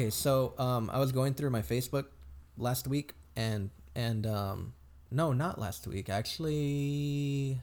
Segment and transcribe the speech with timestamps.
[0.00, 2.06] Okay, so um, I was going through my Facebook
[2.56, 4.72] last week, and and um,
[5.10, 7.60] no, not last week, actually,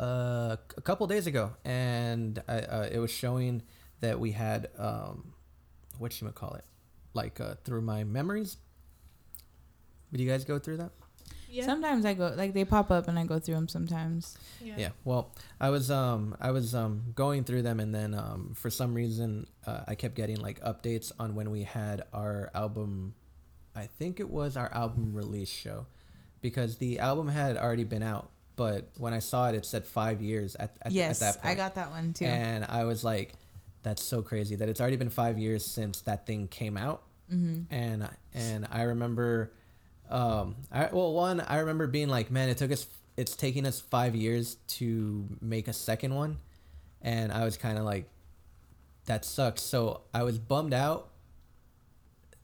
[0.00, 3.60] uh, a couple days ago, and I, uh, it was showing
[4.00, 5.34] that we had um,
[5.98, 6.64] what you call it,
[7.12, 8.56] like uh, through my memories.
[10.12, 10.92] Did you guys go through that?
[11.52, 11.66] Yeah.
[11.66, 14.38] Sometimes I go like they pop up and I go through them sometimes.
[14.62, 14.74] yeah.
[14.78, 14.88] Yeah.
[15.04, 18.94] Well, I was um I was um going through them and then um for some
[18.94, 23.14] reason uh, I kept getting like updates on when we had our album
[23.76, 25.86] I think it was our album release show
[26.40, 30.22] because the album had already been out but when I saw it it said 5
[30.22, 31.52] years at at, yes, at that point.
[31.52, 32.24] I got that one too.
[32.24, 33.34] And I was like
[33.82, 37.60] that's so crazy that it's already been 5 years since that thing came out hmm
[37.70, 39.52] and and I remember,
[40.12, 43.80] um, I well one I remember being like, man, it took us, it's taking us
[43.80, 46.36] five years to make a second one,
[47.00, 48.08] and I was kind of like,
[49.06, 49.62] that sucks.
[49.62, 51.08] So I was bummed out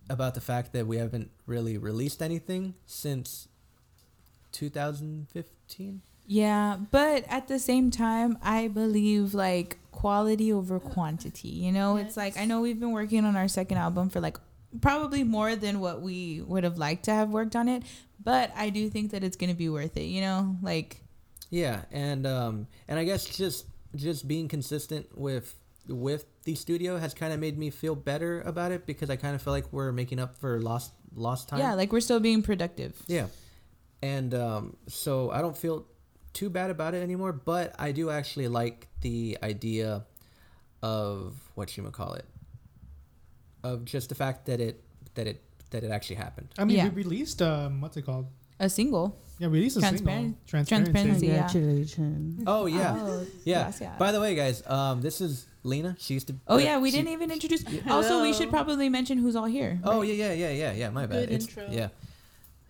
[0.09, 3.49] about the fact that we haven't really released anything since
[4.53, 6.01] 2015.
[6.27, 11.49] Yeah, but at the same time, I believe like quality over quantity.
[11.49, 14.39] You know, it's like I know we've been working on our second album for like
[14.81, 17.83] probably more than what we would have liked to have worked on it,
[18.23, 20.57] but I do think that it's going to be worth it, you know?
[20.63, 21.03] Like
[21.51, 25.55] Yeah, and um, and I guess just just being consistent with
[25.89, 29.35] with the studio has kind of made me feel better about it because I kind
[29.35, 31.61] of feel like we're making up for lost lost time.
[31.61, 33.01] yeah, like we're still being productive.
[33.07, 33.27] Yeah,
[34.03, 35.87] and um, so I don't feel
[36.33, 37.33] too bad about it anymore.
[37.33, 40.05] But I do actually like the idea
[40.83, 42.27] of what you would call it,
[43.73, 44.75] of just the fact that it
[45.15, 45.39] that it
[45.71, 46.49] that it actually happened.
[46.59, 46.89] I mean, Yeah.
[46.89, 48.27] we released um, what's it called?
[48.61, 49.15] A single.
[49.39, 50.49] Yeah, we released a Transparent- single.
[50.53, 50.93] Transparency.
[50.93, 51.27] transparency.
[51.27, 51.47] Yeah.
[51.47, 52.43] Congratulations.
[52.47, 53.63] Oh yeah, Oh, yeah.
[53.65, 53.99] gracias.
[53.99, 55.95] By the way, guys, um, this is Lina.
[55.99, 56.35] She used to.
[56.49, 57.63] Oh yeah, we she- didn't even introduce.
[57.87, 59.79] Also, we should probably mention who's all here.
[59.85, 60.91] Oh yeah, yeah, yeah, yeah, yeah.
[60.91, 61.29] My bad.
[61.29, 61.65] Good It's- intro.
[61.71, 61.89] Yeah.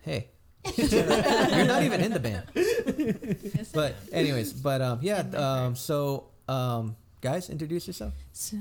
[0.01, 0.27] Hey.
[0.77, 2.43] You're not even in the band.
[3.73, 8.13] But anyways, but um yeah, In my um so um guys, introduce yourself.
[8.33, 8.57] So-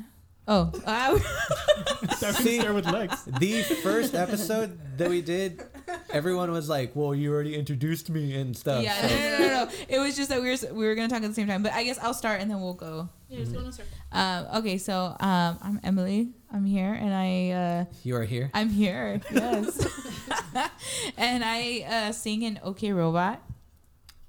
[0.48, 0.72] oh,
[2.16, 2.59] Start, See?
[2.60, 3.22] start with Lex.
[3.22, 5.62] The first episode that we did,
[6.10, 9.64] everyone was like, "Well, you already introduced me and stuff." yeah, so- no, no, no,
[9.64, 9.70] no.
[9.88, 11.62] It was just that we were we were gonna talk at the same time.
[11.62, 13.09] But I guess I'll start and then we'll go.
[13.28, 13.92] Yeah, just go in a circle.
[14.12, 16.31] Um, okay, so um, I'm Emily.
[16.53, 18.50] I'm here, and I uh, You are here.
[18.54, 19.20] I'm here.
[19.30, 19.86] Yes,
[21.16, 23.42] and I uh, sing in OK Robot.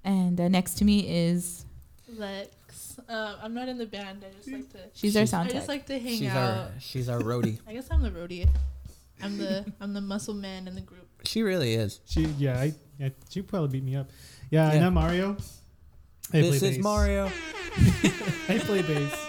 [0.04, 1.66] And uh, next to me is
[2.18, 2.50] Lex.
[3.10, 4.24] Um, I'm not in the band.
[4.24, 4.78] I just like to.
[4.94, 5.56] she's our She's- sound I tech.
[5.62, 6.38] just like to hang She's out.
[6.58, 7.60] our she's our roadie.
[7.68, 8.48] I guess I'm the roadie.
[9.22, 11.08] I'm the I'm the muscle man in the group.
[11.26, 12.00] she really is.
[12.06, 14.10] She, yeah, I, yeah, she probably beat me up.
[14.52, 14.88] Yeah, and Yeah.
[14.88, 15.38] I'm Mario.
[16.32, 16.84] I this play is bass.
[16.84, 17.26] Mario.
[18.48, 19.26] I play bass.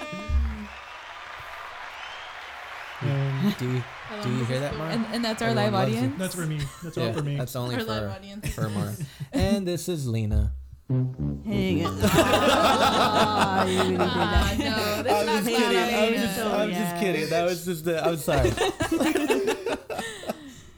[3.02, 3.76] And Do you,
[4.10, 4.94] Um, do you this hear that, the- Mario?
[4.96, 5.98] and, and that's our Everyone live loves you.
[5.98, 6.18] audience.
[6.18, 6.60] that's for me.
[6.82, 7.36] That's all for me.
[7.36, 8.48] that's only Our live for audience.
[8.54, 8.92] for Mario.
[9.32, 10.52] and this is Lina.
[10.90, 11.86] Hey guys.
[13.70, 14.56] You really did that.
[14.58, 15.78] no, that's not just kidding.
[15.78, 16.20] I'm Yeah.
[16.20, 17.28] just- I'm just kidding.
[17.30, 18.04] That was just the.
[18.04, 18.50] I'm sorry.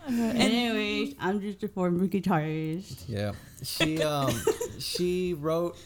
[0.39, 3.05] Anyways, I'm just a former guitarist.
[3.09, 3.33] Yeah.
[3.63, 4.35] She um
[4.79, 5.79] she wrote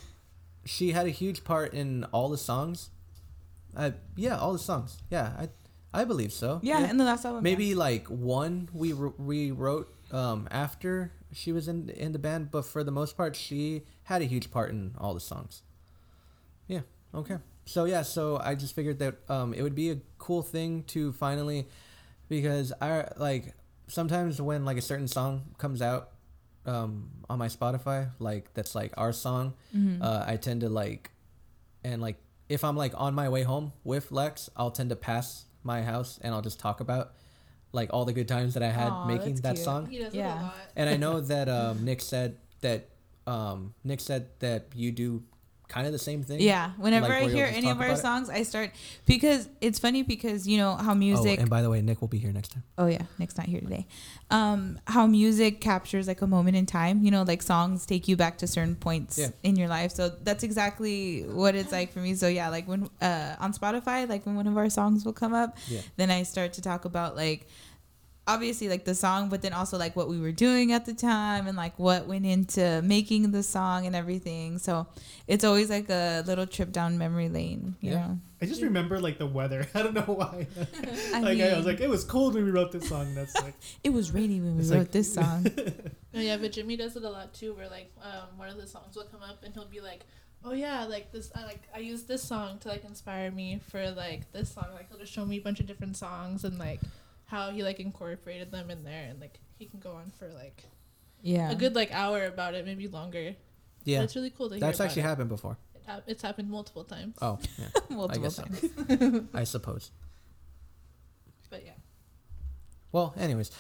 [0.65, 2.91] she had a huge part in all the songs.
[3.77, 4.99] Uh yeah, all the songs.
[5.11, 5.49] Yeah, I
[5.95, 6.59] I believe so.
[6.65, 7.45] Yeah, in the last album.
[7.45, 12.51] Maybe like one we wr- we wrote um after she was in in the band,
[12.51, 15.63] but for the most part she had a huge part in all the songs.
[16.69, 16.81] Yeah.
[17.15, 17.39] Okay.
[17.65, 21.13] So yeah, so I just figured that um it would be a cool thing to
[21.13, 21.69] finally
[22.29, 23.55] because I like
[23.89, 26.11] sometimes when like a certain song comes out
[26.65, 30.03] um on my Spotify like that's like our song Mhm.
[30.03, 31.11] uh I tend to like
[31.85, 32.17] and like
[32.49, 36.19] if I'm like on my way home with Lex I'll tend to pass my house
[36.23, 37.13] and I'll just talk about
[37.73, 39.65] like all the good times that I had Aw, making that cute.
[39.65, 40.41] song He does Yeah.
[40.41, 40.55] a lot.
[40.77, 42.89] and I know that um Nick said that
[43.27, 45.23] um Nick said that you do
[45.69, 47.99] kind of the same thing Yeah, whenever Like, I hear any of our it?
[47.99, 48.71] songs, I start
[49.05, 51.39] because it's funny because you know how music.
[51.39, 52.63] Oh, and by the way, Nick will be here next time.
[52.79, 53.87] oh yeah, Nick's not here today.
[54.31, 57.03] Um, how music captures like a moment in time.
[57.03, 59.31] You know, like songs take you back to certain points Yeah.
[59.43, 59.93] in your life.
[59.93, 62.15] So that's exactly what it's like for me.
[62.15, 65.35] So yeah, like when uh on Spotify, like when one of our songs will come
[65.35, 65.81] up, Yeah.
[65.97, 67.47] then I start to talk about like
[68.29, 71.47] obviously like the song but then also like what we were doing at the time
[71.47, 74.87] and like what went into making the song and everything so
[75.29, 78.07] it's always like a little trip down memory lane you Yeah.
[78.09, 79.67] know I just remember like the weather.
[79.75, 80.47] I don't know why.
[81.15, 83.15] I like I was like, it was cold when we wrote this song.
[83.15, 85.47] That's like, it was rainy when we wrote like- this song
[86.15, 87.55] Oh yeah, but Jimmy does it a lot too.
[87.55, 90.01] Where like um, one of the songs will come up and he'll be like,
[90.45, 91.31] Oh yeah, like this.
[91.35, 94.67] I like I use this song to like inspire me for like this song.
[94.75, 96.81] Like he'll just show me a bunch of different songs and like
[97.27, 100.65] how he like incorporated them in there, and like he can go on for like
[101.23, 101.51] Yeah.
[101.51, 103.35] a good like hour about it, maybe longer.
[103.85, 104.61] Yeah, that's really cool to hear.
[104.61, 105.07] that's actually it.
[105.07, 105.57] happened before.
[105.75, 107.17] It hap- it's happened multiple times.
[107.23, 108.43] Oh, yeah, multiple so.
[108.43, 109.23] times.
[109.35, 109.91] I suppose.
[111.51, 111.73] But yeah.
[112.93, 113.51] Well, anyways.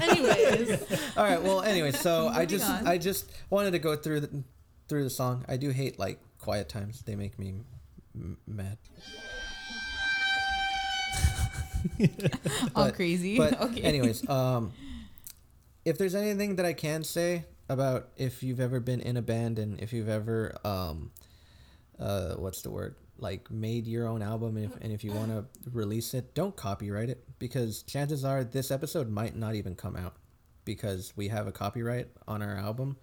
[0.00, 0.80] Anyways,
[1.16, 1.42] All right.
[1.42, 2.86] Well, anyways so I just on.
[2.86, 4.44] I just wanted to go through the
[4.88, 5.44] through the song.
[5.48, 7.02] I do hate like quiet times.
[7.02, 7.54] They make me
[8.14, 8.78] m- mad.
[12.74, 13.36] All But- crazy.
[13.38, 13.80] But okay.
[13.82, 14.72] anyways, um,
[15.84, 19.58] if there's anything that I can say about if you've ever been in a band
[19.58, 21.10] and if you've ever um,
[21.98, 22.96] uh, what's the word?
[23.18, 26.56] Like made your own album and if, and if you want to release it, don't
[26.56, 30.14] copyright it because chances are this episode might not even come out
[30.64, 32.96] because we have a copyright on our album,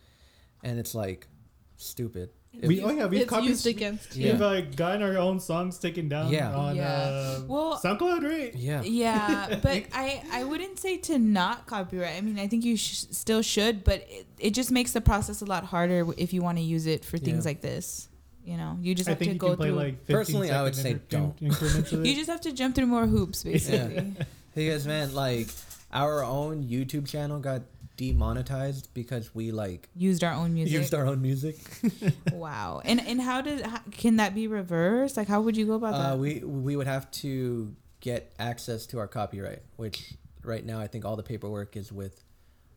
[0.63, 1.27] and it's like
[1.75, 2.29] stupid.
[2.61, 3.49] If- We oh yeah we've copied.
[3.49, 4.31] used against Yeah.
[4.33, 6.55] We've uh, gotten our own songs taken down Yeah.
[6.55, 6.85] on Yeah.
[6.91, 8.55] uh, Well- SoundCloud, right?
[8.55, 8.81] yeah.
[8.81, 12.15] Yeah, but I I wouldn't say to not copyright.
[12.17, 15.41] I mean, I think you sh- still should, but it, it just makes the process
[15.41, 17.49] a lot harder if you want to use it for things Yeah.
[17.51, 18.07] like this.
[18.43, 19.77] You know, you just I have think to you go can play through.
[19.77, 21.35] like Personally, I would say inter- don't.
[21.41, 23.95] increments you just have to jump through more hoops, basically.
[24.15, 24.23] Yeah.
[24.55, 25.49] Because man, like
[25.91, 27.61] our own YouTube channel got
[27.97, 30.73] demonetized because we like Used our own music.
[30.73, 31.57] used our own music.
[32.31, 32.81] wow.
[32.85, 35.17] And and how did how, can that be reversed?
[35.17, 36.19] Like, how would you go about Uh, that?
[36.19, 40.13] we we would have to get access to our copyright, which
[40.43, 42.23] right now I think all the paperwork is with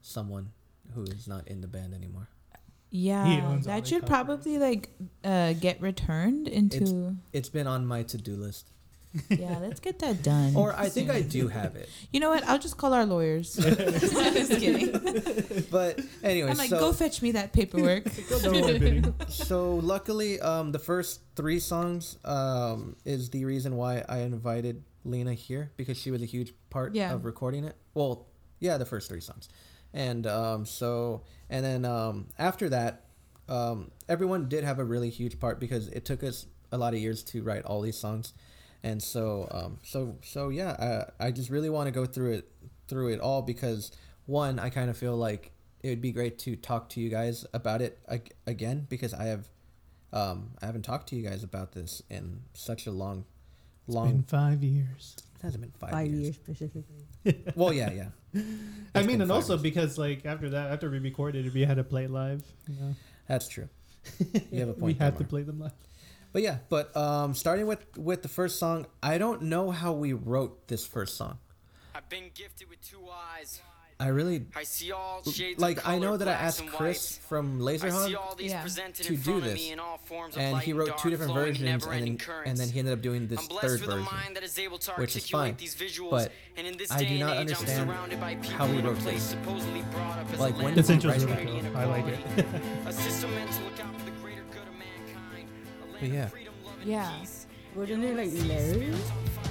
[0.03, 0.51] someone
[0.95, 2.29] who is not in the band anymore.
[2.91, 4.09] yeah, that should copyrights.
[4.09, 4.89] probably like
[5.23, 7.15] uh, get returned into.
[7.33, 8.71] It's been on my to-do list,
[9.29, 10.55] yeah, let's get that done.
[10.57, 11.89] or I think I do have it.
[12.13, 12.45] you know what?
[12.45, 13.55] I'll just call our lawyers.
[13.57, 14.93] just kidding.
[15.71, 18.05] But anyway, I'm like, so go fetch me that paperwork.
[18.43, 19.15] No more bidding.
[19.29, 25.35] so luckily, um, the first three songs um is the reason why I invited Lina
[25.35, 27.13] here because she was a huge part Yeah.
[27.13, 27.77] of recording it.
[27.95, 28.27] Well,
[28.61, 29.49] yeah, the first three songs,
[29.93, 33.07] and um, so and then um, after that,
[33.49, 37.01] um, everyone did have a really huge part because it took us a lot of
[37.01, 38.33] years to write all these songs,
[38.83, 42.51] and so um, so so yeah, I, I just really want to go through it
[42.89, 43.93] through it all because
[44.27, 47.47] one, I kind of feel like it would be great to talk to you guys
[47.55, 49.49] about it ag- again because I have
[50.13, 53.25] um, I haven't talked to you guys about this in such a long
[53.87, 55.17] Been long five years.
[55.39, 56.21] it hasn't been five, Five years.
[56.23, 57.07] years specifically.
[57.55, 58.43] Well, yeah, yeah.
[58.95, 59.63] I mean, and also years.
[59.63, 62.43] because like after that, after we recorded, we had to play live.
[62.69, 62.95] You know?
[63.29, 63.69] That's true.
[64.51, 64.99] You have a we point.
[64.99, 65.73] had there, to play them live.
[66.33, 70.13] But yeah, but um, starting with with the first song, I don't know how we
[70.13, 71.39] wrote this first song.
[71.95, 73.01] I've been gifted with two
[73.37, 73.61] eyes.
[73.99, 75.77] I really I see all shades like.
[75.79, 77.19] of I know that I asked Chris whites.
[77.19, 78.63] from I see Laserhog, all these Yeah.
[78.63, 79.53] presented to in do front this.
[79.53, 81.67] of me in all forms of and light he wrote dark, two different versions, and
[81.83, 84.05] never-ending then, and then he ended up doing this I'm blessed third with a version.
[84.15, 86.11] mind that is able to which is articulate fine, these visuals.
[86.13, 88.51] but and in this I day do and not age, understand I'm surrounded by people
[88.57, 89.23] how we wrote this.
[89.23, 91.33] supposedly brought up as Like, a when land did This we of intro's write really
[91.33, 91.69] opportunity cool.
[91.69, 92.21] and I like it.
[96.01, 96.25] A land yeah.
[96.25, 97.13] of freedom, love, and Yeah.
[97.21, 97.47] peace.
[97.77, 98.93] Wasn't it like Larry?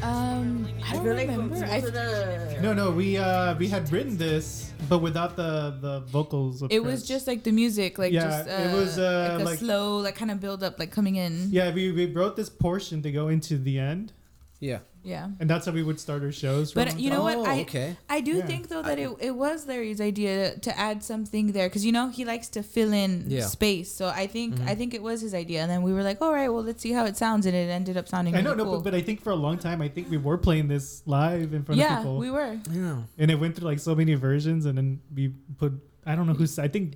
[0.01, 1.55] Um, I I don't feel remember.
[1.55, 5.77] most I, of the No, no, we uh we had written this, but without the
[5.81, 6.61] the vocals.
[6.61, 9.41] Of it was just like the music, like Yeah, just uh, it was, uh, like
[9.41, 11.47] a like- slow, like kind of build up, like coming in.
[11.51, 11.73] yeah.
[11.73, 14.11] We we wrote this portion to go into the end,
[14.59, 14.79] Yeah.
[15.09, 15.27] Yeah.
[15.39, 16.65] and that's how we would start our shows.
[16.73, 17.37] But you know what?
[17.37, 17.89] Oh, I okay.
[18.17, 18.45] I do Yeah.
[18.51, 20.35] think though that it, it was Larry's idea
[20.67, 23.45] to add something there because you know he likes to fill in Yeah.
[23.57, 23.89] space.
[23.99, 24.67] So I think Mhm.
[24.71, 26.81] I think it was his idea, and then we were like, all right, well let's
[26.85, 28.73] see how it sounds, and it ended up sounding I really know, no, cool.
[28.81, 31.49] but, but I think for a long time, I think we were playing this live
[31.57, 31.95] in front of people.
[31.95, 32.53] yeah, people, we were.
[32.71, 32.97] Yeah.
[33.17, 35.23] and it went through like so many versions, and then we
[35.57, 35.73] put.
[36.05, 36.57] I don't know who's.
[36.59, 36.95] I think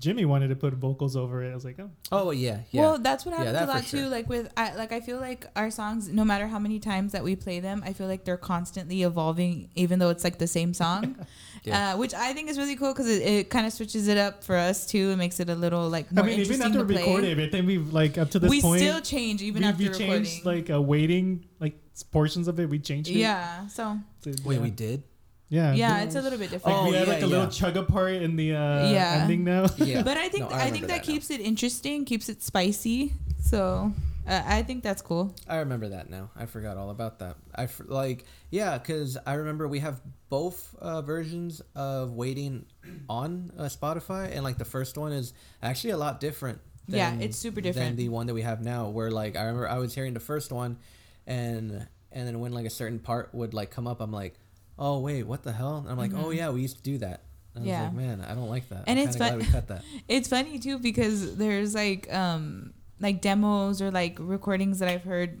[0.00, 1.50] Jimmy wanted to put vocals over it.
[1.50, 2.80] I was like, oh, Oh yeah, yeah.
[2.80, 4.00] Well, that's what Yeah, happens that a for lot sure.
[4.00, 4.06] too.
[4.08, 7.22] Like with, I, like I feel like our songs, no matter how many times that
[7.22, 10.74] we play them, I feel like they're constantly evolving, even though it's like the same
[10.74, 11.16] song.
[11.62, 11.92] Yeah.
[11.92, 14.42] uh, which I think is really cool because it, it kind of switches it up
[14.42, 15.10] for us too.
[15.10, 17.02] It makes it a little like more I mean, even after to we play.
[17.02, 19.82] recorded, I think we've like up to this we point, still change even we, after
[19.82, 20.24] we recording.
[20.24, 21.78] changed like a waiting, like
[22.12, 22.70] portions of it.
[22.70, 23.16] We changed it.
[23.16, 24.58] yeah, so Wait, yeah.
[24.62, 25.02] we did.
[25.50, 26.78] Yeah, yeah, it's a little bit Like different.
[26.78, 27.50] Oh, we had yeah, like a little yeah.
[27.50, 29.20] chug apart in the uh, Yeah.
[29.22, 29.66] ending now.
[29.76, 30.02] Yeah.
[30.02, 33.12] But I think No, I, think remember that, keeps it interesting, keeps it spicy.
[33.42, 33.92] So
[34.26, 35.34] uh, I think that's cool.
[35.48, 36.30] I remember that now.
[36.36, 37.36] I forgot all about that.
[37.54, 42.64] I f- like yeah, because I remember we have both uh, versions of waiting
[43.08, 46.60] on uh, Spotify, and like the first one is actually a lot different.
[46.86, 48.88] Yeah, it's super different than the one that we have now.
[48.88, 50.78] Where like I remember I was hearing the first one,
[51.26, 54.34] and and then when like a certain part would like come up, I'm like,
[54.80, 55.76] oh wait, what the hell?
[55.78, 57.22] And I'm like, oh yeah, we used to do that.
[57.54, 57.68] And I Mm-hmm.
[57.68, 57.82] Yeah.
[57.82, 58.84] was like, man, I don't like that.
[58.86, 59.84] And I'm it's kinda fun- glad we cut that.
[60.08, 65.40] It's funny too because there's like um like demos or like recordings that I've heard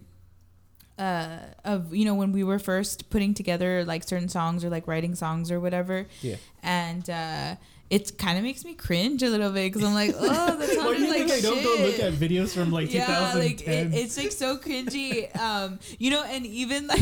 [0.98, 4.86] uh of you know when we were first putting together like certain songs or like
[4.86, 6.36] writing songs or whatever Yeah.
[6.62, 7.56] and uh
[7.88, 10.66] it kind of makes me cringe a little bit because I'm like, oh, that Why
[10.66, 13.40] sounded do you like think I don't go look at videos from like yeah, 2010?
[13.40, 15.34] like it, it's like so cringy.
[15.36, 17.00] Um, you know, and even like,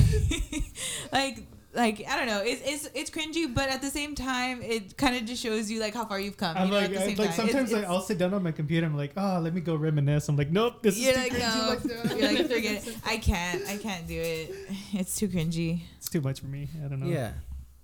[1.13, 1.37] like,
[1.75, 5.17] like I don't know, it's it's it's cringy, but at the same time, it kind
[5.17, 6.57] of just shows you like how far you've come.
[6.57, 7.33] I'm you know, like, at the I, like time.
[7.33, 8.87] sometimes It's- I, I'll sit down on my computer.
[8.87, 10.29] I'm like, oh, let me go reminisce.
[10.29, 11.39] I'm like, nope, this is You're too like, cringy.
[11.41, 11.69] no,
[12.11, 12.97] Like, you're like, forget it.
[13.07, 14.55] I can't, I can't do it.
[14.95, 15.81] It's too cringy.
[15.99, 16.69] it's too much for me.
[16.85, 17.07] I don't know.
[17.07, 17.33] Yeah,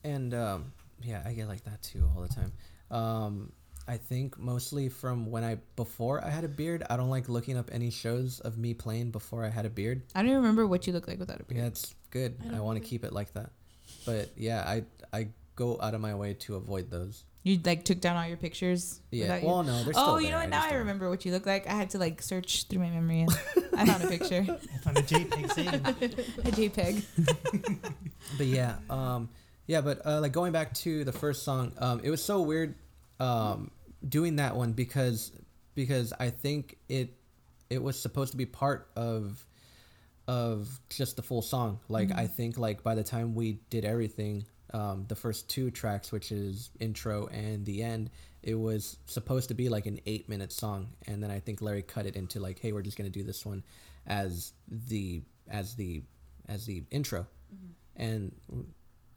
[0.03, 0.73] and um,
[1.03, 2.53] yeah, I get like that too all the time.
[2.91, 3.53] Um,
[3.87, 6.85] I think mostly from when I before I had a beard.
[6.89, 10.03] I don't like looking up any shows of me playing before I had a beard.
[10.15, 11.61] I don't remember what you look like without a beard.
[11.61, 12.37] Yeah, it's good.
[12.51, 13.51] I I, want to keep it like that.
[14.07, 17.25] But yeah, I I go out of my way to avoid those.
[17.43, 19.01] You like took down all your pictures.
[19.11, 19.25] Yeah.
[19.25, 20.49] without you- Well, no, they're still Oh, you there, know what?
[20.49, 21.67] Now just I remember what you look like.
[21.69, 23.31] I had to like search through my memory and
[23.77, 25.75] I found a picture, I found a JPEG saved.
[26.39, 27.05] a JPEG.
[28.39, 29.29] but yeah, um,
[29.67, 32.75] yeah, but uh, like going back to the first song, um, it was so weird,
[33.21, 33.71] um,
[34.09, 35.31] doing that one because
[35.75, 37.15] because I think it
[37.71, 39.45] it was supposed to be part of
[40.27, 41.81] of just the full song.
[41.89, 46.11] Like I think like by the time we did everything, um, the first two tracks,
[46.11, 48.11] which is intro and the end,
[48.43, 51.83] it was supposed to be like an eight minute song, and then I think Larry
[51.83, 53.63] cut it into like, hey, we're just gonna do this one
[54.07, 56.03] as the as the
[56.49, 57.27] as the intro,
[57.97, 58.33] and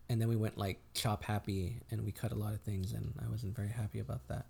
[0.09, 3.13] and then we went like chop happy, and we cut a lot of things, and
[3.25, 4.45] I wasn't very happy about that.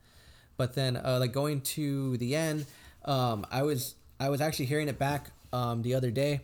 [0.57, 2.65] But then uh, like going to the end,
[3.05, 6.41] um, I was I was actually hearing it back um, the other day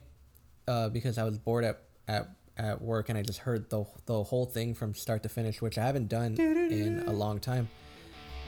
[0.67, 4.23] uh, because I was bored at, at at work and I just heard the the
[4.23, 7.69] whole thing from start to finish, which I haven't done in a long time.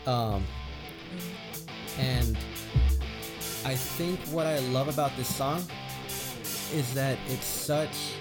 [0.06, 0.46] Um,
[1.98, 2.38] and
[3.66, 5.64] I think what I love about this song
[6.74, 8.14] is that it's such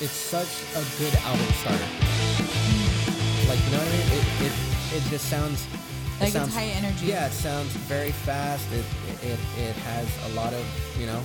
[0.00, 1.84] it's such a good album starter.
[3.48, 4.08] Like you know what I mean?
[4.12, 5.66] It it, it just sounds
[6.20, 7.06] Like it's sounds- high energy.
[7.06, 8.66] Yeah, it sounds very fast.
[8.72, 8.84] It,
[9.24, 10.64] it it has a lot of
[10.98, 11.20] you know,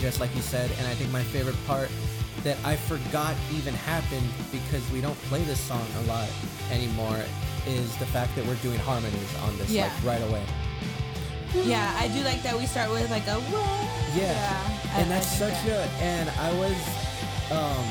[0.00, 0.70] just like you said.
[0.78, 1.90] And I think my favorite part
[2.44, 6.28] that I forgot even happened because we don't play this song a lot
[6.70, 7.20] anymore
[7.66, 9.90] is the fact that we're doing harmonies on this Yeah.
[9.92, 10.44] like right away.
[11.64, 14.18] Yeah, I do like that we start with like a whoa.
[14.18, 14.32] Yeah,
[14.94, 15.88] I- and I that's think such that.
[15.88, 16.02] a.
[16.02, 16.76] And I was,
[17.50, 17.84] um,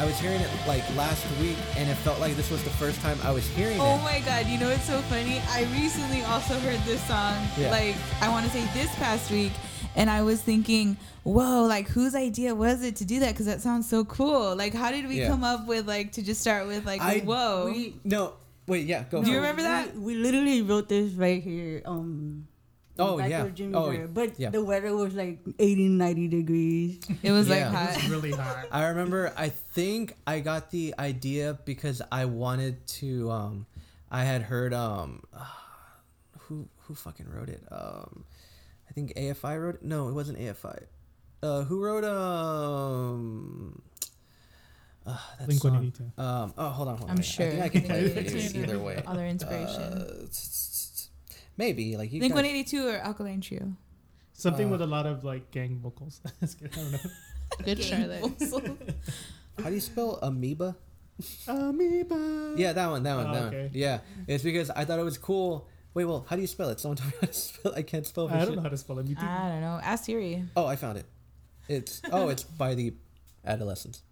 [0.00, 2.98] I was hearing it like last week, and it felt like this was the first
[3.02, 3.88] time I was hearing Oh it.
[3.88, 5.42] Oh my god, you know it's so funny?
[5.50, 7.70] I recently also heard this song, Yeah.
[7.70, 9.52] like I want to say this past week,
[9.96, 13.32] and I was thinking, whoa, like whose idea was it to do that?
[13.32, 14.56] Because that sounds so cool.
[14.56, 15.28] Like, how did we Yeah.
[15.28, 17.66] come up with like to just start with like I whoa?
[17.70, 18.32] We, no,
[18.66, 19.22] wait, yeah, go.
[19.22, 19.94] Do you remember that?
[19.94, 21.82] We, we literally wrote this right here.
[21.84, 22.46] Um,
[23.00, 23.42] Oh, back yeah.
[23.44, 24.08] of Jimmy's Oh, area.
[24.08, 24.50] But yeah.
[24.50, 27.00] the weather was like 80, 90 degrees.
[27.22, 27.70] it was Yeah.
[27.70, 28.10] like It's hot.
[28.10, 28.66] really hot.
[28.70, 29.32] I remember.
[29.36, 33.30] I think I got the idea because I wanted to.
[33.30, 33.66] Um,
[34.10, 34.72] I had heard.
[34.74, 35.22] Um,
[36.38, 37.62] who who fucking wrote it?
[37.70, 38.24] Um,
[38.88, 39.82] I think AFI wrote it.
[39.84, 40.84] No, it wasn't AFI.
[41.42, 43.82] Uh, who wrote um?
[45.06, 45.92] Uh, that Blink song?
[46.18, 46.52] Um.
[46.58, 46.98] Oh, hold on.
[46.98, 47.10] Hold on.
[47.10, 47.24] I'm wait.
[47.24, 47.46] sure.
[47.46, 49.02] I think I can Blink play it either way.
[49.06, 49.80] Other inspiration.
[49.82, 50.26] Uh,
[51.56, 52.20] maybe like you.
[52.20, 53.74] Blink guys- One Eighty Two or Alkaline Trio.
[54.32, 56.20] Something Uh, with a lot of like gang vocals.
[56.40, 56.70] That's good.
[56.72, 56.98] I don't know.
[57.64, 58.24] Good Charlotte.
[59.58, 60.76] How do you spell amoeba?
[61.48, 62.54] Amoeba.
[62.56, 63.62] Yeah, that one, that one, Oh, that okay.
[63.64, 63.70] one.
[63.74, 65.68] Yeah, it's because I thought it was cool.
[65.92, 66.78] Wait, well, how do you spell it?
[66.78, 67.74] Someone tell me how to spell.
[67.74, 68.28] I can't spell.
[68.28, 68.56] I don't shit.
[68.56, 69.06] know how to spell it.
[69.18, 69.80] I don't know.
[69.82, 70.44] Ask Siri.
[70.56, 71.06] Oh, I found it.
[71.68, 72.94] It's oh, it's by the
[73.44, 74.02] Adolescents.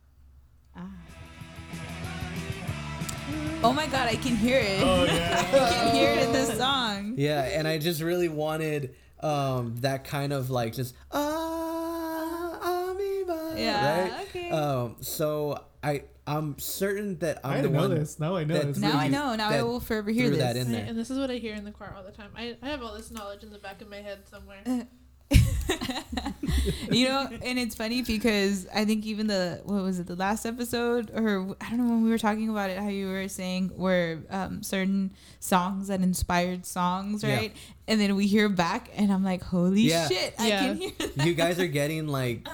[3.61, 4.81] Oh my god, I can hear it.
[4.83, 7.15] oh I can hear it in this song.
[7.17, 13.55] Yeah, and I just really wanted um that kind of like just ah amoeba.
[13.57, 14.27] Yeah, Right.
[14.29, 14.50] okay.
[14.50, 14.97] Um.
[15.00, 17.91] So I I'm certain that I'm I the didn't know one.
[17.99, 18.21] this.
[18.21, 18.79] Now I know that this.
[18.79, 19.35] Now I know.
[19.35, 20.38] Now I will forever hear this.
[20.38, 20.85] that in there.
[20.87, 22.31] And this is what I hear in the car all the time.
[22.37, 24.62] I, I have all this knowledge in the back of my head somewhere.
[26.90, 30.47] you know, and it's funny because I think even the what was it the last
[30.47, 33.73] episode or I don't know when we were talking about it how you were saying
[33.76, 37.37] were um, certain songs that inspired songs, Yeah.
[37.37, 37.56] right?
[37.87, 40.08] And then we hear back, and I'm like, holy Yeah.
[40.08, 40.90] shit, I can hear.
[40.99, 41.26] That.
[41.26, 42.47] you guys are getting like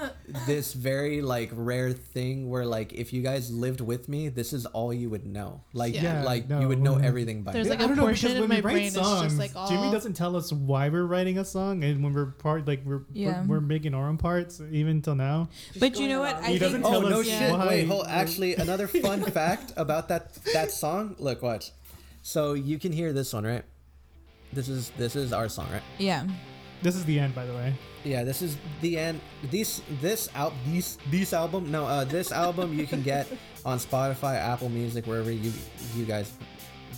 [0.47, 4.65] this very like rare thing where like if you guys lived with me, this is
[4.67, 5.61] all you would know.
[5.73, 6.23] Like Yeah.
[6.23, 7.71] like Yeah, you would know everything by There's now.
[7.71, 9.37] like I a don't know portion because in when my write brain is just, songs,
[9.37, 12.64] like, all- Jimmy doesn't tell us why we're writing a song, and when we're part,
[12.67, 13.41] like we're Yeah.
[13.41, 15.49] we're, we're making our own parts, even till now.
[15.79, 16.35] But you know what?
[16.37, 17.51] I He doesn't Oh tell no shit!
[17.51, 18.05] why Wait, hold.
[18.07, 21.15] Actually, another fun fact about that that song.
[21.19, 21.71] Look, watch.
[22.21, 23.63] So you can hear this one, right?
[24.53, 25.83] This is this is our song, right?
[25.97, 26.25] yeah.
[26.81, 27.73] This is the end, by the way.
[28.03, 29.19] Yeah, this is the end.
[29.49, 31.71] This this out this this album.
[31.71, 33.27] No, uh, this album you can get
[33.65, 35.51] on Spotify, Apple Music, wherever you
[35.95, 36.31] you guys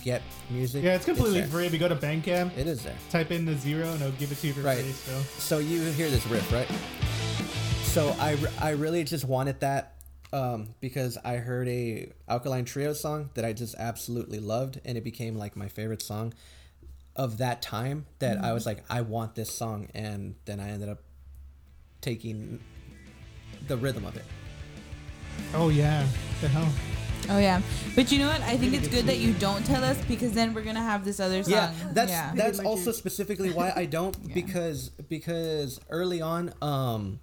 [0.04, 0.82] get music.
[0.84, 1.48] Yeah, it's completely there.
[1.48, 1.66] free.
[1.66, 2.94] If you go to Bandcamp, It is there.
[3.10, 4.78] type in the zero, and it'll give it to you for Right.
[4.82, 4.92] free.
[4.92, 6.68] So So you hear this riff, right?
[7.84, 9.94] So I, I really just wanted that
[10.32, 15.04] um, because I heard a Alkaline Trio song that I just absolutely loved, and it
[15.04, 16.34] became like my favorite song
[17.16, 18.06] of that time.
[18.18, 20.98] That I was like, I want this song, and then I ended up
[22.00, 22.60] taking
[23.66, 24.24] the rhythm of it.
[25.54, 26.06] oh yeah,
[26.40, 26.70] the hell.
[27.30, 27.60] Oh yeah,
[27.94, 28.40] but you know what?
[28.42, 31.20] I think it's good that you don't tell us because then we're gonna have this
[31.20, 31.52] other song.
[31.52, 32.32] Yeah, that's yeah.
[32.34, 34.34] that's also specifically why I don't Yeah.
[34.34, 37.20] because because early on, um,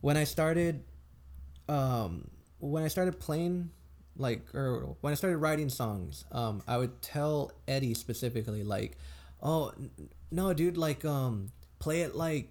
[0.00, 0.84] when I started,
[1.68, 2.28] um,
[2.58, 3.70] when I started playing,
[4.16, 8.98] like or when I started writing songs, um, I would tell Eddie specifically like,
[9.42, 9.90] oh n-
[10.30, 12.50] no, dude, like um, play it like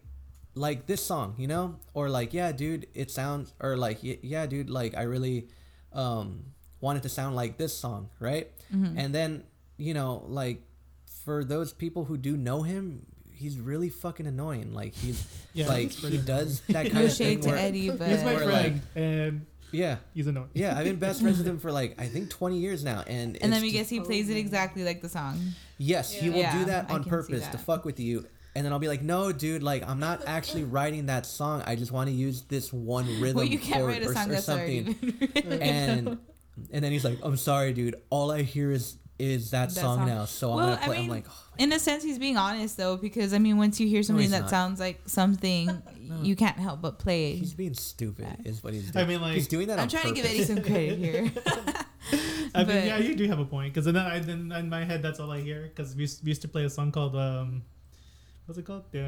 [0.55, 4.71] like this song, you know, or like yeah, dude, it sounds or like yeah, dude,
[4.71, 5.49] like I really
[5.93, 6.45] um
[6.83, 8.51] want it to sound like this song, right?
[8.73, 8.97] Mm-hmm.
[8.99, 9.43] And then
[9.77, 10.61] you know, like
[11.23, 14.73] for those people who do know him, he's really fucking annoying.
[14.73, 17.27] Like he's Yeah, like he does that kind no of thing.
[17.27, 20.49] shade to where- Eddie, but He's my Or, friend, and Yeah, he's annoying.
[20.53, 23.37] yeah, I've been best friends with him for like I think twenty years now, and
[23.41, 25.39] and then it's we guess he plays it exactly like the song.
[25.77, 28.25] Yes, he will Yeah, do that on can see purpose to fuck with you.
[28.55, 31.63] And then I'll be like, no, dude, like I'm not actually writing that song.
[31.65, 34.13] I just want to use this one rhythm Well, you can't chord write a or,
[34.13, 35.09] song or that's already something.
[35.11, 35.61] been written.
[35.63, 36.17] And
[36.71, 37.95] and then he's like, I'm sorry, dude.
[38.09, 40.07] All I hear is is that, That song, song.
[40.07, 40.25] now.
[40.25, 40.97] So Well, I'm gonna play.
[41.03, 43.87] I'm like, oh, In a sense, he's being honest though, because I mean, once you
[43.87, 44.49] hear something he's that not.
[44.49, 45.81] sounds like something,
[46.23, 47.33] you can't help but play.
[47.35, 49.05] he's being stupid, is what he's doing.
[49.05, 49.77] I mean, like he's doing that.
[49.77, 50.25] I'm on trying to give.
[50.25, 51.31] Eddie some credit here.
[52.55, 53.73] I mean, yeah, you do have a point.
[53.73, 55.63] Because then, I, then in my head, that's all I hear.
[55.63, 57.63] Because we, used- we used to play a song called um,
[58.45, 58.83] what's it called?
[58.91, 58.99] The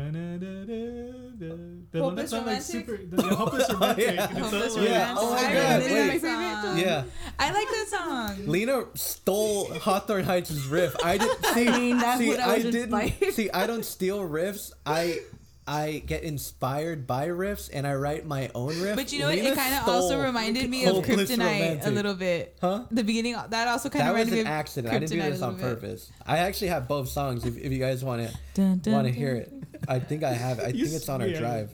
[2.01, 2.61] one Hopeless that's not like Romantic?
[2.65, 2.97] super.
[2.97, 4.05] The, the hopeless romantic.
[4.15, 4.27] yeah.
[4.29, 6.07] And it's Hopeless so, like- Yeah, oh my I God, really wait.
[6.09, 6.77] like that song.
[6.79, 7.03] Yeah,
[7.39, 8.47] I like that song.
[8.47, 10.95] Lina stole Hawthorne Heights' riff.
[11.03, 11.45] I did.
[11.53, 12.93] See, mean, that's see, what I was didn't.
[12.93, 13.33] inspired.
[13.33, 14.71] See, I don't steal riffs.
[14.85, 15.19] I.
[15.67, 18.95] I get inspired by riffs and I write my own riff.
[18.95, 19.35] But you know what?
[19.35, 21.87] Lina It kind of also reminded me of Kryptonite Romantic.
[21.87, 22.57] a little bit.
[22.61, 22.85] Huh?
[22.91, 24.93] The beginning that also kind of was reminded an me of accident.
[24.93, 25.81] I didn't do this on little bit.
[25.81, 26.11] purpose.
[26.25, 27.45] I actually have both songs.
[27.45, 29.51] If, if you guys want to Dun, dun, want to hear it,
[29.87, 30.59] I think I have.
[30.59, 31.39] I You think it's on our yeah.
[31.39, 31.71] drive.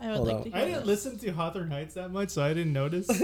[0.00, 0.44] I would Hold like on.
[0.44, 0.86] to I didn't this.
[0.86, 3.08] listen to Hawthorne Heights that much, so I didn't notice.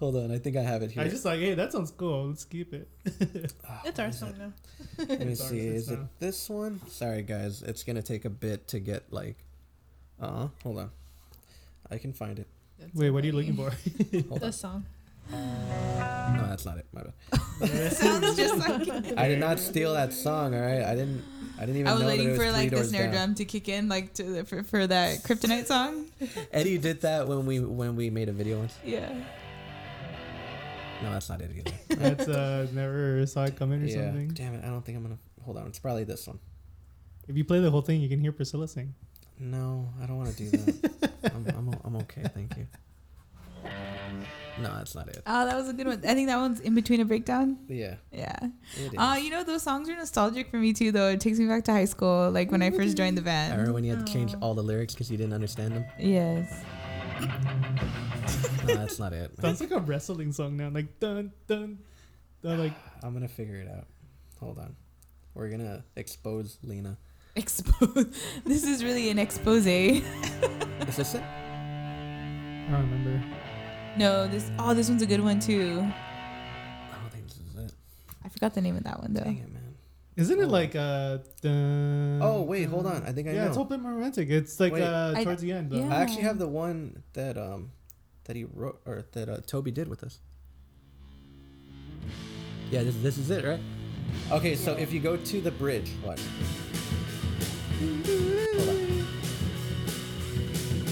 [0.00, 1.02] Hold on, I think I have it here.
[1.02, 2.28] I just like, hey, that sounds cool.
[2.28, 2.88] Let's keep it.
[3.68, 4.52] Ah, It's our song now.
[5.06, 5.58] Let me see.
[5.58, 6.80] Is it's it this one?
[6.88, 7.60] Sorry, guys.
[7.62, 9.36] It's gonna take a bit to get like.
[10.20, 10.90] Uh, uh hold on.
[11.90, 12.46] I can find it.
[12.78, 13.70] That's Wait, so what are you looking for?
[14.30, 14.48] Hold on.
[14.48, 14.86] This song.
[15.30, 16.86] No, that's not it.
[16.94, 17.92] My bad.
[17.92, 19.18] Sounds just like.
[19.18, 20.54] I did not steal that song.
[20.54, 20.82] All right.
[20.82, 21.22] I didn't.
[21.58, 23.12] I didn't even I was know that it waiting was for like the snare down.
[23.12, 26.06] drum to kick in, like to for, for that Kryptonite song.
[26.52, 28.74] Eddie did that when we when we made a video once.
[28.82, 29.12] Yeah.
[31.02, 31.72] No, that's not it either.
[31.96, 34.06] That's uh, never saw it coming or yeah.
[34.06, 34.28] something.
[34.28, 34.64] Damn it!
[34.64, 35.18] I don't think I'm gonna.
[35.44, 35.66] Hold on.
[35.66, 36.38] It's probably this one.
[37.28, 38.94] If you play the whole thing, you can hear Priscilla sing.
[39.38, 41.10] No, I don't want to do that.
[41.34, 42.66] I'm, I'm, o- I'm okay, thank you.
[44.60, 45.22] No, that's not it.
[45.26, 46.02] Oh, that was a good one.
[46.06, 47.56] I think that one's in between a breakdown.
[47.68, 48.36] Yeah, Yeah.
[48.76, 48.98] it is.
[48.98, 51.08] Uh, you know, those songs are nostalgic for me too, though.
[51.08, 53.52] It takes me back to high school, like when I first joined the band.
[53.52, 55.84] I remember when you had to change all the lyrics because you didn't understand them.
[55.98, 56.62] Yes.
[58.74, 59.32] No, that's not it.
[59.40, 60.68] Sounds like a wrestling song now.
[60.70, 61.78] Like dun dun.
[62.42, 63.86] dun like I'm gonna figure it out.
[64.40, 64.76] Hold on.
[65.34, 66.96] We're gonna expose Lina.
[67.36, 68.06] Expose.
[68.44, 69.66] this is really an expose.
[69.66, 70.02] Is
[70.96, 71.22] this it?
[71.22, 73.22] I don't remember.
[73.96, 74.50] No, this.
[74.58, 75.80] Oh, this one's a good one too.
[75.80, 77.72] I don't think this is it.
[78.24, 79.24] I forgot the name of that one though.
[79.24, 79.74] Dang it, man.
[80.16, 80.48] Isn't it Oh.
[80.48, 81.18] like uh?
[81.40, 83.04] Dun, Oh wait, hold on.
[83.04, 83.46] I think I yeah, know.
[83.48, 84.28] it's a little bit more romantic.
[84.30, 84.82] It's like Wait.
[84.82, 85.70] uh I- towards the end.
[85.70, 85.78] Though.
[85.78, 85.94] yeah.
[85.94, 87.70] I actually have the one that um
[88.30, 90.20] that he wrote or that uh, Toby did with us.
[92.70, 93.58] Yeah, this this is it, right?
[94.30, 96.20] Okay, so if you go to the bridge, watch.
[97.80, 98.76] Hold on.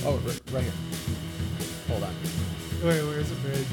[0.05, 0.73] Oh, right, right here.
[1.87, 2.15] Hold on.
[2.83, 3.67] Wait, where's the bridge?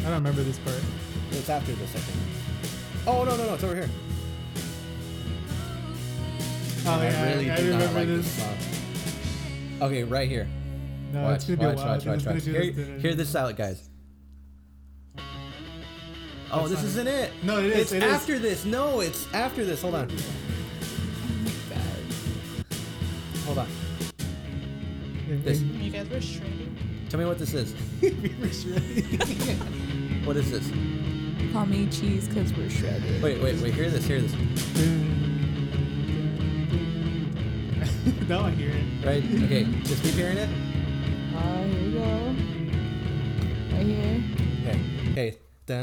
[0.00, 0.82] I don't remember this part.
[1.30, 3.06] It's after this, I think.
[3.06, 3.54] Oh no no no!
[3.54, 3.90] It's over here.
[6.84, 8.26] Oh I really I, do not remember like this.
[8.26, 9.88] this song.
[9.88, 10.46] Okay, right here.
[11.14, 11.88] No, watch, it's gonna be watch, a while.
[11.90, 12.12] watch, dude.
[12.12, 12.42] Watch, watch.
[12.44, 13.02] Hear, this.
[13.02, 13.88] hear this out, guys.
[16.50, 17.30] Oh, That's this isn't it.
[17.44, 17.76] No, it is.
[17.76, 18.12] It's it is.
[18.12, 18.64] after this.
[18.64, 19.82] No, it's after this.
[19.82, 20.10] Hold on.
[23.44, 23.68] Hold on.
[25.28, 25.60] This.
[25.62, 26.76] You guys were shredding.
[27.08, 27.74] Tell me what this is.
[28.02, 30.24] We were shredding.
[30.24, 30.68] what is this?
[31.52, 33.22] Call me cheese because we're shredded.
[33.22, 33.72] Wait, wait, wait.
[33.74, 34.04] Hear this.
[34.04, 34.32] Hear this.
[38.28, 39.06] now I hear it.
[39.06, 39.22] Right?
[39.44, 40.48] Okay, just keep hearing it.
[41.34, 42.34] Oh, here we go.
[43.72, 44.22] Right here.
[44.62, 44.78] Okay.
[45.12, 45.36] Okay.
[45.66, 45.76] Now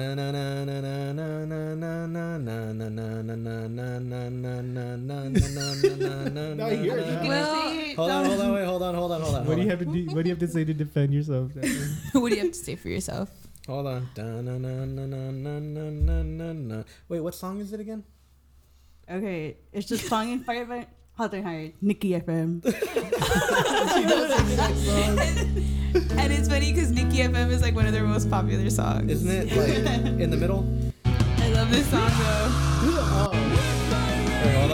[6.67, 7.27] I hear it now.
[7.27, 9.45] Well, Hold on, hold on, wait, hold on, hold on, hold on.
[9.45, 10.15] What do you hold have to do?
[10.15, 11.51] What do you have to say to defend yourself?
[12.13, 13.29] what do you have to say for yourself?
[13.67, 14.07] Hold on.
[17.09, 18.03] Wait, what song is it again?
[19.09, 22.61] Okay, it's just song inspired by Hot and Hard, Niki FM.
[26.17, 29.11] And it's funny because Niki FM is like one of their most popular songs.
[29.11, 29.75] Isn't it like
[30.21, 30.65] in the middle?
[31.05, 33.31] I love this song though.
[34.45, 34.70] Wait,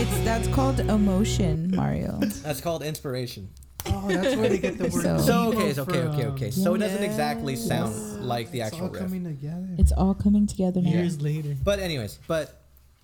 [0.00, 2.18] it's that's called emotion, Mario.
[2.42, 3.48] That's called inspiration.
[3.86, 5.02] Oh, that's where they get the word.
[5.02, 6.50] So- So okay, so okay, okay, okay.
[6.50, 7.66] So it doesn't exactly Yes.
[7.66, 9.02] sound like the It's actual all riff.
[9.02, 9.68] coming together.
[9.78, 10.90] It's all coming together now.
[10.90, 11.56] Years later.
[11.62, 12.56] But anyways, but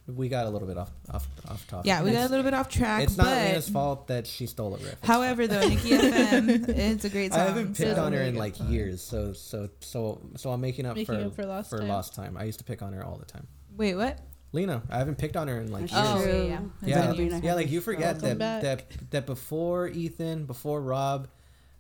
[0.07, 1.87] we got a little bit off off off topic.
[1.87, 3.03] Yeah, we got a little bit off track.
[3.05, 4.93] It's not but Lina's fault that she stole a riff.
[4.95, 7.41] It's However, though, Niki FM, it's a great song.
[7.41, 8.71] I haven't so- picked on her in like song.
[8.71, 11.89] years, so so so so I'm making up Making for up for lost time.
[11.89, 12.37] lost time.
[12.37, 13.47] I used to pick on her all the time.
[13.77, 14.19] Wait, what?
[14.53, 16.07] Lina, I haven't picked on her in like That's years.
[16.09, 16.47] Oh, true.
[16.47, 17.13] yeah, yeah.
[17.13, 18.63] Yeah, yeah, like you forget that, back.
[18.63, 21.29] that that before Ethan, before Rob,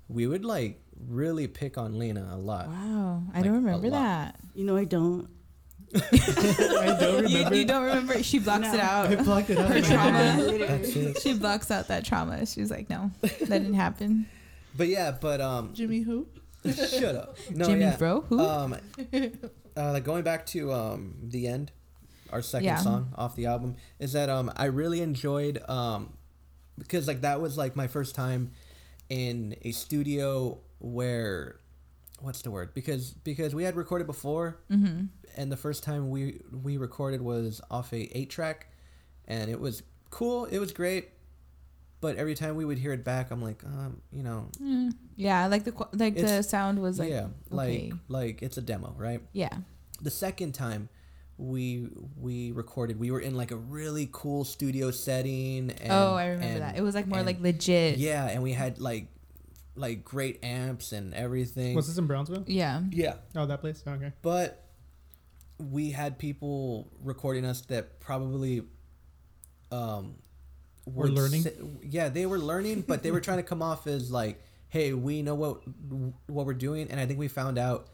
[0.09, 2.69] we would like really pick on Lina a lot.
[2.69, 4.37] Wow, I Like, don't remember that.
[4.55, 5.29] You know I don't.
[5.95, 7.55] I don't You, remember.
[7.57, 8.23] you don't remember?
[8.23, 9.07] She blocks it out.
[9.07, 9.69] I blocked it out.
[9.71, 10.85] Her in my head.
[10.93, 11.15] trauma.
[11.21, 12.45] She blocks out that trauma.
[12.45, 14.27] She was like, no, that didn't happen.
[14.77, 16.27] But yeah, but um, Jimmy who?
[16.67, 17.39] shut up.
[17.51, 17.97] No, Jimmy yeah.
[17.97, 18.41] Bro, who?
[18.41, 18.77] Um,
[19.77, 21.71] uh, like going back to um the end,
[22.33, 22.77] our second Yeah.
[22.77, 26.13] song off the album is that um I really enjoyed um
[26.79, 28.53] because like that was like my first time
[29.09, 31.57] in a studio where
[32.21, 35.05] what's the word because because we had recorded before mm-hmm.
[35.37, 38.69] and the first time we we recorded was off a eight track
[39.27, 41.11] and it was cool it was great
[42.01, 44.93] but every time we would hear it back i'm like um you know Mm.
[45.17, 49.21] Yeah, like the like the sound was like yeah like like it's a demo right
[49.33, 49.55] yeah.
[50.03, 50.89] the second time
[51.39, 56.27] we we recorded we were in like a really cool studio setting and, oh, I
[56.29, 56.77] remember and- that.
[56.79, 57.99] It was like more and- like legit.
[57.99, 59.09] yeah and we had like
[59.75, 62.45] like great amps and everything Was this in Brownsville?
[62.47, 62.81] Yeah.
[62.91, 63.83] yeah Oh, that place.
[63.87, 64.13] Okay.
[64.23, 64.65] but
[65.59, 68.63] we had people recording us that probably
[69.73, 70.15] um
[70.87, 71.43] Were learning?
[71.43, 71.51] sa-
[71.83, 75.23] yeah they were learning but they were trying to come off as like hey we
[75.23, 75.61] know what
[76.27, 77.89] what we're doing and i think we found out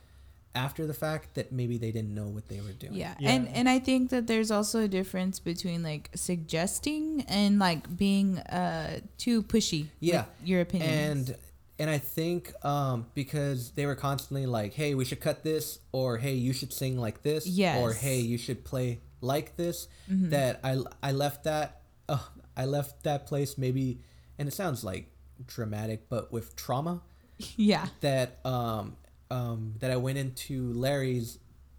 [0.55, 3.15] after the fact that maybe they didn't know what they were doing Yeah.
[3.19, 3.31] Yeah.
[3.33, 8.39] And and I think that there's also a difference between like suggesting and like being
[8.39, 10.25] uh too pushy Yeah.
[10.41, 11.31] with your opinions.
[11.31, 11.37] and
[11.79, 16.19] and I think um, because they were constantly like, "Hey, we should cut this," or
[16.19, 17.45] "Hey, you should sing like this,"
[17.81, 20.31] or "Hey, you should play like this." Mm-hmm.
[20.31, 22.19] That I I left that uh,
[22.57, 23.99] I left that place maybe,
[24.39, 25.09] and it sounds like
[25.47, 27.01] dramatic, but with trauma
[27.57, 27.87] yeah.
[28.01, 28.97] that um
[29.33, 31.39] um that I went into Larry's,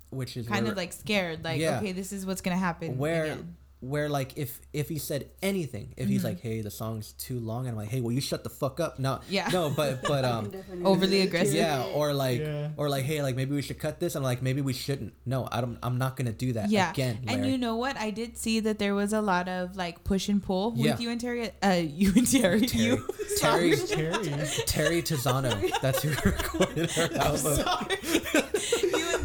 [0.10, 1.78] which is Kind where, of like scared, like, Yeah.
[1.78, 2.98] okay, this is what's gonna happen.
[2.98, 3.56] where again.
[3.84, 7.68] Where like if if he said anything, if he's like, "Hey, the song's too long,"
[7.68, 9.50] and I'm like, "Hey, will you shut the fuck up?" No, Yeah.
[9.52, 10.52] no, but but um.
[10.86, 11.54] overly aggressive.
[11.56, 12.70] Yeah, or like, Yeah.
[12.78, 14.16] or like, hey, like maybe we should cut this.
[14.16, 15.14] I'm like, maybe we shouldn't.
[15.26, 15.78] No, I don't.
[15.84, 16.92] I'm not gonna do that Yeah.
[16.92, 17.20] again.
[17.28, 17.98] and you know what?
[17.98, 20.92] I did see that there was a lot of like push and pull Yeah.
[20.92, 21.50] with you and Terry.
[21.62, 22.66] Uh, you and Terry.
[22.72, 23.06] You.
[23.40, 24.48] Terry, Terry.
[24.66, 25.52] Terry Tizano.
[25.82, 27.58] That's who recorded our album.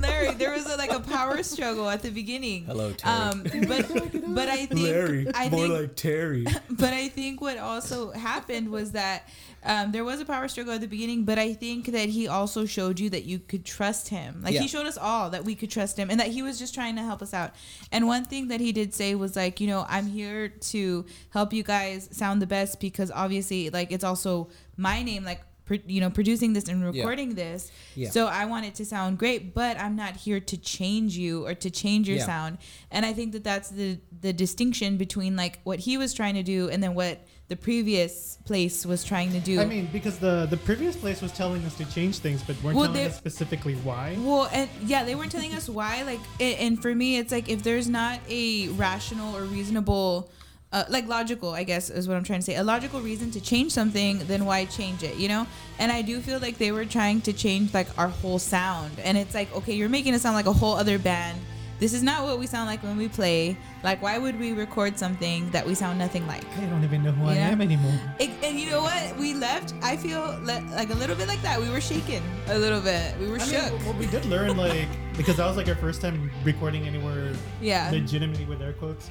[0.00, 0.24] Sorry.
[0.24, 0.34] you and Larry.
[0.34, 2.64] There was a, like a power struggle at the beginning.
[2.64, 3.14] Hello, Terry.
[3.14, 3.88] Um, but
[4.34, 6.44] but I think I think more like Terry.
[6.70, 9.28] but I think what also happened was that
[9.64, 12.64] um, there was a power struggle at the beginning, but I think that he also
[12.64, 14.42] showed you that you could trust him.
[14.42, 14.60] Like Yeah.
[14.60, 16.96] he showed us all that we could trust him and that he was just trying
[16.96, 17.54] to help us out.
[17.90, 21.52] And one thing that he did say was like, you know, I'm here to help
[21.52, 25.42] you guys sound the best because obviously, like, it's also my name, like.
[25.68, 26.86] Pro- you know, producing this and Yeah.
[27.02, 28.08] recording this, Yeah.
[28.10, 31.54] so I want it to sound great, but I'm not here to change you or
[31.54, 32.26] to change your Yeah.
[32.26, 32.58] sound.
[32.90, 36.42] And I think that that's the the distinction between like what he was trying to
[36.42, 39.60] do and then what the previous place was trying to do.
[39.60, 42.76] I mean, because the the previous place was telling us to change things, but weren't
[42.76, 44.16] Well, telling they- us specifically why.
[44.18, 46.02] well, and yeah, they weren't telling us why.
[46.02, 50.30] Like, and for me, it's like if there's not a rational or reasonable.
[50.70, 52.56] Uh, like logical, I guess is what I'm trying to say.
[52.56, 55.16] A logical reason to change something, then why change it?
[55.16, 55.46] You know.
[55.78, 59.16] And I do feel like they were trying to change like our whole sound, and
[59.16, 61.38] it's like okay, you're making it sound like a whole other band
[61.78, 63.56] this is not what we sound like when we play.
[63.84, 66.44] Like, why would we record something that we sound nothing like?
[66.56, 67.94] I don't even know who I am anymore.
[68.18, 69.16] It, and you know what?
[69.16, 69.74] We left.
[69.80, 71.60] I feel le- like a little bit like that.
[71.60, 73.16] We were shaken a little bit.
[73.20, 73.72] We were I shook.
[73.72, 77.32] mean, well, we did learn like because that was like our first time recording anywhere
[77.60, 77.90] yeah.
[77.92, 79.08] legitimately with air quotes.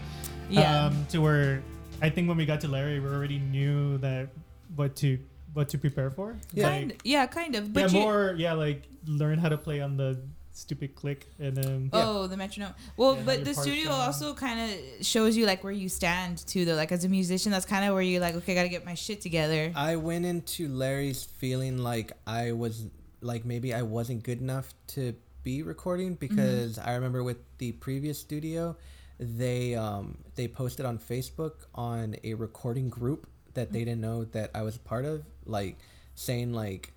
[0.49, 0.85] Yeah.
[0.85, 1.61] Um, to where
[2.01, 4.29] I think when we got to Larry, we already knew that
[4.75, 5.19] what to
[5.53, 6.35] what to prepare for.
[6.53, 6.69] Yeah.
[6.69, 6.89] kind.
[6.91, 7.25] Like, yeah.
[7.25, 7.65] Kind of.
[7.65, 10.19] yeah, But you, more yeah, like learn how to play on the
[10.51, 12.73] stupid click and then Oh, the metronome.
[12.97, 14.01] Well, Yeah, but the studio down.
[14.01, 16.75] also kind of shows you like where you stand too, though.
[16.75, 18.95] Like as a musician, that's kind of where you're like, okay, I gotta get my
[18.95, 19.71] shit together.
[19.75, 22.87] I went into Larry's feeling like I was
[23.21, 28.19] like maybe I wasn't good enough to be recording because I remember with the previous
[28.19, 28.75] studio,
[29.19, 34.51] they um they posted on Facebook on a recording group that they didn't know that
[34.53, 35.77] I was a part of, like
[36.13, 36.93] saying like,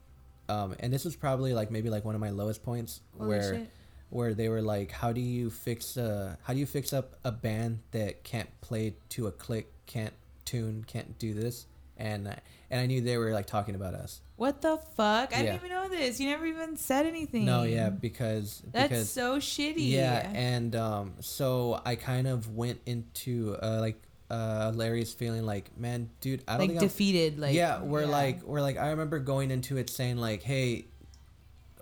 [0.49, 3.55] um, and this was probably like maybe like one of my lowest points Holy where
[3.55, 3.71] shit.
[4.11, 7.33] where they were like, "How do you fix uh How do you fix up a
[7.33, 12.29] band that can't play to a click, can't tune, can't do this?" And
[12.71, 14.21] and I knew they were like talking about us.
[14.41, 15.35] What the fuck?
[15.37, 15.43] I Yeah.
[15.43, 16.19] didn't even know this.
[16.19, 17.45] You never even said anything.
[17.45, 19.91] No, yeah, because That's because so shitty.
[19.91, 24.01] yeah, and um, so I kind of went into uh, like
[24.31, 27.39] uh, Larry's feeling like, man, dude, I don't like think I'm defeated.
[27.39, 30.87] Like yeah, we're like we're like I remember going into it saying like, hey,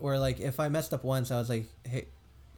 [0.01, 2.07] we're like if I messed up once, I was like, hey,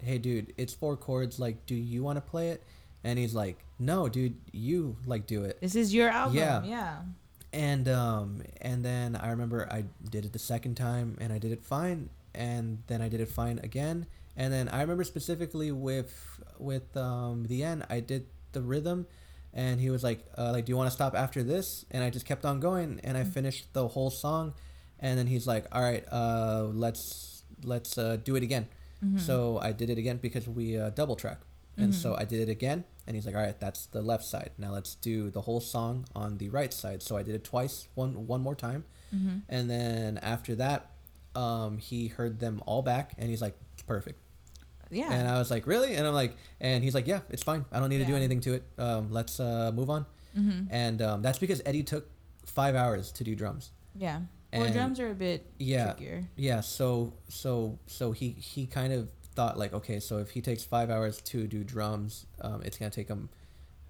[0.02, 1.38] hey, dude, it's four chords.
[1.38, 2.62] Like, do you want to play it?
[3.04, 5.60] And he's like, no, dude, you like do it.
[5.60, 6.38] this is your album.
[6.38, 6.62] Yeah.
[6.64, 6.96] Yeah.
[7.52, 11.50] And um and then I remember I did it the second time and I did
[11.52, 14.06] it fine and then I did it fine again.
[14.36, 19.06] And then I remember specifically with with um the end I did the rhythm
[19.52, 21.84] and he was like uh, like do you want to stop after this?
[21.90, 24.54] And I just kept on going and I finished the whole song.
[25.00, 28.68] And then he's like all right uh let's let's uh, do it again.
[29.18, 31.40] So I did it again because we uh, double track.
[31.76, 34.50] And so I did it again and he's like all right that's the left side
[34.56, 37.88] now let's do the whole song on the right side so I did it twice
[37.96, 38.84] one one more time
[39.48, 40.90] and then after that
[41.34, 44.20] um he heard them all back and he's like it's perfect
[44.90, 45.12] Yeah.
[45.12, 45.94] and I was like, really?
[45.96, 47.64] And I'm like, and he's like, yeah, it's fine.
[47.72, 48.62] I don't need to do anything to it.
[48.76, 50.04] Um, let's uh, move on.
[50.36, 50.66] mm-hmm.
[50.70, 52.04] And um, that's because Eddie took
[52.44, 53.70] five hours to do drums.
[53.94, 54.18] Yeah.
[54.52, 56.24] Well, And- drums are a bit Yeah, trickier.
[56.36, 56.60] yeah.
[56.60, 60.90] So so so he he kind of thought like, okay, so if he takes five
[60.90, 63.28] hours to do drums, um, it's gonna take him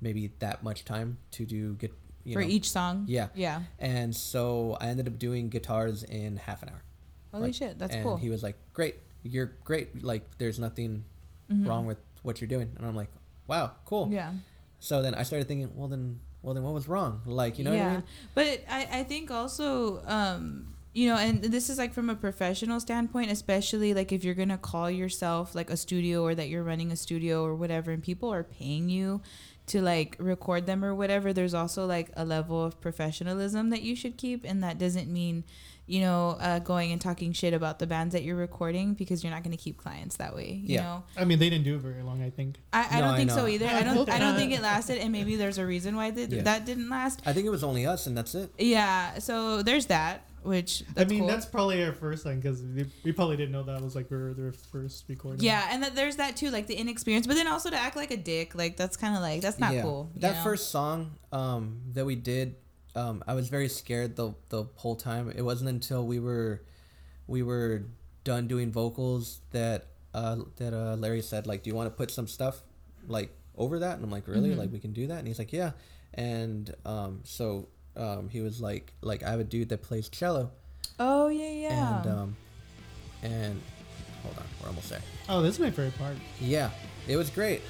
[0.01, 1.93] maybe that much time to do get
[2.25, 2.49] you For know.
[2.49, 3.05] each song.
[3.09, 3.29] Yeah.
[3.35, 3.63] Yeah.
[3.79, 6.83] And so I ended up doing guitars in half an hour.
[7.33, 8.17] Holy Like, shit, that's and cool.
[8.19, 10.03] he was like, great, you're great.
[10.05, 11.05] Like, there's nothing
[11.51, 11.67] Mhm.
[11.67, 12.71] wrong with what you're doing.
[12.77, 13.09] And I'm like,
[13.47, 14.09] wow, cool.
[14.13, 14.33] Yeah.
[14.81, 17.21] So then I started thinking, well then, well then, what was wrong?
[17.27, 18.03] Like, you know what I mean?
[18.35, 22.81] But I, I think also, um, you know, and this is like from a professional
[22.81, 26.91] standpoint, especially like if you're gonna call yourself like a studio or that you're running
[26.91, 29.21] a studio or whatever, and people are paying you
[29.67, 31.33] to like record them or whatever.
[31.33, 35.45] There's also like a level of professionalism that you should keep, and that doesn't mean,
[35.87, 39.33] you know, uh, going and talking shit about the bands that you're recording because you're
[39.33, 40.61] not gonna keep clients that way.
[40.65, 40.83] You Yeah.
[40.83, 42.21] know, I mean, they didn't do it very long.
[42.21, 42.57] I think.
[42.73, 43.67] I, I No, don't I think so either.
[43.67, 44.09] I I don't.
[44.11, 44.39] I don't not.
[44.39, 46.43] think it lasted, and maybe there's a reason why th- Yeah.
[46.43, 47.23] that didn't last.
[47.25, 48.53] I think it was only us, and that's it.
[48.59, 51.29] Yeah, so there's that, which I mean, cool.
[51.29, 54.33] that's probably our first thing because we, we probably didn't know that was like our,
[54.35, 55.41] their first recording.
[55.45, 58.11] yeah, and that there's that too, like the inexperience, but then also to act like
[58.11, 59.83] a dick, like that's kind of like that's not Yeah.
[59.83, 60.11] cool.
[60.17, 60.43] That know?
[60.43, 62.57] first song um, that we did,
[62.97, 65.33] um, I was very scared the the whole time.
[65.35, 66.63] It wasn't until we were
[67.27, 67.85] we were
[68.25, 72.11] done doing vocals that uh, that uh, Larry said like, "Do you want to put
[72.11, 72.63] some stuff
[73.07, 74.51] like over that?" And I'm like, "Really?
[74.51, 74.57] Mhm.
[74.59, 75.73] Like we can do that?" And he's like, "Yeah."
[76.15, 80.51] And um, so um, he was like, "Like I have a dude that plays cello."
[80.99, 81.73] Oh yeah, yeah.
[81.99, 82.37] And um,
[83.23, 83.61] and
[84.23, 85.03] hold on, we're almost there.
[85.29, 86.17] Oh, this is my favorite part.
[86.41, 86.71] Yeah,
[87.09, 87.63] it was great.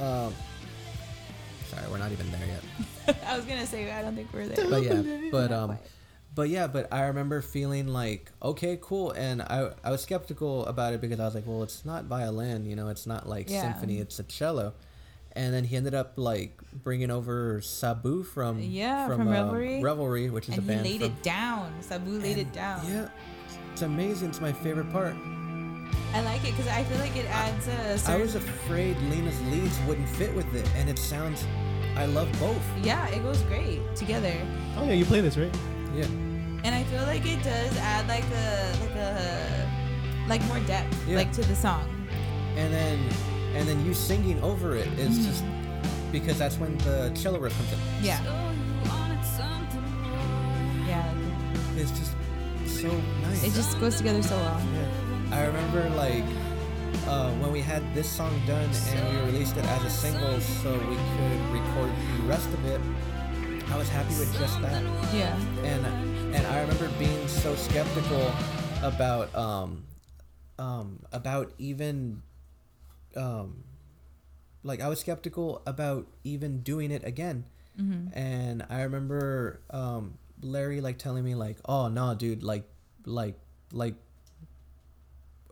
[0.00, 0.32] Um,
[1.66, 3.16] sorry, we're not even there yet.
[3.26, 4.68] I was gonna say I don't think we're there.
[4.68, 5.78] But yeah, but um,
[6.34, 10.94] but yeah, but I remember feeling like, okay, cool, and I I was skeptical about
[10.94, 13.62] it because I was like, well, it's not violin, you know, it's not like Yeah.
[13.62, 14.74] symphony, it's a cello.
[15.38, 19.80] And then he ended up like bringing over Sabu from Yeah, from um, Revelry.
[19.82, 21.72] Revelry, which is and a he band laid from, it down.
[21.80, 22.80] Sabu laid it down.
[22.90, 23.08] Yeah,
[23.72, 24.30] it's amazing.
[24.30, 25.14] It's my favorite part.
[26.12, 28.20] I like it because I feel like it adds a I certain.
[28.22, 31.44] was afraid Lina's leads wouldn't fit with it, and it sounds.
[31.96, 32.62] I love both.
[32.82, 34.32] yeah, it goes great together.
[34.76, 35.54] Oh yeah, you play this right?
[35.94, 36.04] Yeah.
[36.64, 41.16] And I feel like it does add like a like a like more depth Yeah.
[41.16, 41.86] like to the song.
[42.56, 42.98] and then
[43.58, 45.28] and then you singing over it is Mm-hmm.
[45.28, 45.44] just
[46.12, 47.78] because that's when the cello riff comes in.
[48.02, 48.20] Yeah.
[50.86, 51.12] Yeah.
[51.76, 52.12] It's just
[52.66, 52.88] so
[53.22, 53.44] nice.
[53.44, 54.60] It just goes together so well.
[54.74, 55.36] Yeah.
[55.36, 56.24] I remember like
[57.06, 60.72] uh, when we had this song done and we released it as a single, so
[60.72, 62.80] we could record the rest of it,
[63.70, 64.82] I was happy with just that.
[65.14, 65.36] Yeah.
[65.64, 68.32] And and I remember being so skeptical
[68.82, 69.84] about um
[70.58, 72.22] um about even
[73.18, 73.64] um
[74.62, 77.44] like I was skeptical about even doing it again.
[78.12, 82.64] And I remember um Larry like telling me like, "Oh no, dude, like
[83.04, 83.36] like
[83.72, 83.94] like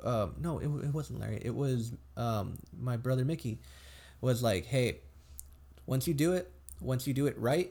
[0.05, 1.40] um no, it, it wasn't Larry.
[1.42, 3.59] It was um my brother Mickey
[4.20, 5.00] was like, "Hey,
[5.87, 6.50] once you do it,
[6.81, 7.70] once you do it right,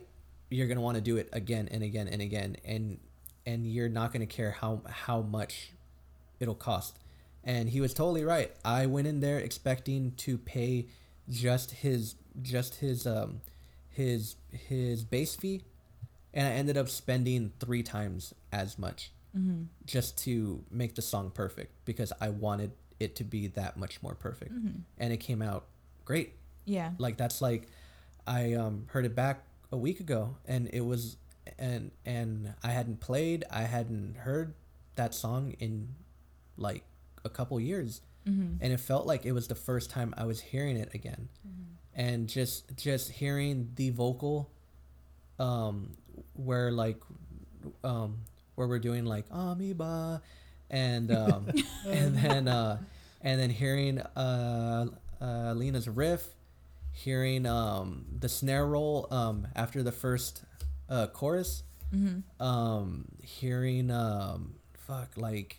[0.50, 2.98] you're going to want to do it again and again and again and
[3.44, 5.72] and you're not going to care how how much
[6.40, 6.98] it'll cost."
[7.46, 8.52] And he was totally right.
[8.64, 10.88] I went in there expecting to pay
[11.30, 13.40] just his just his um
[13.88, 15.62] his his base fee
[16.34, 19.10] and I ended up spending 3 times as much
[19.84, 24.14] just to make the song perfect because I wanted it to be that much more
[24.14, 24.52] perfect.
[24.98, 25.66] And it came out
[26.04, 26.32] great.
[26.64, 26.92] Yeah.
[26.98, 27.68] Like that's like
[28.26, 31.16] I um heard it back a week ago and it was
[31.58, 34.54] and and I hadn't played, I hadn't heard
[34.96, 35.88] that song in
[36.56, 36.82] like
[37.26, 38.00] a couple years.
[38.60, 41.28] And it felt like it was the first time I was hearing it again.
[41.94, 44.50] And just just hearing the vocal
[45.38, 45.92] um
[46.34, 47.00] where like
[47.84, 48.18] um
[48.56, 50.22] where we're doing like amoeba
[50.70, 51.46] and um
[51.86, 52.78] and then uh
[53.22, 54.86] and then hearing uh,
[55.20, 56.24] uh Lina's riff
[56.92, 60.42] hearing um the snare roll um after the first
[60.88, 61.62] uh chorus
[62.40, 64.54] um hearing um
[64.86, 65.58] fuck like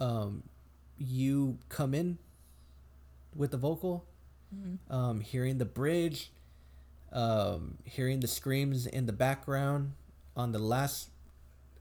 [0.00, 0.42] um
[0.98, 2.18] you come in
[3.34, 4.04] with the vocal
[4.90, 6.30] um hearing the bridge
[7.12, 9.92] um hearing the screams in the background
[10.36, 11.10] on the last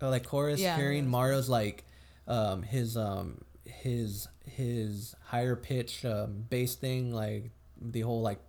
[0.02, 0.76] uh, like chorus Yeah.
[0.76, 1.86] hearing mario's like
[2.28, 7.52] um his um his his higher pitch um bass thing like
[7.82, 8.40] the whole like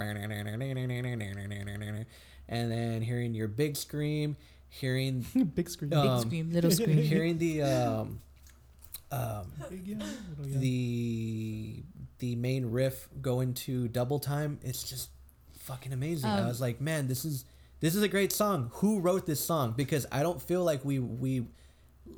[2.48, 4.36] and then hearing your big scream
[4.68, 5.24] hearing
[5.54, 5.90] Big screen.
[5.90, 6.98] Big um, scream, little scream.
[6.98, 8.20] hearing the um
[9.12, 9.96] um Big, yeah,
[10.38, 10.58] little, yeah.
[10.58, 11.82] the
[12.18, 15.10] the main riff go into double time it's just
[15.60, 17.44] fucking amazing i Um, was like man this is
[17.80, 20.98] this is a great song who wrote this song because i don't feel like we
[20.98, 21.46] we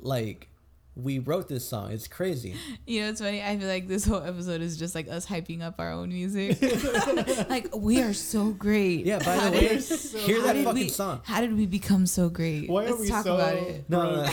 [0.01, 0.47] like
[0.95, 3.41] we wrote this song it's crazy You know, it's funny.
[3.41, 6.57] I feel like this whole episode is just like us hyping up our own music.
[7.49, 9.05] like we are so great.
[9.05, 11.55] yeah by How the did- way hear how that did fucking we, song How did
[11.55, 12.67] we become so great?
[12.69, 13.85] Why are Let's we talk so about it.
[13.89, 14.25] no, no,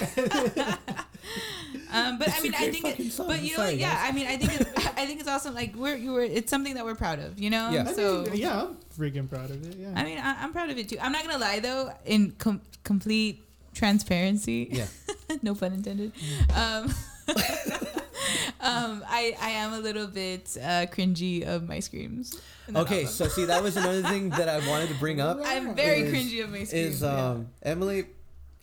[0.56, 0.74] no.
[1.96, 3.26] Um, but It's I a mean, I think, fucking it, song.
[3.28, 3.78] but you know, sorry, what?
[3.78, 3.94] yeah.
[3.94, 4.10] guys.
[4.10, 5.54] I mean, I think, it, I think it's awesome.
[5.54, 7.38] Like we're, you were, it's something that we're proud of.
[7.38, 7.70] You know.
[7.70, 7.86] Yeah.
[7.88, 9.76] I So mean, yeah, I'm freaking proud of it.
[9.76, 9.92] Yeah.
[9.94, 10.98] I mean, I, I'm proud of it too.
[11.00, 11.92] I'm not gonna lie though.
[12.04, 13.42] In com- complete
[13.74, 14.86] transparency, yeah
[15.42, 16.12] no pun intended.
[16.54, 16.94] Um,
[18.60, 22.40] um, I I am a little bit uh, cringy of my screams.
[22.74, 23.06] okay album.
[23.12, 26.12] so see that was another thing that i wanted to bring up I'm very is-
[26.12, 26.96] cringy of my screams.
[26.96, 27.30] is yeah.
[27.30, 28.06] um emily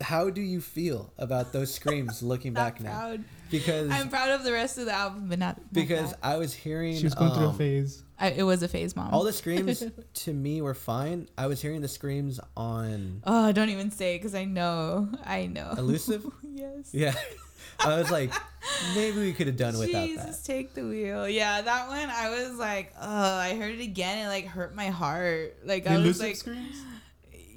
[0.03, 3.17] how do you feel about those screams looking Not back now
[3.49, 6.19] because I'm proud of the rest of the album, but not, not because that.
[6.21, 8.03] I was hearing She was going through a um, phase.
[8.19, 9.13] I, it was a phase, mom.
[9.13, 11.27] all the screams to me were fine.
[11.37, 15.73] I was hearing the screams on oh, don't even say because I know, I know.
[15.77, 16.25] Elusive.
[16.43, 16.89] yes.
[16.93, 17.13] Yeah,
[17.79, 18.31] I was like,
[18.95, 20.27] maybe we could have done without Jesus, that.
[20.27, 21.27] Jesus, take the wheel.
[21.27, 24.25] Yeah, that one I was like, oh, I heard it again.
[24.25, 25.57] It like hurt my heart.
[25.65, 26.81] Like The I was like, screams.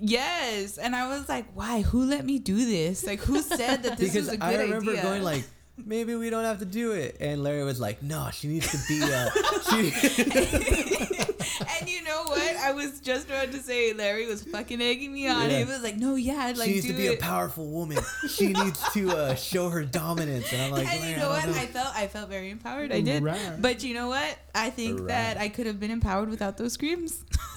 [0.01, 1.83] Yes, and I was like, why?
[1.83, 3.07] Who let me do this?
[3.07, 5.03] Like who said that this Because was a good idea?" I remember idea?
[5.03, 5.45] going like,
[5.85, 8.79] maybe we don't have to do it, and Larry was like, no, she needs to
[8.89, 9.03] be.
[9.03, 9.31] Uh,
[9.71, 9.93] she,
[11.81, 12.57] and you know what?
[12.57, 15.51] I was just about to say Larry was fucking egging me on.
[15.51, 15.59] Yeah.
[15.59, 17.19] He was like, no, yeah, I'd like she needs to be it.
[17.19, 17.99] a powerful woman.
[18.29, 21.47] She needs to uh, show her dominance, and I'm like, and you know I what?
[21.47, 21.53] know.
[21.61, 22.93] I felt I felt very empowered.
[22.93, 23.23] I did.
[23.23, 23.39] Right.
[23.59, 24.37] But you know what?
[24.55, 25.09] I think Right.
[25.09, 27.25] that I could have been empowered without those screams.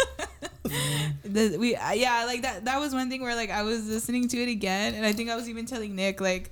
[1.23, 2.65] the, we uh, yeah, like that.
[2.65, 5.29] That was one thing where like I was listening to it again, and I think
[5.29, 6.51] I was even telling Nick like,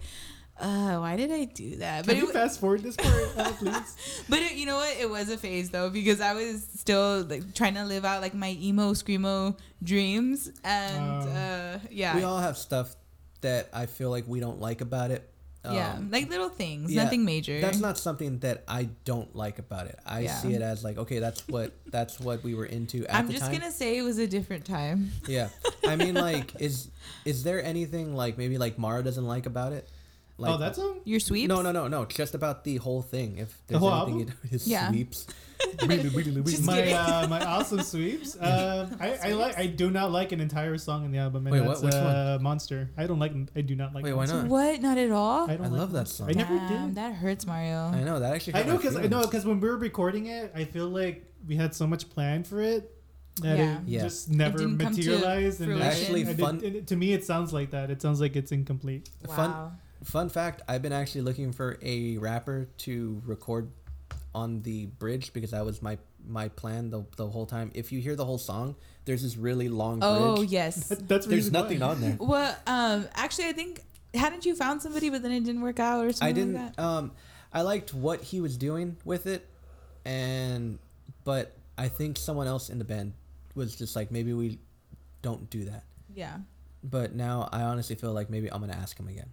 [0.59, 2.05] uh, why did I do that?
[2.05, 4.23] Can But you it, fast forward this part, uh, please?
[4.29, 4.97] but it, you know what?
[4.99, 8.33] It was a phase though because I was still like trying to live out like
[8.33, 12.95] my emo screamo dreams, and Um, uh, yeah, we all have stuff
[13.41, 15.29] that I feel like we don't like about it.
[15.73, 17.59] Yeah, Um, like little things, yeah, nothing major.
[17.61, 19.97] That's not something that I don't like about it.
[20.05, 20.35] I Yeah.
[20.35, 23.33] see it as like, okay, that's what that's what we were into at I'm the
[23.33, 23.53] just time.
[23.59, 25.11] gonna say it was a different time.
[25.27, 25.49] Yeah,
[25.85, 26.89] I mean, like, is
[27.25, 29.87] is there anything like maybe like Mara doesn't like about it?
[30.39, 30.99] Like, oh, that song.
[31.03, 31.49] Your sweeps?
[31.49, 32.05] No, no, no, no.
[32.05, 33.37] Just about the whole thing.
[33.39, 34.35] If The there's whole anything album?
[34.43, 34.89] you his Yeah.
[34.89, 35.25] sweeps.
[35.79, 36.93] Just my kidding.
[36.93, 38.35] uh, my awesome sweeps.
[38.39, 39.57] Um, I, I like.
[39.57, 41.93] I do not like an entire song in the album, and Wait, what- that's which
[41.95, 42.91] uh, Monster.
[42.95, 43.33] I don't like.
[43.55, 44.03] I do not like.
[44.03, 44.37] Wait, why Monster.
[44.43, 44.47] not?
[44.47, 44.81] What?
[44.81, 45.49] Not at all?
[45.49, 46.15] I, don't I like love that Monster.
[46.17, 46.29] song.
[46.29, 46.95] I never Damn, did.
[46.95, 47.87] That hurts, Mario.
[47.91, 48.55] I know that actually.
[48.55, 51.55] I know because I know because when we were recording it, I feel like we
[51.55, 52.93] had so much planned for it
[53.41, 53.77] that Yeah.
[53.77, 54.01] it Yeah.
[54.03, 55.61] just never didn't come to materialized.
[55.61, 55.81] And.
[55.81, 57.89] Actually, and it- fun- and it- to me, it sounds like that.
[57.89, 59.09] It sounds like it's incomplete.
[59.27, 59.35] Wow.
[59.35, 59.71] Fun
[60.03, 63.69] fact: I've been actually looking for a rapper to record
[64.35, 67.71] on the bridge because that was my my plan the, the whole time.
[67.73, 68.75] If you hear the whole song,
[69.05, 70.09] there's this really long bridge.
[70.11, 70.87] Oh, yes.
[70.89, 71.87] That- that's There's nothing why.
[71.87, 72.17] on there.
[72.19, 73.81] Well, um, actually, I think
[74.13, 76.53] hadn't you found somebody, but then it didn't work out or something I didn't.
[76.55, 76.81] like that?
[76.83, 77.11] Um,
[77.53, 79.47] I liked what he was doing with it,
[80.05, 80.79] and
[81.23, 83.13] but I think someone else in the band
[83.55, 84.59] was just like maybe we
[85.21, 85.83] don't do that.
[86.13, 86.37] Yeah,
[86.83, 89.29] But now I honestly feel like maybe I'm gonna ask him again.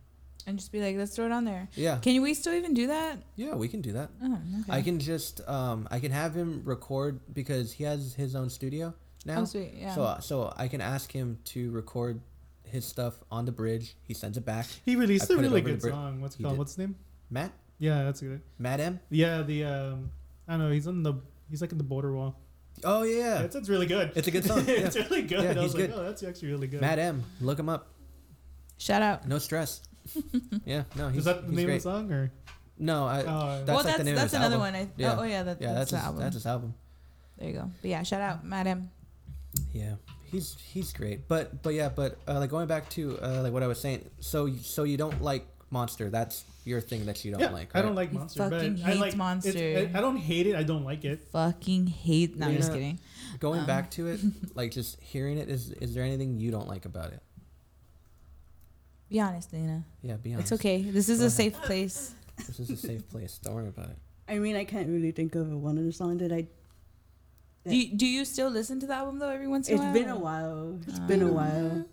[0.47, 1.69] And just be like, let's throw it on there.
[1.75, 3.19] Yeah, Can we still even do that?
[3.37, 4.11] yeah, we can do that.
[4.23, 4.73] Oh, okay.
[4.79, 8.95] I can just um I can have him record because he has his own studio
[9.25, 9.41] now.
[9.41, 9.73] Oh, sweet.
[9.77, 9.95] Yeah.
[9.95, 12.21] So so I can ask him to record
[12.65, 13.97] his stuff on the bridge.
[14.03, 14.67] He sends it back.
[14.85, 16.21] He released I a really the good bri- song.
[16.21, 16.55] What's it called?
[16.55, 16.59] did.
[16.59, 16.97] What's his name?
[17.31, 18.41] Matt, Yeah, that's good.
[18.59, 19.01] Matt M.
[19.11, 20.11] Yeah, the um,
[20.49, 20.71] I don't know.
[20.73, 21.15] He's on the.
[21.51, 22.39] He's like in the border wall.
[22.83, 24.13] Oh yeah, That's, that's really good.
[24.17, 25.03] It's a good song, it's yeah.
[25.05, 25.43] really good.
[25.45, 25.99] Yeah, I was he's like, good.
[25.99, 26.81] oh, that's actually really good.
[26.81, 27.23] Matt M.
[27.41, 27.87] Look him up.
[28.79, 29.29] Shout out.
[29.29, 29.81] No stress.
[30.65, 31.77] yeah, no, he's Is that the he's name great.
[31.77, 32.33] of the song or?
[32.79, 33.21] No, I.
[33.21, 34.75] Oh, that's well, like that's the name that's of his another album.
[34.75, 34.75] one.
[34.75, 35.13] I, Yeah.
[35.15, 35.43] Oh, oh, yeah.
[35.45, 36.21] That, Yeah, that's, that's his, album.
[36.23, 36.75] that's his album.
[37.39, 37.71] There you go.
[37.81, 38.91] But yeah, shout out, Matt M.
[39.73, 39.95] Yeah,
[40.25, 41.29] he's he's great.
[41.29, 44.05] But but yeah, but uh, like going back to uh, like what I was saying.
[44.21, 46.11] So so you don't like Monster?
[46.11, 47.75] That's your thing that you don't yeah, like.
[47.75, 49.51] I don't like He Monster, but fucking I hates like Monster.
[49.51, 50.57] it's- I I don't hate it.
[50.57, 51.21] I don't like it.
[51.33, 52.37] Fucking hate.
[52.37, 52.99] No, I'm just kidding.
[53.41, 53.67] Going Um.
[53.67, 54.21] back to it,
[54.55, 55.49] like just hearing it.
[55.49, 57.23] Is is there anything you don't like about it?
[59.15, 59.85] Be honest, Lina.
[60.03, 60.51] Yeah, be honest.
[60.51, 60.83] It's okay.
[60.83, 61.37] This is Go a ahead.
[61.37, 62.15] safe place.
[62.49, 63.39] This is a safe place.
[63.39, 63.99] Don't worry about it.
[64.27, 66.49] I mean, I can't really think of one of the songs that I.
[67.65, 69.87] Do you, do you still listen to the album though every once in a while?
[69.87, 70.81] It's been a while.
[70.89, 71.87] It's been a while.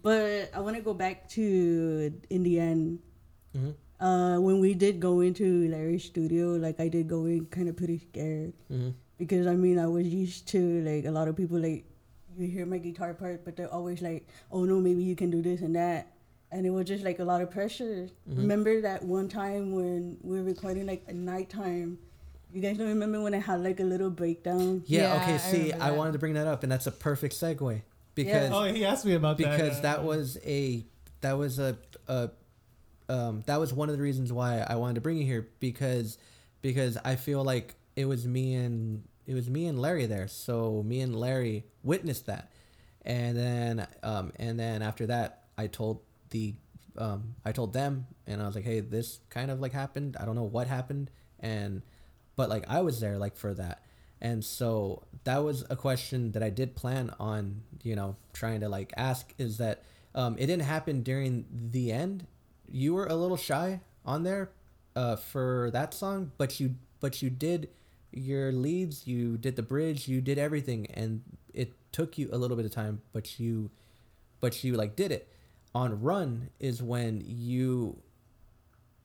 [0.00, 3.00] But I want to go back to in the end.
[3.52, 7.68] hmm Uh, when we did go into Larry's studio, like I did go in kind
[7.68, 10.58] of pretty scared hmm because I mean I was used to
[10.88, 11.84] like a lot of people like
[12.40, 15.42] you hear my guitar part, but they're always like, oh no, maybe you can do
[15.44, 16.08] this and that,
[16.52, 18.08] and it was just like a lot of pressure.
[18.28, 18.36] Mhm.
[18.36, 21.98] Remember that one time when we were recording like at nighttime.
[22.52, 24.82] You guys don't remember when I had like a little breakdown?
[24.86, 25.14] Yeah.
[25.14, 25.34] Yeah, okay.
[25.34, 27.80] I See, remember I wanted to bring that up, and that's a perfect segue
[28.14, 29.50] because Oh, he asked me about that.
[29.58, 30.84] because that was a
[31.22, 31.78] that was a,
[32.08, 32.30] a
[33.08, 36.18] um, that was one of the reasons why I wanted to bring you here because
[36.60, 40.82] because I feel like it was me and it was me and Larry there so
[40.84, 42.50] me and Larry witnessed that
[43.04, 46.00] and then um, and then after that I told
[46.32, 46.54] the
[46.98, 50.16] um, I told them and I was like hey this kind of like happened.
[50.20, 51.10] I don't know what happened.
[51.40, 51.82] And
[52.36, 53.82] but like I was there like for that.
[54.20, 58.68] And so that was a question that I did plan on you know trying to
[58.68, 62.26] like ask is that um, it didn't happen during the end.
[62.70, 64.50] You were a little shy on there
[64.96, 67.68] uh, for that song but you but you did
[68.12, 71.22] your leads you did the bridge you did everything and
[71.54, 73.70] it took you a little bit of time but you
[74.40, 75.31] but you like did it
[75.74, 77.98] on run is when you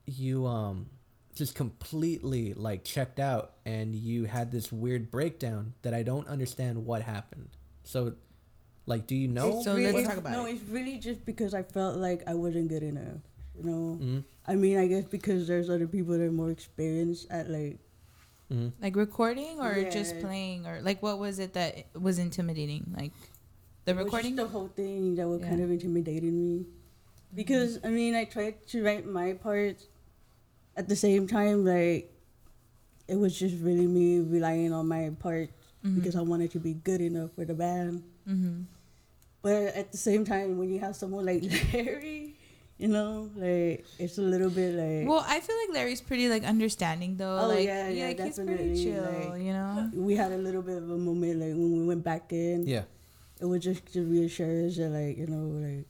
[0.05, 0.88] you um
[1.36, 6.86] just completely like checked out and you had this weird breakdown that I don't understand
[6.86, 7.49] what happened.
[7.84, 8.13] So
[8.86, 9.57] like do you know?
[9.57, 10.53] It's So really- let's talk about no, it.
[10.55, 13.22] it's really just because I felt like I wasn't good enough.
[13.55, 14.24] You know, Mhm.
[14.45, 17.80] I mean, I guess because there's other people that are more experienced at like.
[18.51, 18.72] Mhm.
[18.82, 22.93] Like recording or just playing or like what was it that was intimidating?
[22.95, 23.11] Like
[23.88, 24.36] the it was just recording?
[24.36, 26.66] the whole thing that was kind of intimidating me,
[27.34, 29.80] because I mean, I tried to write my part.
[30.76, 32.12] At the same time, like,
[33.08, 35.50] it was just really me relying on my part
[35.84, 35.96] Mhm.
[35.96, 38.04] because I wanted to be good enough for the band.
[38.30, 38.70] Mm-hmm.
[39.42, 41.42] But at the same time, when you have someone like
[41.74, 42.36] Larry,
[42.78, 46.44] you know, like it's a little bit like Well, I feel like Larry's pretty like
[46.44, 47.40] understanding though.
[47.40, 49.90] Oh, like yeah, yeah, like he's pretty definitely, chill, like- you know.
[49.96, 52.68] we had a little bit of a moment like when we went back in.
[52.68, 52.84] Yeah.
[53.40, 55.86] It was just to reassure us that like you know like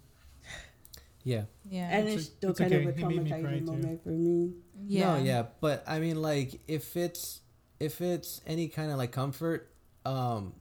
[1.24, 1.43] Yeah.
[1.70, 1.89] Yeah.
[1.91, 2.84] and It's it's still it's kind okay.
[2.86, 3.72] of a He made me cry, traumatizing too.
[3.72, 4.54] moment for me.
[4.88, 5.18] yeah.
[5.18, 7.41] No, yeah, but I mean like if it's
[7.80, 9.70] if it's any kind of like comfort
[10.06, 10.54] um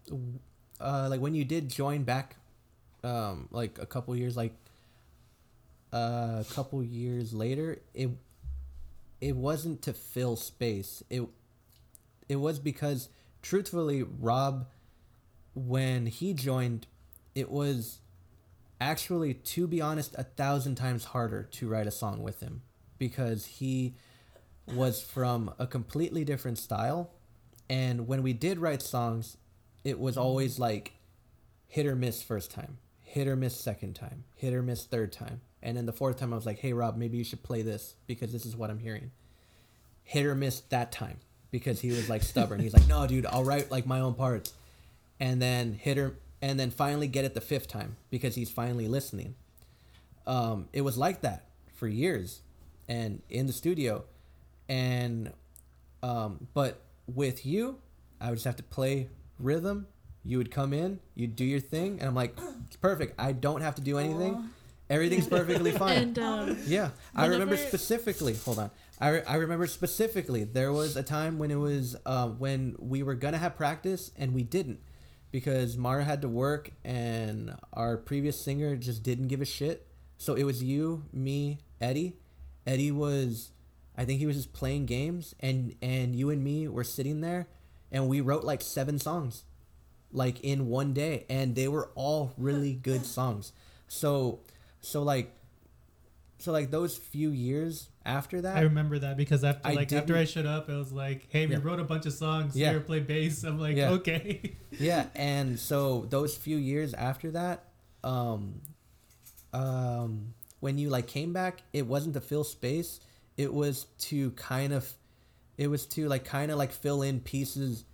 [0.81, 2.37] uh like when you did join back
[3.05, 4.55] um like a couple years like
[5.93, 8.11] uh, a couple years later it
[9.21, 11.03] it wasn't to fill space.
[11.09, 11.23] It
[12.29, 13.09] it was because
[13.43, 14.67] truthfully Rob
[15.57, 16.87] when he joined
[17.35, 18.01] it was
[18.81, 22.61] actually to be honest a thousand times harder to write a song with him
[22.99, 23.95] because he
[24.67, 27.11] was from a completely different style.
[27.71, 29.39] And when we did write songs
[29.83, 30.93] it was always like
[31.69, 35.41] hit or miss first time hit or miss second time hit or miss third time.
[35.63, 37.95] And then the fourth time i was like hey rob maybe you should play this
[38.07, 39.11] because this is what i'm hearing.
[40.05, 41.17] Hit or miss that time
[41.51, 42.61] because he was like stubborn.
[42.61, 44.53] He's like no dude i'll write like my own parts
[45.21, 48.89] and then hit her and then finally get it the fifth time because he's finally
[48.89, 49.35] listening.
[50.27, 52.41] Um, it was like that for years
[52.89, 54.05] and in the studio.
[54.69, 55.33] And
[56.03, 57.79] um, but with you
[58.21, 59.09] i would just have to play
[59.39, 59.87] rhythm.
[60.25, 62.37] You would come in you'd do your thing and i'm like
[62.67, 63.15] it's perfect.
[63.19, 64.51] I don't have to do anything.
[64.91, 65.99] Everything's perfectly fine.
[65.99, 68.35] And um, yeah, I remember specifically.
[68.35, 70.43] Hold on, I, re- I remember specifically.
[70.45, 74.35] There was a time when it was uh, when we were gonna have practice and
[74.35, 74.81] we didn't
[75.31, 79.87] because Mara had to work and our previous singer just didn't give a shit.
[80.19, 82.17] So it was you, me, Eddie.
[82.67, 83.51] Eddie was,
[83.97, 87.49] I think he was just playing games, and and you and me were sitting there,
[87.93, 89.45] and we wrote like seven songs,
[90.11, 93.53] like in one day, and they were all really good songs.
[93.89, 94.41] So
[94.81, 95.36] so like
[96.39, 100.15] so like those few years after that I remember that because after I like after
[100.15, 101.61] I didn't- showed up, it was like, hey, we Yeah.
[101.63, 102.55] wrote a bunch of songs.
[102.57, 102.71] Yeah.
[102.73, 103.43] Here, play bass.
[103.45, 103.91] I'm like, Yeah.
[103.93, 104.57] okay.
[104.71, 107.65] yeah and so those few years after that
[108.05, 108.61] um
[109.53, 113.01] um when you like came back it wasn't to fill space
[113.37, 114.91] it was to kind of
[115.57, 117.85] it was to like kind of like fill in pieces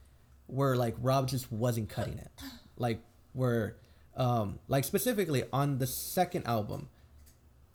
[0.46, 2.30] where like rob just wasn't cutting it
[2.76, 3.00] like
[3.32, 3.76] where
[4.16, 6.88] um like specifically on the second album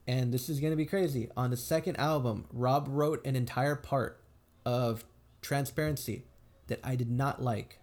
[0.07, 1.29] and this is gonna be crazy.
[1.35, 4.23] On the second album rob wrote an entire part
[4.65, 5.05] of
[5.41, 6.25] transparency
[6.67, 7.79] that i did not like.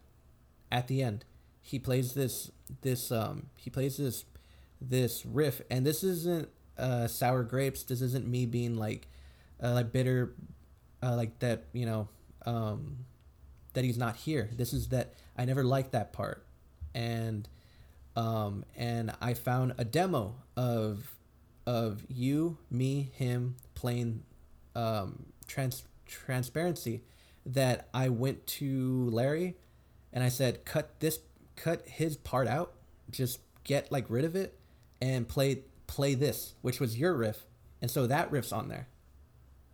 [0.72, 1.25] At the end
[1.61, 2.51] he plays this
[2.81, 4.25] this um he plays this
[4.81, 5.61] this riff.
[5.70, 6.49] And this isn't
[6.79, 7.83] uh sour grapes.
[7.83, 9.09] This isn't me being like
[9.62, 10.35] uh, like bitter
[11.03, 12.09] uh, like that you know
[12.47, 13.05] um
[13.75, 14.51] that he's not here.
[14.57, 16.47] This is that i never liked that part.
[16.95, 17.49] And
[18.16, 21.14] um and i found a demo of
[21.66, 24.22] of you me him playing
[24.74, 27.02] um trans transparency
[27.46, 29.56] that i went to larry
[30.14, 31.18] and I said, "Cut this,
[31.56, 32.72] cut his part out.
[33.10, 34.58] Just get like rid of it,
[35.02, 37.44] and play play this, which was your riff,
[37.82, 38.86] and so that riff's on there.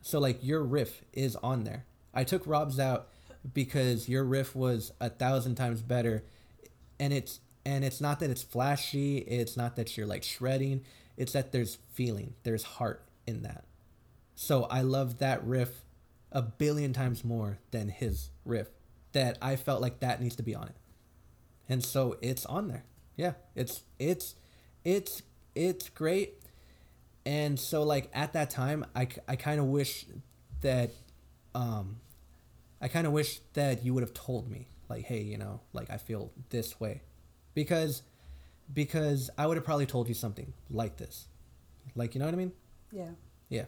[0.01, 1.85] So like your riff is on there.
[2.13, 3.09] I took Rob's out
[3.53, 6.25] because your riff was a thousand times better,
[6.99, 9.19] and it's and it's not that it's flashy.
[9.19, 10.81] It's not that you're like shredding.
[11.21, 13.67] It's that there's feeling, there's heart in that.
[14.35, 15.85] So I love that riff
[16.33, 18.69] a billion times more than his riff.
[19.13, 20.77] That I felt like that needs to be on it.
[21.69, 22.85] And so it's on there.
[23.17, 24.35] Yeah, it's it's
[24.83, 25.21] it's
[25.55, 26.39] it's great.
[27.27, 30.07] And so like at that time I, I kind of wish
[30.63, 30.91] that
[31.55, 31.97] um
[32.81, 35.91] I kind of wish that you would have told me like hey, you know, like
[35.91, 37.03] I feel this way.
[37.53, 38.05] Because
[38.73, 41.27] because I would have probably told you something like this.
[41.95, 42.53] Like, you know what I mean?
[42.93, 43.11] Yeah.
[43.49, 43.65] Yeah.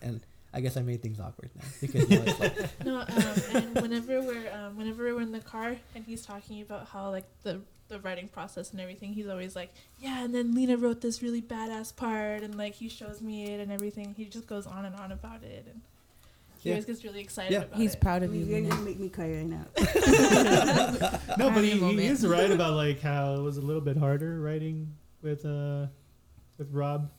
[0.00, 0.20] And
[0.52, 3.06] I guess I made things awkward now because now like, no, um,
[3.54, 7.26] and whenever we're um, whenever we're in the car and he's talking about how like
[7.42, 11.22] the the writing process and everything, he's always like, yeah, and then Lina wrote this
[11.22, 14.14] really badass part, and like he shows me it and everything.
[14.16, 15.82] He just goes on and on about it, and
[16.66, 16.74] he Yeah.
[16.76, 17.62] always gets really excited Yeah.
[17.62, 18.00] about He's it.
[18.00, 18.44] proud of you.
[18.44, 19.66] You're gonna make me cry right now.
[21.38, 22.00] No, but he, he moment.
[22.00, 25.86] is right about like how it was a little bit harder writing with uh
[26.58, 27.10] with Rob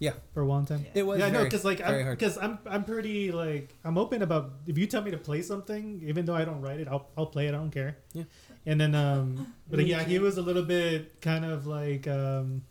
[0.00, 0.86] yeah, for a long time.
[0.94, 2.18] it was yeah, no, very, because like very I'm hard.
[2.18, 6.00] because I'm I'm pretty like I'm open about if you tell me to play something,
[6.06, 7.54] even though I don't write it, I'll I'll play it.
[7.54, 7.96] I don't care.
[8.12, 8.22] Yeah.
[8.64, 12.62] And then um, but yeah, he was a little bit kind of like um,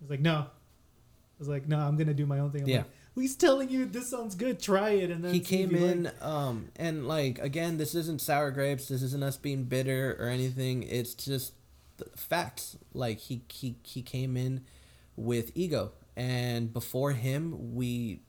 [0.00, 2.62] I was like no, I was like no, I'm gonna do my own thing.
[2.62, 2.76] I'm Yeah.
[2.78, 4.60] like, well, he's telling you this sounds good.
[4.60, 8.50] Try it, and then he came in like- um and like again this isn't sour
[8.50, 11.52] grapes this isn't us being bitter or anything it's just
[12.14, 12.76] facts.
[12.92, 14.64] Like he he he came in
[15.16, 18.20] with ego and before him we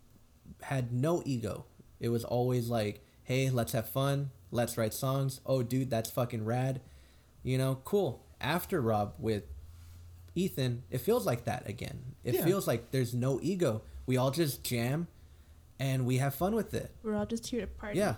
[0.64, 1.66] had no ego.
[2.00, 5.42] It was always like hey let's have fun let's write songs.
[5.46, 6.80] Oh dude that's fucking rad.
[7.44, 8.24] You know cool.
[8.40, 9.44] After rob with
[10.36, 12.16] ethan it feels like that again.
[12.24, 12.46] It Yeah.
[12.46, 15.08] feels like there's no ego we all just jam
[15.80, 18.00] and we have fun with it We're all just here to party.
[18.00, 18.16] yeah.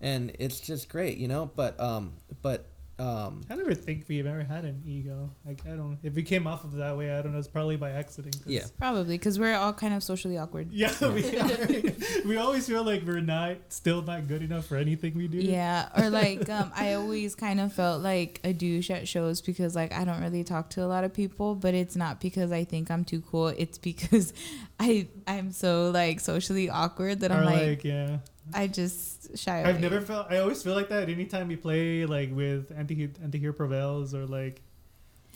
[0.00, 2.12] And it's just great, you know, but um
[2.42, 2.66] but
[2.98, 5.28] um, I never think we've ever had an ego.
[5.44, 5.98] Like I don't.
[6.04, 7.38] If we came off of that way, I don't know.
[7.38, 8.36] It's probably by accident.
[8.42, 8.66] 'cause- yeah.
[8.78, 10.70] Probably because we're all kind of socially awkward.
[10.70, 11.92] Yeah, we, are.
[12.24, 15.38] we always feel like we're not still not good enough for anything we do.
[15.38, 19.74] Yeah, or like um, I always kind of felt like a douche at shows because
[19.74, 22.62] like I don't really talk to a lot of people, but it's not because I
[22.62, 23.48] think I'm too cool.
[23.48, 24.32] It's because
[24.78, 28.18] I I'm so like socially awkward that Or I'm like, like, yeah.
[28.52, 29.70] I just shy away.
[29.70, 30.26] I've never felt.
[30.30, 34.26] I always feel like that anytime we play like with anti anti hero prevails or
[34.26, 34.60] like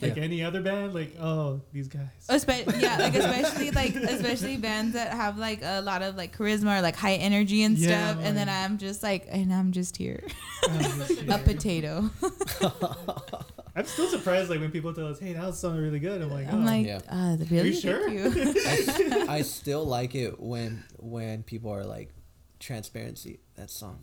[0.01, 0.23] like Yeah.
[0.23, 0.93] any other band.
[0.93, 2.07] Like oh these guys.
[2.29, 6.77] Espe- yeah, like especially like especially bands that have like a lot of like charisma
[6.77, 9.97] or like high energy and Yeah, stuff, and then I'm just like, and I'm just
[9.97, 10.23] here,
[10.69, 12.09] I'm just a potato.
[13.75, 16.29] I'm still surprised like when people tell us, "Hey, that was something really good." I'm
[16.31, 16.65] like, I'm oh.
[16.65, 16.99] like, Yeah.
[17.09, 17.69] uh, really?
[17.69, 18.09] you sure?
[18.09, 19.25] Thank you.
[19.29, 22.09] I, I still like it when when people are like
[22.59, 23.99] transparency that song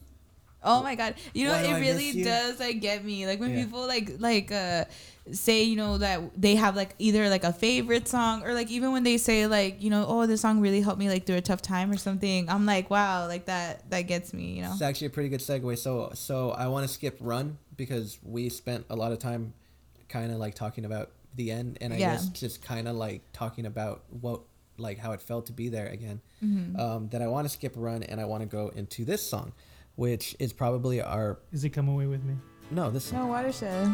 [0.68, 1.14] Oh my god!
[1.32, 2.24] You know Why it I really you?
[2.24, 3.24] does like get me.
[3.24, 3.62] Like when Yeah.
[3.64, 4.86] people like like uh
[5.30, 8.90] say you know that they have like either like a favorite song or like even
[8.90, 11.40] when they say like you know oh this song really helped me like through a
[11.40, 12.48] tough time or something.
[12.48, 14.54] I'm like wow like that that gets me.
[14.56, 14.72] You know.
[14.72, 18.48] it's actually a pretty good segue so so i want to skip run because we
[18.48, 19.52] spent a lot of time
[20.08, 22.12] kind of like talking about the end and i Yeah.
[22.12, 24.40] guess just kind of like talking about what
[24.78, 26.78] like how it felt to be there again Mm-hmm.
[26.78, 29.22] um, that i want to skip a run and i want to go into this
[29.22, 29.52] song
[29.96, 32.34] which is probably our Is it come away with me?
[32.70, 33.88] no this song No watershed.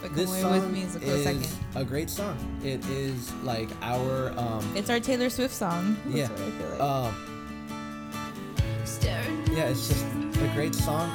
[0.00, 1.48] But come this away song with me is a close second.
[1.74, 5.96] a great song it is like our um It's our Taylor Swift song.
[6.06, 6.28] That's Yeah.
[6.30, 6.80] what I feel like.
[6.80, 7.14] um
[9.52, 10.04] yeah it's just
[10.42, 11.08] a great song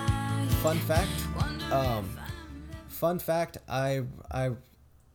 [0.62, 1.10] fun fact
[1.72, 2.08] um
[2.88, 4.01] fun fact i
[4.32, 4.51] i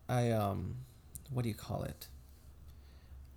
[0.08, 0.74] i um
[1.30, 2.08] what do you call it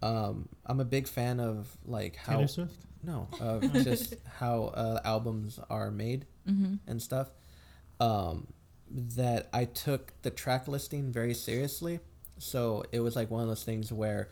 [0.02, 2.74] um i'm a big fan of like how Taylor Swift.
[3.04, 6.76] no of just how uh, albums are made mm-hmm.
[6.88, 7.30] and stuff.
[8.00, 8.48] Um
[8.94, 12.00] that i took the track listing very seriously.
[12.40, 14.30] So it was like one of those things where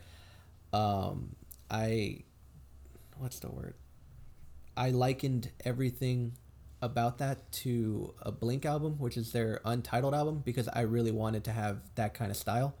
[0.72, 1.36] um
[1.70, 2.22] i
[3.16, 3.74] what's the word?
[4.76, 6.32] I likened everything
[6.82, 11.44] about that to a blink album which is their untitled album because i really wanted
[11.44, 12.74] to have that kind of style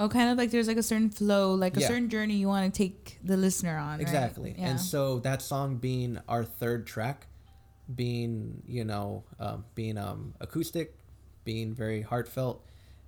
[0.00, 1.88] Oh, kind of like there's like a certain flow, like a Yeah.
[1.88, 3.98] certain journey you want to take the listener on.
[3.98, 4.00] right?
[4.00, 4.70] exactly Yeah.
[4.70, 7.26] and so that song being our third track
[7.94, 10.94] being you know um, being um, acoustic
[11.44, 12.64] being very heartfelt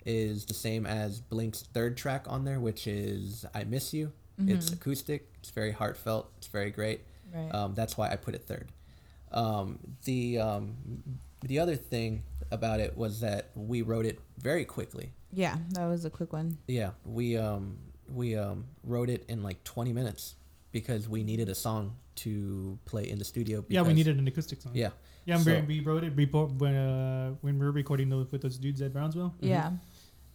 [0.07, 4.11] is the same as blink's third track on there which is i miss you
[4.47, 7.03] it's acoustic it's very heartfelt it's very great
[7.35, 7.55] Right.
[7.55, 8.73] um, that's why i put it third
[9.33, 10.75] um, the um,
[11.43, 16.05] the other thing about it was that we wrote it very quickly yeah, that was
[16.05, 16.59] a quick one.
[16.67, 17.79] yeah, we um
[18.13, 20.35] we um wrote it in like 20 minutes
[20.73, 23.65] because we needed a song to play in the studio.
[23.69, 24.73] Yeah, we needed an acoustic song.
[24.75, 24.91] Yeah,
[25.25, 28.59] Yeah, So- we wrote it report when uh, when we were recording those with those
[28.59, 29.35] dudes at Brownsville.
[29.41, 29.73] Yeah.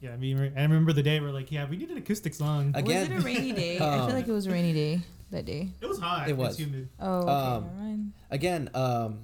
[0.02, 2.74] Yeah, I mean, I remember the day we're like, yeah, we need an acoustic song.
[2.76, 3.80] Again, was it a rainy day?
[3.80, 5.70] I um, feel like it was a rainy day that day.
[5.82, 6.30] it was hot.
[6.30, 6.50] It was.
[6.50, 6.90] It's humid.
[7.00, 9.20] Oh, okay, um, again, um,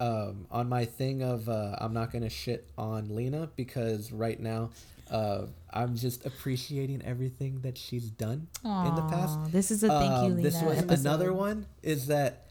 [0.00, 4.70] um, on my thing of uh, I'm not gonna shit on Lina because right now,
[5.12, 9.52] uh, I'm just appreciating everything that she's done in the past.
[9.52, 10.42] This is a thank you, Um, Lina.
[10.42, 11.00] This was episode.
[11.00, 11.66] another one.
[11.82, 12.48] Is that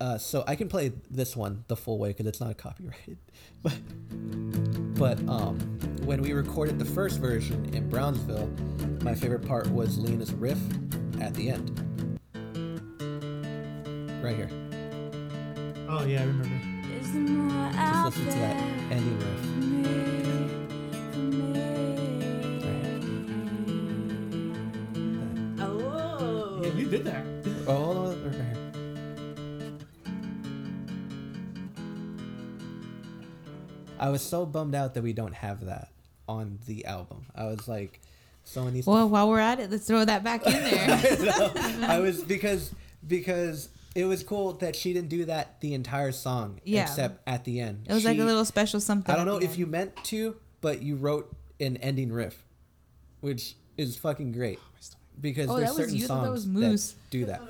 [0.00, 0.42] uh, so?
[0.46, 3.18] I can play this one the full way because it's not copyrighted.
[3.62, 3.74] But
[4.94, 5.58] but um,
[6.04, 8.48] when we recorded the first version in Brownsville,
[9.02, 10.58] my favorite part was Lina's riff
[11.20, 12.18] at the end.
[14.22, 14.50] Right here.
[15.88, 16.88] Oh yeah, I remember.
[16.88, 18.56] Just listen to that
[18.92, 20.17] ending riff.
[26.88, 27.24] Did that.
[27.66, 28.54] Oh, hold on, right here.
[33.98, 35.90] I was so bummed out that we don't have that
[36.28, 37.26] on the album.
[37.34, 38.00] I was like,
[38.44, 38.86] someone needs.
[38.86, 40.86] Well, while we're at it, let's throw that back in there.
[41.00, 42.72] to I was because
[43.06, 46.82] because it was cool that she didn't do that the entire song Yeah.
[46.82, 47.86] except at the end.
[47.88, 49.12] It was like a little special something.
[49.12, 49.58] I don't know if end.
[49.58, 52.44] you meant to, but you wrote an ending riff,
[53.20, 54.68] which is fucking great oh,
[55.20, 56.06] because Oh, there's that was certain you?
[56.06, 56.94] Songs oh, that was Moose.
[57.10, 57.42] do that.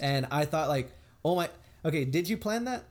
[0.00, 0.90] And I thought like,
[1.24, 1.48] oh my,
[1.84, 2.84] okay, did you plan that?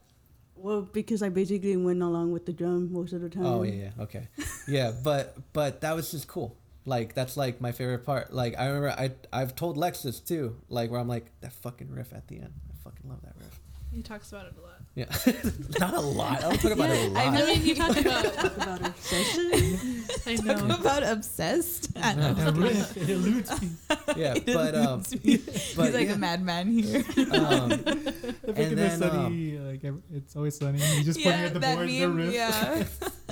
[0.55, 3.45] Well, because I basically went along with the drum most of the time.
[3.45, 4.27] Oh yeah, yeah, okay,
[4.67, 6.55] yeah, but but that was just cool.
[6.85, 8.33] Like that's like my favorite part.
[8.33, 10.55] Like I remember I I've told Lexus too.
[10.69, 12.53] Like where I'm like that fucking riff at the end.
[12.71, 13.59] I fucking love that riff.
[13.91, 14.76] He talks about it a lot.
[14.97, 15.05] Yeah,
[15.79, 16.39] not a lot.
[16.39, 17.27] I don't talk about it a lot.
[17.27, 18.33] I mean, he talks about.
[18.33, 20.03] Talk about obsession.
[20.25, 20.75] I Talk know.
[20.75, 21.89] about obsessed.
[22.01, 22.33] I know.
[22.33, 23.69] That riff, it eludes me.
[24.15, 26.15] yeah, but um, He's but like yeah.
[26.15, 27.03] a madman here.
[27.31, 30.79] um, and then sunny, like it's always sunny.
[30.79, 32.33] He's just pointing at the that boards, the meme, riff.
[32.33, 32.83] yeah.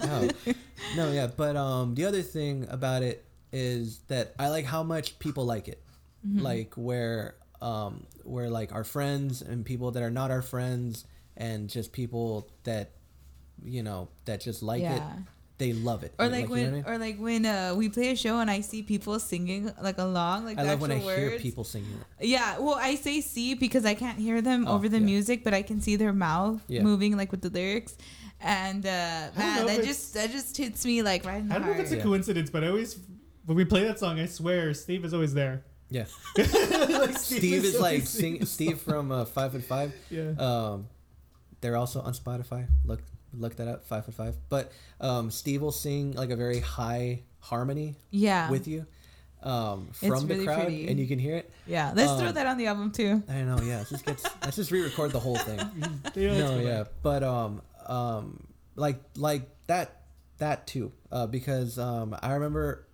[0.05, 0.29] no,
[0.95, 1.27] no, yeah.
[1.35, 5.67] But um, the other thing about it is that I like how much people like
[5.67, 5.81] it.
[6.23, 6.41] Mm-hmm.
[6.41, 11.05] Like where um, where like our friends and people that are not our friends
[11.37, 12.91] and just people that
[13.63, 15.01] you know that just like it,
[15.57, 16.13] they love it.
[16.19, 16.83] Or You- like, you know when, I mean?
[16.87, 20.45] or like when uh, we play a show and I see people singing like along,
[20.45, 21.97] like I love when I actual hear people singing.
[22.19, 25.05] Yeah, well, I say see because I can't hear them Oh, over the yeah.
[25.05, 26.83] music, but I can see their mouth Yeah.
[26.83, 27.97] moving like with the lyrics,
[28.41, 31.67] and uh, man, that just that just hits me like right in the I don't
[31.67, 32.03] know if it's a Yeah.
[32.03, 32.99] coincidence, but I always
[33.45, 35.63] when we play that song, I swear Steve is always there.
[35.89, 36.05] Yeah,
[36.37, 39.93] like Steve is like sing, Steve from uh, Five and Five.
[40.09, 40.31] Yeah.
[40.37, 40.87] Um,
[41.65, 42.67] they're also on Spotify.
[42.85, 43.01] Look
[43.33, 43.85] look that up.
[43.85, 44.37] Five and Five.
[44.49, 48.85] But um, Steve will sing like a very high harmony yeah, with you
[49.45, 50.87] um, It's from the really crowd, pretty.
[50.87, 51.51] and you can hear it.
[51.67, 51.91] yeah.
[51.95, 53.23] Let's throw um, that on the album too.
[53.29, 53.59] I know.
[53.61, 55.59] Yeah, let's just get let's just re-record the whole thing.
[56.15, 56.61] Yeah, no, cool.
[56.61, 60.03] yeah, but um, um, like like that
[60.37, 62.87] that too, uh, because um, I remember,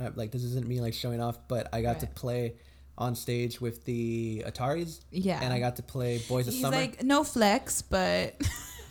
[0.00, 2.54] uh, like this isn't me like showing off, but I got to play
[2.96, 6.76] on stage with the Ataris, Yeah, and I got to play Boys of He's Summer.
[6.76, 8.34] like no flex, but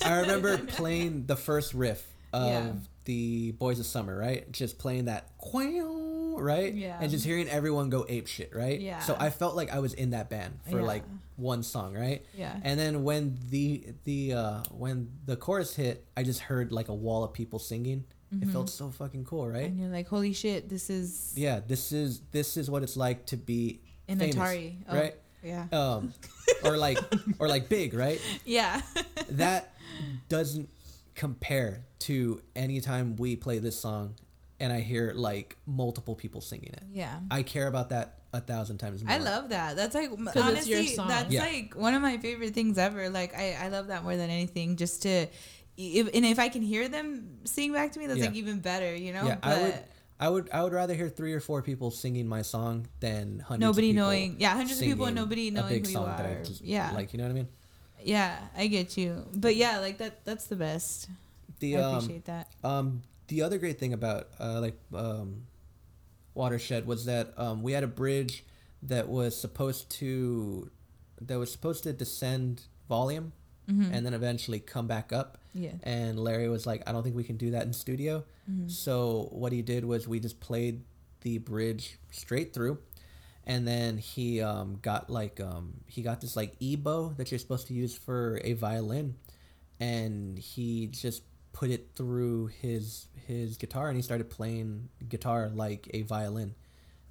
[0.05, 2.71] I remember playing the first riff of Yeah.
[3.05, 4.51] the Boys of Summer, right?
[4.51, 6.73] Just playing that quail, right?
[6.73, 6.97] Yeah.
[6.99, 8.79] And just hearing everyone go ape shit, right?
[8.79, 8.99] Yeah.
[8.99, 10.85] So I felt like I was in that band for Yeah.
[10.85, 11.03] like
[11.35, 12.23] one song, right?
[12.37, 16.89] yeah, And then when the the uh when the chorus hit, I just heard like
[16.89, 18.03] a wall of people singing.
[18.41, 19.57] It felt so fucking cool, right?
[19.57, 19.65] Mm-hmm.
[19.65, 23.27] and you're like, holy shit, this is Yeah, this is this is what it's like
[23.27, 25.15] to be an famous, Atari, Oh, right?
[25.43, 26.13] Yeah, Um
[26.63, 26.97] or like
[27.39, 28.21] or like big, right?
[28.45, 28.81] yeah,
[29.29, 29.73] that
[30.29, 30.69] doesn't
[31.15, 34.15] compare to any time we play this song
[34.59, 36.83] and I hear like multiple people singing it.
[36.91, 37.19] yeah.
[37.29, 39.13] I care about that a thousand times more.
[39.13, 39.75] I love that.
[39.75, 41.07] That's like it's honestly, your song.
[41.07, 41.41] that's Yeah.
[41.41, 43.09] like one of my favorite things ever.
[43.09, 44.75] Like I, I love that more than anything.
[44.75, 45.27] Just to,
[45.77, 48.25] if, and if I can hear them sing back to me, that's Yeah.
[48.27, 48.95] like even better.
[48.95, 49.25] You know.
[49.25, 49.79] Yeah, but I would
[50.23, 53.59] I would I would rather hear three or four people singing my song than hundreds
[53.67, 54.35] nobody of people knowing.
[54.39, 56.43] Yeah, hundreds of people and nobody a knowing big who you song that I are.
[56.43, 57.47] just yeah, like you know what I mean?
[58.03, 59.25] yeah, I get you.
[59.35, 60.23] But yeah, like that.
[60.23, 61.09] That's the best.
[61.59, 62.47] The I um appreciate that.
[62.63, 65.43] Um, the other great thing about uh, like um,
[66.35, 68.45] Watershed was that um, we had a bridge
[68.83, 70.69] that was supposed to
[71.21, 73.33] that was supposed to descend volume
[73.71, 73.93] Mm-hmm.
[73.93, 75.37] and then eventually come back up.
[75.53, 75.71] Yeah.
[75.83, 78.69] And Larry was like, "I don't think we can do that in studio." Mm-hmm.
[78.69, 80.83] So what he did was we just played
[81.21, 82.79] the bridge straight through,
[83.45, 87.39] and then he um, got like um, he got this like e bow that you're
[87.39, 89.15] supposed to use for a violin,
[89.79, 91.23] and he just
[91.53, 96.55] put it through his his guitar and he started playing guitar like a violin,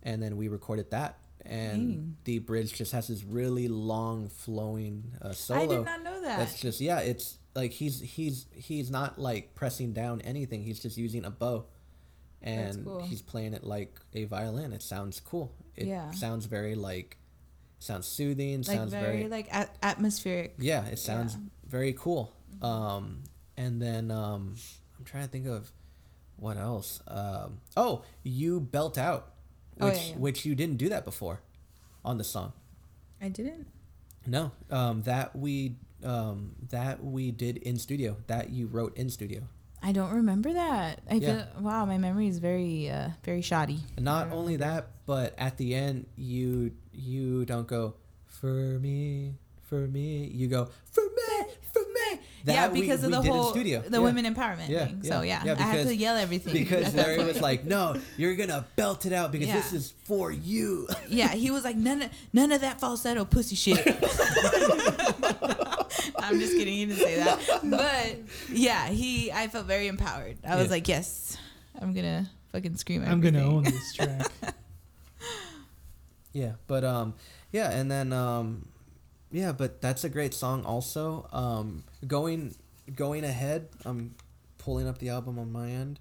[0.03, 1.18] and then we recorded that.
[1.45, 2.16] And Dang.
[2.24, 5.61] the bridge just has this really long flowing uh, solo.
[5.61, 6.38] I did not know that.
[6.38, 7.01] That's just yeah.
[7.01, 10.63] It's like he's he's he's not like pressing down anything.
[10.63, 11.67] He's just using a bow,
[12.41, 13.03] and cool.
[13.03, 14.73] he's playing it like a violin.
[14.73, 15.55] It sounds cool.
[15.77, 16.11] It Yeah.
[16.13, 17.17] sounds very like
[17.79, 18.59] sounds soothing.
[18.63, 20.55] like sounds very, very, like at- atmospheric.
[20.59, 20.85] yeah.
[20.87, 21.39] It sounds Yeah.
[21.41, 21.69] Mm-hmm.
[21.69, 22.33] very cool.
[22.61, 23.25] Um,
[23.57, 24.55] and then um,
[24.99, 25.73] I'm trying to think of
[26.37, 27.01] what else.
[27.09, 29.33] Um, oh, you belt out,
[29.81, 30.17] Oh, which yeah, yeah.
[30.17, 31.41] which you didn't do that before,
[32.05, 32.53] on the song.
[33.21, 33.67] I didn't.
[34.27, 38.16] No, um, that we um, that we did in studio.
[38.27, 39.43] That you wrote in studio.
[39.83, 41.01] I don't remember that.
[41.11, 41.45] I Yeah.
[41.55, 43.81] feel wow, my memory is very uh very shoddy.
[43.99, 47.95] Not only that, but at the end, you you don't go
[48.27, 50.27] for me, for me.
[50.33, 51.32] You go for me,
[52.43, 52.55] for me.
[52.55, 53.80] yeah, because we, of the did in whole studio.
[53.80, 53.99] the Yeah.
[53.99, 55.01] women empowerment Yeah, thing.
[55.03, 57.97] yeah, So yeah, yeah, I had to yell everything Because at Larry was like, "No,
[58.16, 59.57] you're gonna belt it out because Yeah.
[59.57, 63.57] this is for you." yeah, he was like none of none of that falsetto pussy
[63.57, 63.78] shit.
[66.18, 66.74] I'm just kidding.
[66.74, 68.16] He didn't say that, but
[68.51, 69.30] yeah, he.
[69.32, 70.38] I felt very empowered.
[70.47, 70.70] I was Yeah.
[70.70, 71.36] like, yes,
[71.80, 73.05] I'm gonna fucking scream.
[73.07, 74.30] I'm gonna own this track.
[76.32, 77.14] Yeah, but um,
[77.53, 78.68] yeah, and then um,
[79.33, 80.64] yeah, but that's a great song.
[80.64, 82.55] Also, um, going
[82.95, 84.14] going ahead, I'm
[84.59, 85.99] pulling up the album on my end.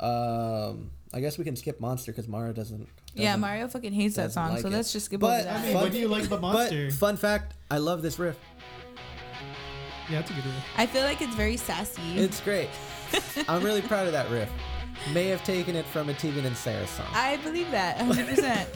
[0.00, 2.88] Um, I guess we can skip Monster because Mario doesn't.
[3.14, 4.72] Yeah, doesn't- Mario fucking hates that song, like so it.
[4.72, 5.62] let's just skip But, over I that.
[5.64, 6.86] mean, Fun- what do you like about Monster?
[6.86, 8.38] But fun fact, I love this riff.
[10.10, 10.64] yeah, that's a good riff.
[10.76, 12.00] I feel like it's very sassy.
[12.16, 12.68] It's great.
[13.48, 14.48] I'm really proud of that riff.
[15.12, 17.06] May have taken it from a Tegan and Sara song.
[17.12, 18.66] I believe that 100%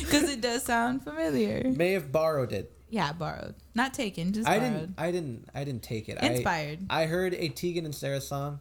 [0.00, 1.64] because it does sound familiar.
[1.74, 2.72] May have borrowed it.
[2.90, 4.72] Yeah, borrowed, not taken, just I borrowed.
[4.72, 4.94] didn't.
[4.98, 5.48] I didn't.
[5.54, 6.18] I didn't take it.
[6.22, 6.80] Inspired.
[6.88, 8.60] I, I heard a Tegan and Sara song,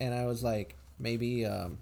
[0.00, 1.46] and I was like, maybe.
[1.46, 1.78] Um,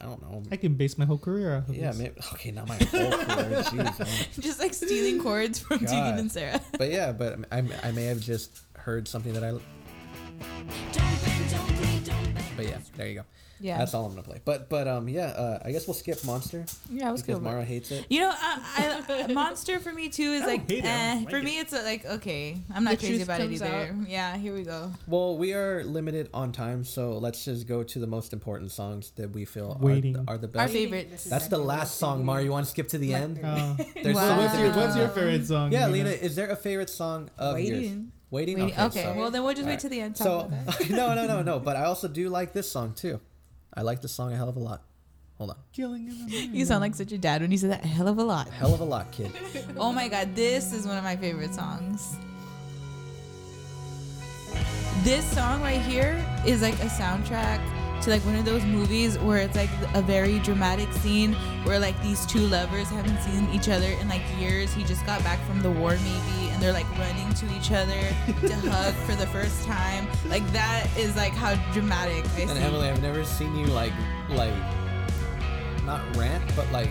[0.00, 0.44] I don't know.
[0.52, 1.98] I can base my whole career off of Yeah, this.
[1.98, 4.26] maybe, okay, not my whole career, jeez, man.
[4.38, 5.88] just like stealing chords from God.
[5.88, 6.60] Tegan and Sara.
[6.78, 9.62] But yeah, but I, I may have just heard something that I Don't
[10.92, 12.82] bend, don't bleed, don't bend.
[12.96, 13.24] There you go.
[13.60, 13.78] Yeah.
[13.78, 14.40] That's all I'm gonna play.
[14.44, 17.44] But but um yeah, uh, I guess we'll skip Monster yeah, I was because good.
[17.44, 18.06] Mara hates it.
[18.08, 21.14] You know, I, I, Monster for me too is like, hate it, I eh.
[21.16, 21.44] like for it.
[21.44, 23.96] me, it's uh, like okay, I'm not The crazy about it comes either.
[24.06, 24.92] Yeah, here we go.
[25.06, 29.10] Well, we are limited on time, so let's just go to the most important songs
[29.16, 30.16] that we feel Waiting.
[30.16, 30.72] are, are the Our best.
[30.72, 31.10] favorite.
[31.28, 32.42] That's the last song, Mara.
[32.42, 33.40] You want to skip to the end?
[33.42, 34.36] Uh, There's Wow.
[34.36, 35.72] so what's your What's your favorite song?
[35.72, 36.10] Yeah, Lina?
[36.10, 37.70] Lina, is there a favorite song of yours?
[37.70, 38.12] Waiting.
[38.30, 38.58] Waiting.
[38.58, 38.78] Waiting.
[38.78, 39.80] Okay, so- well then we'll just wait Alright.
[39.80, 40.16] till the end.
[40.16, 40.90] So talk about that.
[40.90, 41.58] no, no, no, no.
[41.58, 43.20] But I also do like this song too.
[43.78, 44.82] I like this song a hell of a lot.
[45.36, 47.84] Hold on, Killing in You sound like such a dad when you say that.
[47.84, 48.48] Hell of a lot.
[48.48, 49.30] hell of a lot, kid.
[49.76, 52.16] Oh my god, this is one of my favorite songs.
[55.04, 57.60] This song right here is like a soundtrack
[58.02, 61.32] to like one of those movies where it's like a very dramatic scene
[61.64, 64.72] where like these two lovers haven't seen each other in like years.
[64.72, 68.00] He just got back from the war maybe and they're like running to each other
[68.46, 70.08] to hug for the first time.
[70.28, 72.58] Like that is like how dramatic I And see.
[72.58, 73.92] Emily, I've never seen you like
[74.30, 74.54] like
[75.84, 76.90] not rant, but like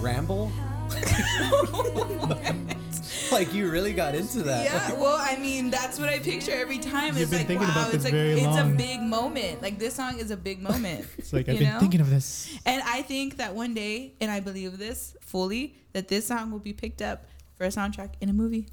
[0.00, 0.50] ramble.
[3.32, 4.64] like you really got into that.
[4.64, 7.16] Yeah, well, I mean, that's what I picture every time.
[7.16, 8.72] You've it's been like, thinking wow, about it's this like very it's long.
[8.72, 9.62] a big moment.
[9.62, 11.06] Like this song is a big moment.
[11.18, 11.80] It's like I've been know?
[11.80, 12.56] thinking of this.
[12.66, 16.58] And I think that one day, and I believe this fully, that this song will
[16.58, 17.26] be picked up
[17.56, 18.66] for a soundtrack in a movie.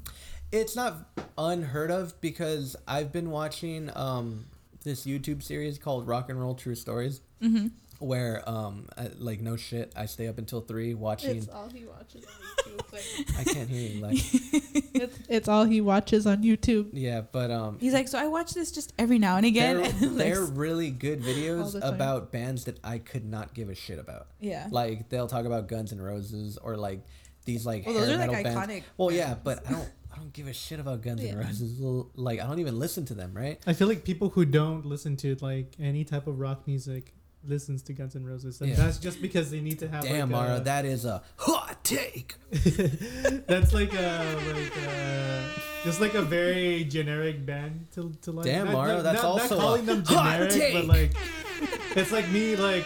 [0.52, 4.46] It's not unheard of because I've been watching um
[4.84, 7.20] this YouTube series called Rock and Roll True Stories.
[7.42, 7.68] Mm-hmm.
[8.00, 11.84] Where um I, like no shit I stay up until three watching It's all he
[11.84, 12.92] watches on YouTube.
[12.92, 14.14] Like, I can't hear you like
[14.94, 16.88] it's, it's all he watches on YouTube.
[16.92, 19.76] yeah but um He's like, so I watch this just every now and again.
[19.82, 23.74] they're, Like, they're really good videos the about bands that I could not give a
[23.74, 24.26] shit about.
[24.40, 24.66] yeah.
[24.70, 27.04] Like they'll talk about Guns N' Roses or like
[27.44, 28.58] these like Well, those hair are, like, bands.
[28.58, 29.40] iconic Well, yeah, bands.
[29.44, 31.78] but I don't I don't give a shit about Guns N' Roses.
[32.16, 33.60] Like I don't even listen to them, right?
[33.66, 37.12] I feel like people who don't listen to like any type of rock music
[37.46, 38.76] listens to Guns N' Roses, and Yeah.
[38.76, 40.02] that's just because they need to have.
[40.04, 42.34] Damn, like Mara, a, that is a hot take.
[43.46, 45.44] that's like a like a,
[45.84, 48.44] just like a very generic band to to like.
[48.44, 50.74] Damn, not, Mara, not, that's not, also not calling a them hot generic, take.
[50.74, 51.12] but like
[51.96, 52.84] it's like me like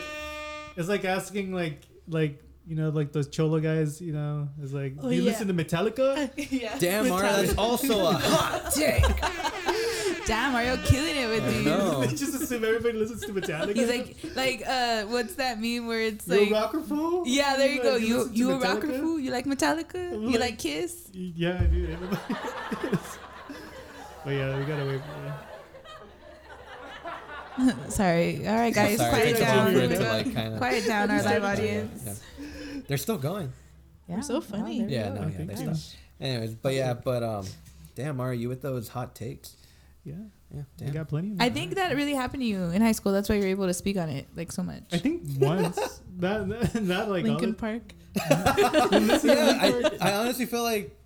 [0.76, 2.40] it's like asking like like.
[2.66, 4.00] You know, like those cholo guys.
[4.00, 5.30] You know, it's like, Oh, do you yeah.
[5.32, 6.30] listen to Metallica?
[6.50, 6.78] yeah.
[6.78, 9.04] Damn, Mara, that's also a hot take.
[10.26, 11.64] Damn, Mario killing it with I these.
[11.66, 12.00] know.
[12.06, 13.74] they just assume everybody listens to Metallica.
[13.76, 17.24] He's like, like, uh, what's that meme where it's you like, a rocker fool?
[17.26, 17.92] yeah, there you go.
[17.94, 19.00] Like, You listen to you a rocker Metallica?
[19.00, 19.18] fool?
[19.20, 20.10] You like Metallica?
[20.12, 21.08] You Like- like Kiss?
[21.12, 21.86] Yeah, I do.
[21.92, 22.20] Everybody.
[24.24, 25.40] but yeah, we gotta wait for that.
[27.92, 28.46] Sorry.
[28.48, 29.66] All right, guys, Sorry, quiet down.
[29.74, 32.02] little Here we bit to, like, kinda- quiet down, our live audience.
[32.40, 32.46] yeah.
[32.88, 33.52] They're still going.
[34.08, 34.78] Yeah, We're so funny.
[34.80, 35.72] there we Yeah, no, yeah, think they so.
[35.74, 35.96] stopped.
[36.20, 37.46] Anyways, but yeah, but um,
[37.94, 39.56] damn, are you with those hot takes?
[40.04, 40.14] Yeah,
[40.54, 40.94] Yeah, we damn.
[40.94, 41.32] got plenty.
[41.32, 43.12] Of I think that really happened to you in high school.
[43.12, 44.82] That's why you're able to speak on it like so much.
[44.92, 45.76] I think once
[46.18, 47.82] that that, that like Lincoln the, Park.
[48.16, 50.96] yeah, I, I honestly feel like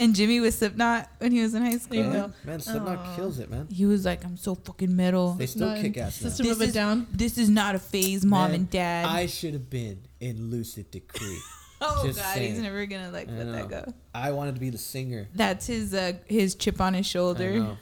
[0.00, 1.96] And Jimmy was Slipknot when he was in high school.
[2.02, 3.16] There you yeah, man, Slipknot Aw.
[3.16, 3.68] kills it, man.
[3.70, 5.34] He was like, "I'm so fucking metal.
[5.34, 6.28] They still Not kick ass now.
[6.28, 7.06] System This of a is- Down.
[7.12, 10.90] This is not a phase, mom Man, and dad." I should have been in Lucid
[10.90, 11.38] Decree.
[11.80, 12.54] oh just God, saying.
[12.54, 13.94] he's never gonna like I let that go.
[14.14, 15.28] I wanted to be the singer.
[15.34, 17.76] That's his uh his chip on his I shoulder.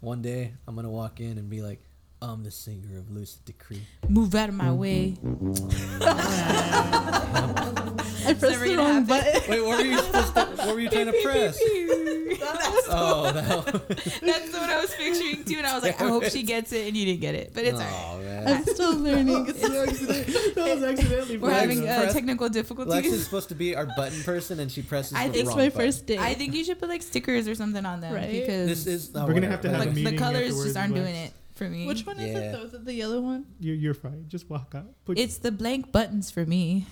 [0.00, 1.85] One day I'm gonna walk in and be like,
[2.22, 3.82] I'm the singer of Lucid Decree.
[4.08, 5.16] Move out of my way.
[8.26, 9.42] I pressed the wrong button.
[9.48, 10.44] Wait, what were you supposed to?
[10.46, 11.58] What were you trying to press?
[12.40, 13.64] that's, Oh, that.
[14.22, 16.88] that's what I was picturing too, and I was like, I hope she gets it,
[16.88, 17.94] and you didn't get it, but it's alright.
[18.14, 18.48] Oh man.
[18.48, 19.46] I'm still learning.
[19.48, 21.36] It's that was accidentally.
[21.38, 24.82] We're having uh, press- technical Lex is supposed to be our button person, and she
[24.82, 25.80] presses I the think it's wrong my button.
[25.86, 26.18] first day.
[26.18, 28.30] I think you should put like stickers or something on them Right.
[28.32, 29.10] because This is.
[29.14, 29.84] oh, We're gonna have to whatever.
[29.90, 31.86] have a like the colors just aren't but- doing it for me.
[31.86, 32.38] Which one is Yeah.
[32.38, 32.62] it though?
[32.64, 33.46] Is it the yellow one?
[33.60, 34.26] You, you're fine.
[34.28, 34.86] Just walk out.
[35.04, 36.86] Put, It's the blank buttons for me.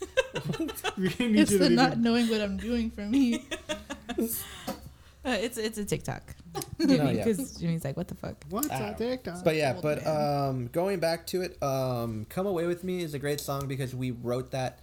[0.98, 3.44] we need It's you to the leave not knowing what I'm doing for me.
[5.24, 6.22] Uh, it's it's a TikTok.
[6.78, 7.24] No, Jimmy, yeah.
[7.24, 8.36] because Jimmy's like, what the fuck?
[8.48, 8.92] What's Ow.
[8.92, 9.42] a TikTok?
[9.42, 10.48] But yeah, Old but man.
[10.48, 13.92] um, going back to it, um, "Come Away with Me" is a great song because
[13.92, 14.78] we wrote that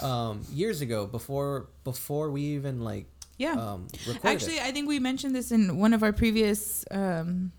[0.00, 3.04] um, years ago before before we even like
[3.36, 3.52] Yeah.
[3.52, 4.62] um, recorded Actually, it.
[4.62, 7.52] I think we mentioned this in one of our previous um,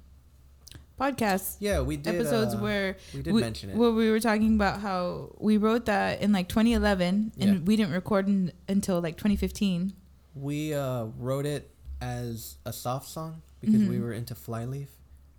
[1.00, 3.76] podcasts Yeah, we did episodes uh, where we did we, mention it.
[3.78, 7.60] where we were talking about how we wrote that in like 2011 and Yeah.
[7.64, 9.94] we didn't record in, until like 2015.
[10.36, 11.70] we uh, wrote it
[12.02, 14.02] as a soft song because we Mhm.
[14.02, 14.90] were into Flyleaf,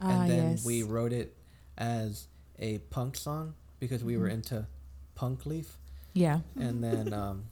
[0.01, 0.65] Ah, and then yes.
[0.65, 1.37] we wrote it
[1.77, 2.27] as
[2.59, 4.33] a punk song because we were Mhm.
[4.35, 4.67] into
[5.15, 5.79] Punk Leaf.
[6.15, 6.41] yeah.
[6.57, 7.45] and then um,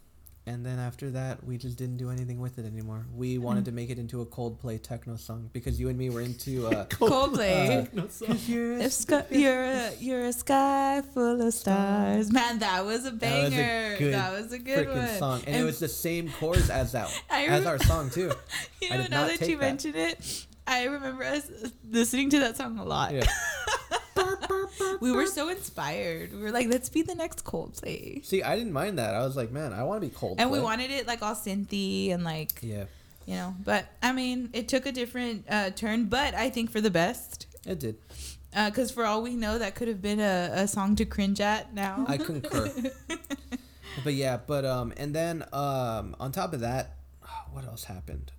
[0.47, 3.05] and then after that, we just didn't do anything with it anymore.
[3.15, 6.21] We wanted to make it into a Coldplay techno song because you and me were
[6.21, 6.69] into.
[6.69, 7.93] Uh, Coldplay.
[7.93, 12.61] No, so- If sky, you're a you're a sky full of stars, man.
[12.61, 13.97] That was a That was a banger.
[13.99, 15.19] good That was a good freaking one.
[15.19, 18.33] song, and, it was the same chords as that, I as our song too.
[18.81, 19.61] you know, now that you that.
[19.61, 21.51] mention it, I remember us
[21.91, 23.13] listening to that song a lot.
[23.13, 23.25] Yeah.
[25.01, 26.33] We were so inspired.
[26.33, 28.25] We were like, let's be the next Coldplay.
[28.25, 29.15] See, I didn't mind that.
[29.15, 30.37] I was like, man, I want to be Coldplay.
[30.39, 32.85] And we wanted it like all synthy and like Yeah,
[33.27, 33.55] you know.
[33.63, 37.47] But I mean, it took a different uh, turn, but I think for the best.
[37.67, 37.97] it did.
[38.55, 41.75] Because for all we know, that could have been a, a song to cringe at
[41.75, 42.07] now.
[42.09, 42.73] I concur.
[44.05, 46.97] but yeah, but um, and then um, on top of that,
[47.53, 48.33] what else happened?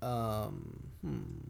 [0.00, 1.43] Um, hmm.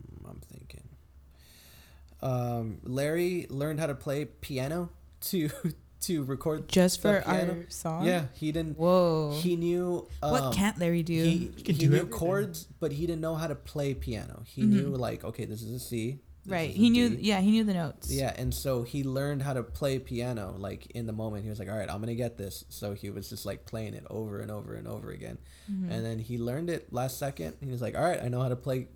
[2.25, 4.91] Um, Larry learned how to play piano
[5.23, 5.51] to
[6.03, 7.53] to record Just the for piano.
[7.53, 8.05] our song.
[8.07, 8.79] Yeah, he didn't.
[8.79, 9.33] Whoa.
[9.41, 10.09] He knew.
[10.23, 11.13] Um, what can't Larry do?
[11.15, 12.19] He, can he do knew everything.
[12.19, 14.43] chords, but he didn't know how to play piano.
[14.47, 14.69] He Mhm.
[14.71, 16.21] knew like, okay, this is a C.
[16.47, 16.69] right.
[16.71, 17.09] He knew.
[17.11, 17.23] D.
[17.23, 18.11] Yeah, he knew the notes.
[18.13, 21.43] Yeah, and so he learned how to play piano like in the moment.
[21.45, 23.95] He was like, "All right, I'm gonna get this." So he was just like playing
[23.95, 25.39] it over and over and over again,
[25.73, 25.91] Mm-hmm.
[25.91, 27.57] and then he learned it last second.
[27.63, 28.89] He was like, "All right, I know how to play."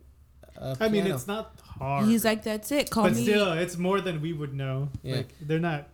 [0.80, 2.06] I mean, it's not hard.
[2.06, 2.90] He's like, that's it.
[2.90, 3.10] Call me.
[3.10, 3.22] but me.
[3.24, 4.88] still, it's more than we would know.
[5.02, 5.16] Yeah.
[5.16, 5.88] Like they're not.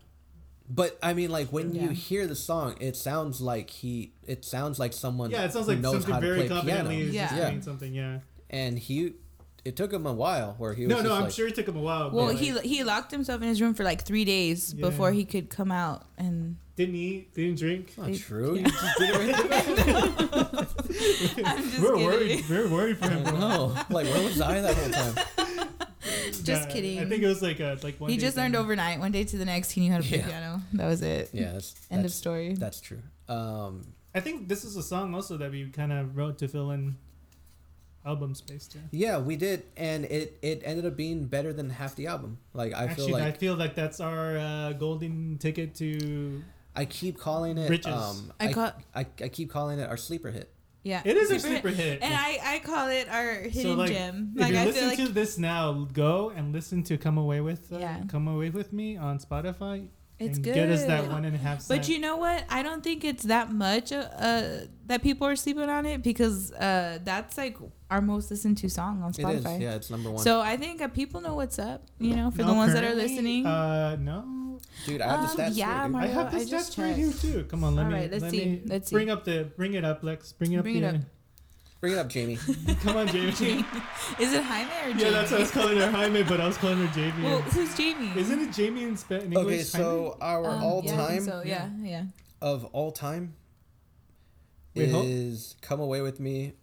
[0.68, 4.12] But I mean, like when you hear the song, it sounds like he.
[4.26, 5.30] It sounds like someone.
[5.30, 6.60] Yeah, it sounds like knows something how to very play piano.
[6.62, 7.24] confidently is Yeah.
[7.26, 7.50] just Yeah.
[7.50, 7.94] doing something.
[7.94, 8.18] Yeah.
[8.50, 9.12] And he,
[9.64, 10.90] it took him a while where he was.
[10.90, 12.10] No, just no, I'm like- sure it took him a while.
[12.10, 14.88] well, but, he he locked himself in his room for like three days Yeah.
[14.88, 16.56] before he could come out and.
[16.76, 17.88] didn't eat, didn't drink.
[17.88, 18.56] It's not He- true.
[18.56, 18.66] yeah.
[18.66, 20.63] You just did it right
[21.44, 22.06] I'm just We're kidding.
[22.06, 22.44] worried.
[22.48, 23.24] We're worried for him.
[23.24, 23.32] there.
[23.32, 23.40] bro.
[23.40, 25.68] no, like where was I that whole time?
[26.42, 26.98] Just Yeah, kidding.
[27.00, 28.10] I think it was like a like one.
[28.10, 29.00] He day just learned overnight.
[29.00, 30.26] One day to the next, he knew how to play Yeah.
[30.26, 30.60] piano.
[30.74, 31.30] That was it.
[31.32, 32.54] Yeah, that's, End of story.
[32.54, 33.00] That's true.
[33.28, 33.82] Um,
[34.14, 36.96] I think this is a song also that we kind of wrote to fill in
[38.04, 38.80] album space too.
[38.90, 42.38] Yeah, we did, and it it ended up being better than half the album.
[42.52, 46.42] Like I Actually, feel I like feel like that's our uh, golden ticket to.
[46.76, 47.70] I keep calling it.
[47.70, 47.86] Riches.
[47.94, 50.50] Um, I I, call- I, I keep calling it our sleeper hit.
[50.84, 52.02] Yeah, It is a Sleeper sleeper hit.
[52.02, 54.32] and I I call it our hidden like, gem.
[54.36, 57.16] If Like you I listen feel like to this now, go and listen to "Come
[57.18, 58.02] Away with uh, Yeah.
[58.08, 59.88] Come Away with Me" on Spotify.
[60.18, 60.54] it's and good.
[60.54, 61.66] Get us that one and a half.
[61.66, 62.44] But you know what?
[62.48, 63.96] I don't think it's that much uh,
[64.28, 67.56] uh, that people are sleeping on it because uh, that's like
[67.90, 69.24] our most listened to song on It is.
[69.24, 69.60] Spotify.
[69.60, 70.22] Yeah, it's number one.
[70.22, 71.80] So I think uh, people know what's up.
[71.98, 73.44] You know, for No, the ones that are listening.
[73.46, 74.22] Uh, no,
[74.86, 75.56] Dude, I have the um, stats.
[75.56, 75.88] yeah, here.
[75.88, 77.44] Mario, I have the I stats just right here too.
[77.44, 79.12] Come on, let All me right, let's let see, me let's bring see.
[79.12, 80.32] up the bring it up, Lex.
[80.32, 80.62] Bring it up.
[80.64, 80.96] Bring it up.
[81.80, 82.36] Bring it up, Jamie.
[82.82, 83.28] Come on, Jamie.
[83.28, 85.02] Is it Jaime or Jamie?
[85.02, 87.24] yeah, that's what I was calling her Jaime, but I was calling her Jamie.
[87.24, 88.10] Well, who's Jamie?
[88.18, 89.44] Isn't it Jamie in, Spa- in English?
[89.44, 92.04] okay, so our Um, all yeah, time So yeah, yeah.
[92.40, 93.34] of all time
[94.74, 96.54] Wait, hold- is "Come Away with Me"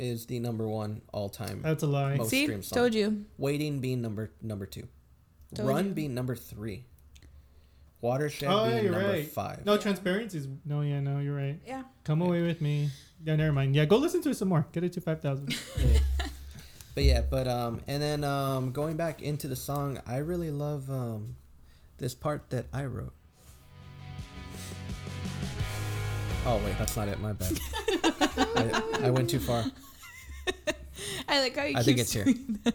[0.00, 1.60] is the number one all time.
[1.62, 2.16] that's a lie.
[2.16, 2.76] Most See, streamed song.
[2.76, 3.24] told you.
[3.38, 4.88] Waiting being number number two.
[5.54, 5.90] Told Run you.
[5.92, 6.84] being number three.
[8.00, 9.26] Watershed Oh, yeah, being you're number right.
[9.28, 9.64] five.
[9.66, 10.82] No, transparency is no.
[10.82, 11.58] Yeah, no, you're right.
[11.66, 11.82] Yeah.
[12.04, 12.90] Come away with me.
[13.24, 13.74] Yeah, never mind.
[13.74, 14.66] Yeah, go listen to it some more.
[14.72, 15.56] Get it to five thousand.
[16.94, 20.90] But yeah, but um, and then um, going back into the song, I really love
[20.90, 21.36] um,
[21.98, 23.12] this part that I wrote.
[26.44, 27.20] Oh wait, that's not it.
[27.20, 27.52] My bad.
[28.04, 29.64] I, I went too far.
[31.28, 32.24] I like how you I keep think it's here.
[32.64, 32.74] that.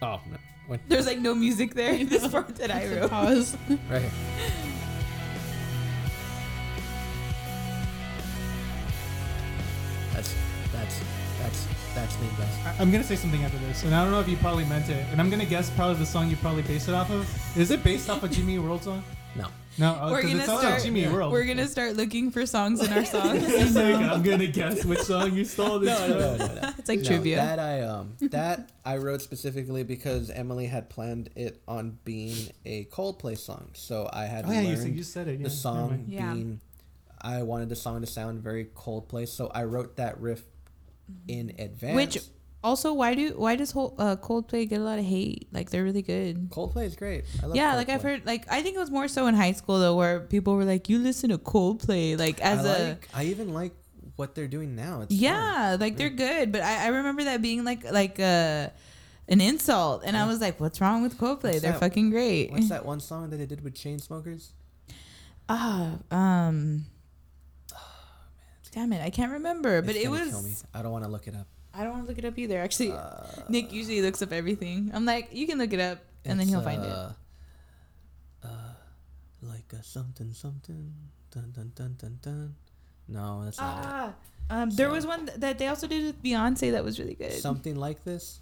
[0.00, 0.36] Oh no,
[0.68, 1.92] went There's like no music there.
[1.94, 3.10] In this part that I wrote.
[3.10, 3.56] Pause.
[3.90, 4.10] right here.
[10.14, 10.34] That's
[10.72, 11.00] that's
[11.40, 12.48] that's that's me, guys.
[12.66, 14.88] I- I'm gonna say something after this, and I don't know if you probably meant
[14.88, 17.28] it, and I'm gonna guess probably the song you probably based it off of.
[17.56, 19.02] Is it based off of Jimmy World song?
[19.38, 21.32] No, No, We're gonna it start- Jimmy Eat World.
[21.32, 23.42] We're gonna start looking for songs in our songs.
[23.44, 26.38] It's like, I'm gonna guess which song you stole this no, no, from.
[26.38, 26.72] no, no, no.
[26.78, 27.36] it's like No, trivia.
[27.36, 32.84] That I um that I wrote specifically because Emily had planned it on being a
[32.86, 35.38] Coldplay song, so I had Oh yeah, you learned said, you said it.
[35.38, 36.04] Yeah, the song.
[36.08, 36.32] Yeah.
[36.34, 36.60] being.
[37.20, 40.42] I wanted the song to sound very Coldplay, so I wrote that riff
[41.26, 41.96] in advance.
[41.96, 42.18] Which
[42.62, 45.48] also, why do why does whole, uh, Coldplay get a lot of hate?
[45.52, 46.50] Like they're really good.
[46.50, 47.24] Coldplay is great.
[47.42, 48.26] I love yeah, like I've heard.
[48.26, 50.88] Like I think it was more so in high school though, where people were like,
[50.88, 53.74] "You listen to Coldplay," like as I a like, I even like
[54.16, 55.02] what they're doing now.
[55.02, 55.22] It's fun.
[55.22, 56.50] yeah, like they're good.
[56.50, 58.70] But I, I remember that being like like uh,
[59.28, 61.42] an insult, and I was like, "What's wrong with Coldplay?
[61.44, 64.48] What's they're that- fucking great." What's that one song that they did with Chainsmokers?
[65.48, 66.86] Ah, um.
[68.72, 69.80] Damn it, I can't remember.
[69.80, 70.50] But it gonna kill me.
[70.50, 70.64] was.
[70.74, 71.46] I don't want to look it up.
[71.78, 72.58] I don't want to look it up either.
[72.58, 74.90] Actually, Uh, Nick usually looks up everything.
[74.92, 76.90] I'm like, you can look it up, and then he'll find it.
[76.90, 77.12] uh,
[78.44, 78.48] uh,
[79.42, 80.92] like a something something
[81.30, 82.54] dun dun dun dun dun.
[83.08, 84.14] No, that's not Ah,
[84.50, 87.32] um, there So- was one that they also did with Beyonce that was really good.
[87.32, 88.40] Something like this.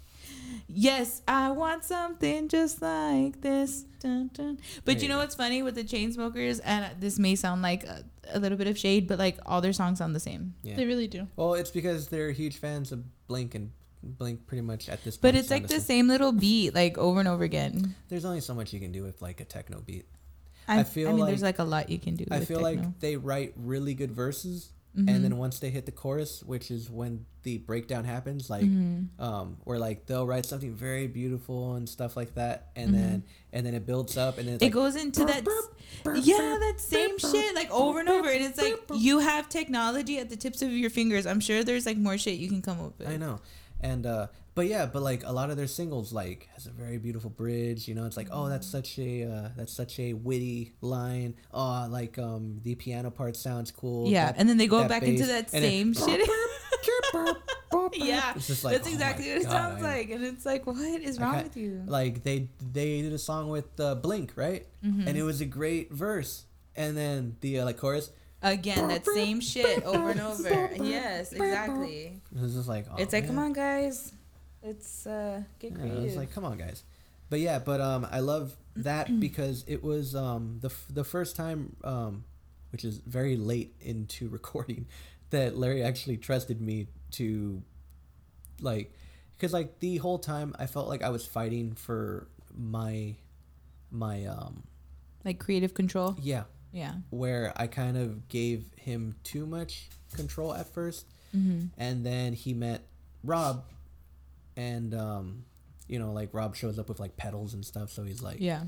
[0.67, 3.85] Yes, I want something just like this.
[4.01, 4.59] Dun, dun.
[4.83, 7.85] But There you know what's funny with the Chainsmokers, and uh, this may sound like
[7.85, 10.53] a, a little bit of shade, but like all their songs sound the same.
[10.63, 10.75] Yeah.
[10.75, 11.27] They really do.
[11.37, 13.71] Well, it's because they're huge fans of Blink and
[14.03, 15.21] Blink pretty much at this point.
[15.33, 16.07] But it's like the same.
[16.07, 17.95] little beat, like over and over again.
[18.09, 20.05] There's only so much you can do with like a techno beat.
[20.67, 22.25] I, I feel I mean, there's like- like a lot you can do.
[22.29, 22.81] I feel techno.
[22.83, 25.09] like they write really good verses, Mhm.
[25.09, 29.07] and then once they hit the chorus, which is when the breakdown happens, like Mhm.
[29.19, 32.93] um, where like they'll write something very beautiful and stuff like that, and Mhm.
[32.93, 33.23] then
[33.53, 35.43] and then it builds up, and then it like, goes into that
[36.21, 40.29] yeah that same shit like over and over and it's like you have technology at
[40.29, 42.97] the tips of your fingers i'm sure there's like more shit you can come up
[42.99, 43.39] with I know,
[43.81, 44.27] and uh,
[44.57, 47.87] but yeah, but like a lot of their singles like has a very beautiful bridge.
[47.87, 51.35] You know, it's like oh that's such a uh, that's such a witty line.
[51.53, 54.09] Oh, like um the piano part sounds cool.
[54.09, 56.27] yeah That- and then they go back into that then- same shit
[57.93, 60.45] yeah It's just like, that's oh exactly what it God, sounds I- like and it's
[60.45, 64.33] like what is wrong with you like they they did a song with uh, Blink,
[64.35, 64.65] right?
[64.83, 65.07] Mm-hmm.
[65.07, 66.45] And it was a great verse,
[66.75, 68.09] and then the uh, like chorus.
[68.41, 73.13] again that same shit over and over yes exactly It was just like oh, it's
[73.13, 73.35] like man.
[73.35, 74.13] come on guys
[74.63, 76.83] let's uh get Yeah, creative it was like come on guys,
[77.29, 81.35] but yeah, but um I love that because it was um the f- the first
[81.35, 82.23] time um
[82.71, 84.87] which is very late into recording
[85.29, 87.61] that Larry actually trusted me to
[88.61, 88.93] like
[89.35, 93.15] because like the whole time I felt like I was fighting for my
[93.91, 94.63] my um
[95.23, 96.15] like creative control?
[96.21, 96.43] Yeah.
[96.71, 96.93] Yeah.
[97.09, 101.03] Where I kind of gave him too much control at 1st
[101.35, 101.65] mm-hmm.
[101.77, 102.83] and then he met
[103.23, 103.65] Rob,
[104.57, 105.45] and um,
[105.87, 108.63] you know, like Rob shows up with like pedals and stuff, so he's like, yeah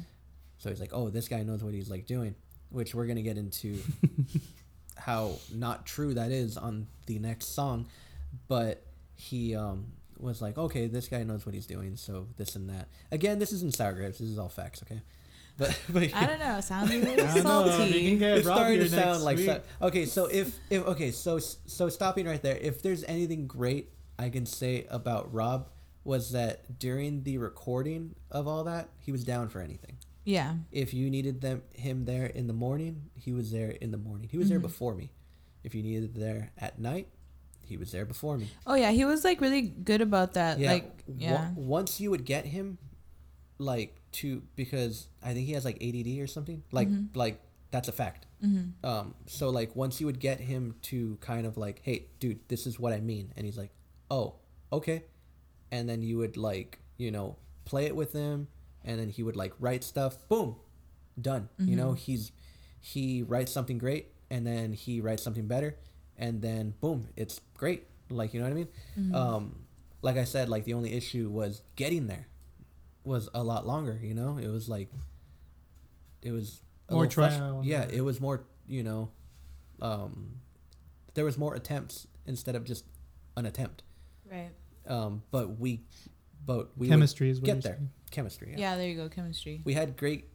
[0.60, 2.36] so he's like, oh, this guy knows what he's like doing,
[2.70, 3.80] which we're gonna get into
[4.98, 7.88] how not true that is on the next song,
[8.48, 8.84] but
[9.16, 9.86] he um
[10.20, 12.90] was like, okay, this guy knows what he's doing, so this and that.
[13.10, 14.20] Again, this isn't sour grapes.
[14.20, 15.02] This is all facts, okay?
[15.60, 17.88] But but i don't know sounds a I little don't know.
[17.88, 19.46] Can get it's Rob starting to sound like week.
[19.48, 23.90] so, okay so if if okay so so stopping right there if there's anything great
[24.18, 25.68] i can say about rob
[26.04, 30.94] was that during the recording of all that he was down for anything yeah if
[30.94, 34.38] you needed them him there in the morning he was there in the morning he
[34.38, 34.64] was there Mhm.
[34.64, 35.12] before me
[35.64, 37.08] if you needed there at night
[37.62, 40.58] he was there before me Oh yeah, he was like really good about that.
[40.58, 41.52] yeah Like yeah.
[41.56, 42.78] once you would get him
[43.58, 47.16] like to because i think he has like add or something like Mhm.
[47.16, 47.40] like
[47.72, 48.86] that's a fact Mm-hmm.
[48.86, 52.66] um so like once you would get him to kind of like hey dude this
[52.66, 53.72] is what i mean and he's like
[54.10, 54.36] oh
[54.72, 55.04] okay
[55.72, 58.48] and then you would like you know play it with him
[58.84, 60.56] and then he would like write stuff boom
[61.22, 61.50] done.
[61.58, 62.32] You know he's
[62.80, 65.76] he writes something great and then he writes something better
[66.18, 67.86] and then boom it's great.
[68.10, 69.16] Like you know what i mean?
[69.16, 69.66] Um
[70.02, 72.28] like i said like the only issue was getting there
[73.04, 74.38] was a lot longer you know?
[74.38, 74.90] It was like
[76.22, 79.10] it was a More trial and yeah it was more you know
[79.82, 80.40] um
[81.14, 82.86] there was more attempts instead of just
[83.36, 83.84] an attempt.
[84.30, 84.52] Right.
[84.90, 85.82] Um but we
[86.46, 87.90] but we would Chemistry is what get there saying.
[88.12, 88.58] chemistry yeah.
[88.72, 88.76] Yeah.
[88.78, 89.08] there you go.
[89.10, 89.62] Chemistry.
[89.64, 90.26] we had great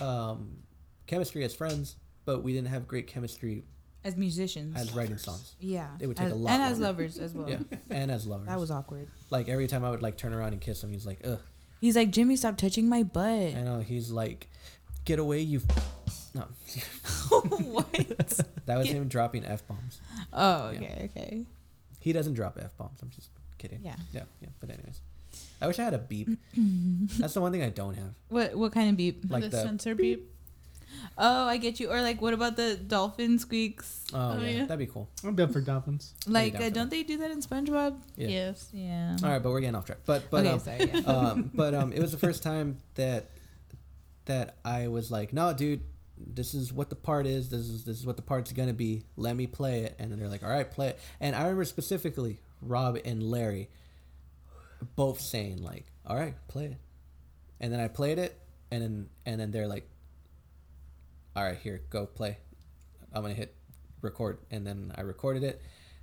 [0.00, 0.58] um
[1.06, 3.64] chemistry as friends but we didn't have great chemistry
[4.04, 4.76] As musicians.
[4.76, 5.88] as writing songs yeah.
[6.00, 7.48] It would take as, a lot And as lovers as well.
[7.50, 7.58] yeah
[7.90, 9.08] and as lovers That was awkward.
[9.30, 11.40] like every time i would like turn around and kiss him he's like ugh
[11.80, 13.54] He's like, Jimmy, stop touching my butt.
[13.56, 14.48] i know he's like
[15.04, 15.62] get away you
[16.34, 16.42] no
[17.30, 17.92] what?
[18.66, 20.00] that was him dropping f-bombs
[20.32, 20.78] Oh, Yeah.
[20.78, 21.46] okay, okay.
[21.98, 23.30] he doesn't drop f-bombs i'm just
[23.60, 23.96] kidding Yeah.
[24.12, 25.00] yeah yeah but anyways
[25.62, 26.28] i wish i had a beep
[27.20, 29.24] that's the one thing i don't have What what kind of beep?
[29.28, 30.26] like the, the sensor beep.
[31.16, 31.88] Oh, I get you.
[31.88, 34.04] Or like, what about the dolphin squeaks?
[34.12, 34.60] oh, Oh, yeah, yeah.
[34.66, 36.14] that'd be cool I'm down for dolphins.
[36.26, 37.94] Like, uh, for don't they do that in SpongeBob?
[38.16, 38.28] Yeah.
[38.28, 38.68] Yes.
[38.72, 39.16] Yeah.
[39.22, 40.90] all right but we're getting off track but but okay, um, sorry.
[40.92, 41.00] Yeah.
[41.14, 43.30] um, but um, it was the first time that
[44.26, 45.80] that I was like, no, dude,
[46.18, 47.48] this is what the part is.
[47.50, 49.04] This is this is what the part's gonna be.
[49.16, 49.94] Let me play it.
[49.98, 51.00] And then they're like, all right, play it.
[51.20, 53.68] And I remember specifically Rob and Larry
[54.96, 56.76] both saying like, all right, play it.
[57.60, 58.38] And then I played it,
[58.70, 59.88] and then and then they're like,
[61.36, 62.38] all right, here, go play.
[63.12, 63.54] I'm gonna hit
[64.02, 65.60] record, and then I recorded it,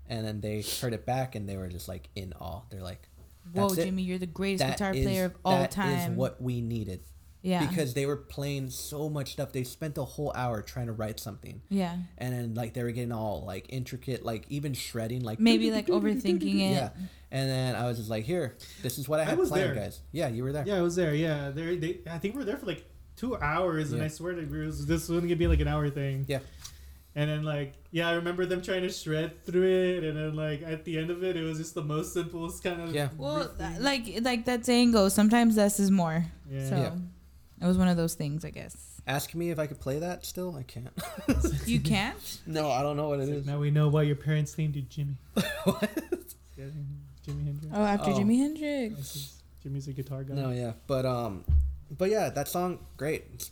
[0.07, 2.61] and then they heard it back, and they were just like in awe.
[2.69, 3.07] They're like,
[3.53, 3.85] Whoa, "That's it.
[3.85, 6.15] Jimmy, you're the greatest That guitar is- player of all that is time.
[6.15, 7.01] what we needed
[7.41, 7.65] yeah.
[7.65, 9.51] because they were playing so much stuff.
[9.51, 11.97] They spent a whole hour trying to write something, yeah.
[12.17, 15.87] and then like they were getting all like intricate, like even shredding, like Maybe like
[15.87, 16.73] overthinking it.
[16.73, 16.89] yeah.
[17.29, 19.69] And then I was just like, here, this is what I I had was planned,
[19.69, 19.75] there.
[19.75, 19.99] guys.
[20.11, 20.63] Yeah, you were there.
[20.65, 21.13] Yeah, I was there.
[21.13, 21.75] Yeah, there.
[21.75, 22.85] They, I think we were there for like
[23.17, 25.89] two hours, and I swear to you, this was going to be like an hour
[25.89, 26.25] thing.
[26.27, 26.39] Yeah.
[27.15, 30.61] And then like yeah, I remember them trying to shred through it, and then like
[30.61, 33.09] at the end of it, it was just the most simplest kind of Yeah.
[33.17, 36.25] Well, riff like like that saying goes, sometimes less is more.
[36.49, 36.69] yeah.
[36.69, 36.91] So Yeah.
[37.61, 38.75] It was one of those things, I guess.
[39.07, 40.55] Ask me if I could play that still.
[40.55, 40.93] I can't.
[41.65, 42.39] You can't?
[42.45, 43.45] no, I don't know what it So is.
[43.45, 45.17] now we know why your parents named you Jimmy.
[45.63, 45.89] What?
[46.57, 46.65] Yeah,
[47.25, 47.73] Jimi Hendrix.
[47.73, 48.13] Oh, after Oh.
[48.15, 49.33] Jimi Hendrix.
[49.63, 50.33] Jimmy's a guitar guy.
[50.35, 51.43] No, yeah, but um,
[51.97, 53.25] but yeah, that song great.
[53.33, 53.51] It's,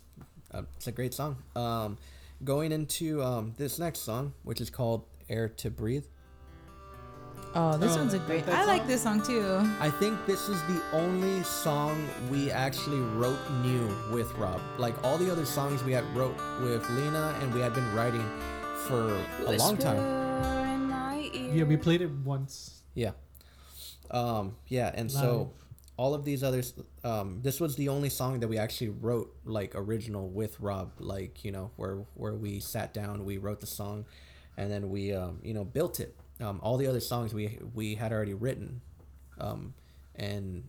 [0.53, 1.37] uh, it's a great song.
[1.55, 1.97] Um,
[2.43, 6.05] going into um this next song, which is called "Air to Breathe."
[7.57, 8.47] Oh, this Oh, one's a great.
[8.49, 8.87] I like song?
[8.87, 9.45] this song too.
[9.79, 14.59] I think this is the only song we actually wrote new with Rob.
[14.77, 18.25] Like all the other songs we had wrote with Lina, and we had been writing
[18.87, 20.01] for a long time.
[21.53, 22.81] Yeah, we played it once.
[22.93, 23.11] Yeah.
[24.11, 25.53] Um, yeah, and so
[25.97, 26.73] all of these others,
[27.05, 31.45] um, this was the only song that we actually wrote like original with Rob, like
[31.45, 34.05] you know where where we sat down, we wrote the song,
[34.57, 36.15] and then we um, you know built it.
[36.41, 38.81] Um, all the other songs we we had already written,
[39.39, 39.73] um,
[40.15, 40.65] and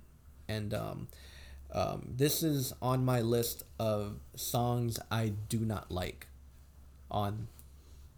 [0.49, 1.09] and um,
[1.73, 6.29] um, this is on my list of songs I do not like
[7.11, 7.49] on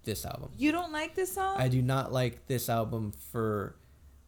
[0.04, 0.50] this album.
[0.58, 1.56] You don't like this song?
[1.58, 3.76] I do not like this album for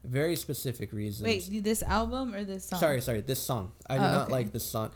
[0.03, 1.27] very specific reasons.
[1.27, 2.81] Wait, this album or this song?
[2.81, 3.73] sorry, sorry, this song.
[3.87, 4.33] I do Oh, not okay.
[4.33, 4.91] like this song.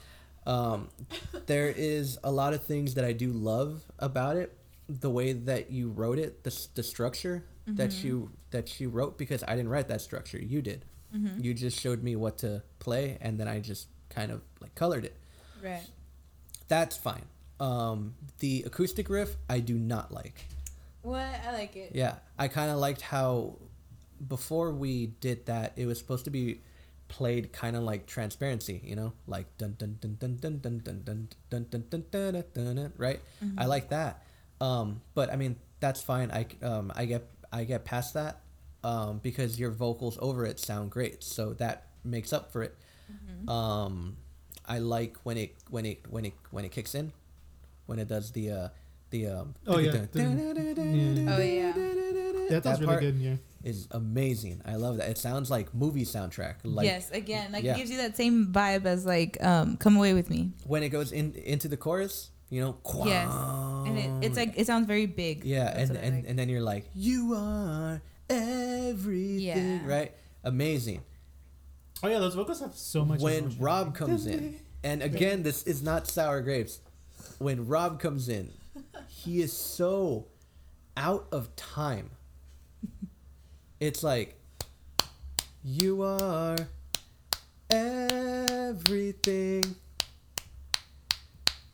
[0.47, 0.89] Um,
[1.47, 4.57] there is a lot of things that I do love about it.
[4.89, 8.07] The way that you wrote it, the the structure that Mm-hmm.
[8.07, 10.39] you that you wrote because I didn't write that structure.
[10.39, 10.85] You did.
[11.15, 11.41] Mm-hmm.
[11.43, 15.05] You just showed me what to play, and then I just kind of like colored
[15.05, 15.17] it.
[15.63, 15.83] Right.
[16.69, 17.25] That's fine.
[17.61, 20.47] Um, the acoustic riff I do not like.
[21.03, 21.23] What?
[21.47, 21.93] I like it.
[21.95, 23.57] Yeah, I kind of liked how
[24.27, 26.61] before we did that, it was supposed to be
[27.09, 31.03] played kind of like transparency, you know, like dun dun dun dun dun dun dun
[31.05, 33.21] dun dun dun dun dun dun dun, dun right?
[33.59, 34.23] I like that.
[34.61, 36.31] Um, but I mean, that's fine.
[36.31, 38.41] I um I get I get past that
[38.83, 42.75] um because your vocals over it sound great, so that makes up for it.
[43.49, 44.17] Um,
[44.67, 47.13] I like when it when it when it when it kicks in,
[47.87, 48.69] when it does the uh
[49.11, 49.93] the um Oh, yeah.
[50.15, 51.73] Oh yeah.
[52.51, 53.17] That sounds really part good.
[53.17, 53.37] Yeah.
[53.63, 54.61] is amazing.
[54.67, 55.09] I love that.
[55.09, 56.57] It sounds like movie soundtrack.
[56.63, 57.75] Like yes, again, like yeah.
[57.75, 60.91] it gives you that same vibe as like um "Come Away with Me." when it
[60.91, 62.77] goes in into the chorus, you know,
[63.07, 63.29] Yes,
[63.87, 65.45] and it, it's like it sounds very big.
[65.45, 66.25] yeah, That's and and, like.
[66.29, 68.01] and then you're like, you are
[68.31, 69.87] everything, Yeah.
[69.87, 70.13] right?
[70.43, 71.03] Amazing.
[72.03, 73.21] Oh yeah, those vocals have so much.
[73.21, 73.61] when emotion.
[73.63, 76.81] Rob comes in, and again, this is not sour grapes.
[77.39, 78.51] When Rob comes in,
[79.09, 80.27] he is so
[80.97, 82.11] out of time.
[83.81, 84.39] It's like,
[85.63, 86.57] you are
[87.69, 89.63] everything.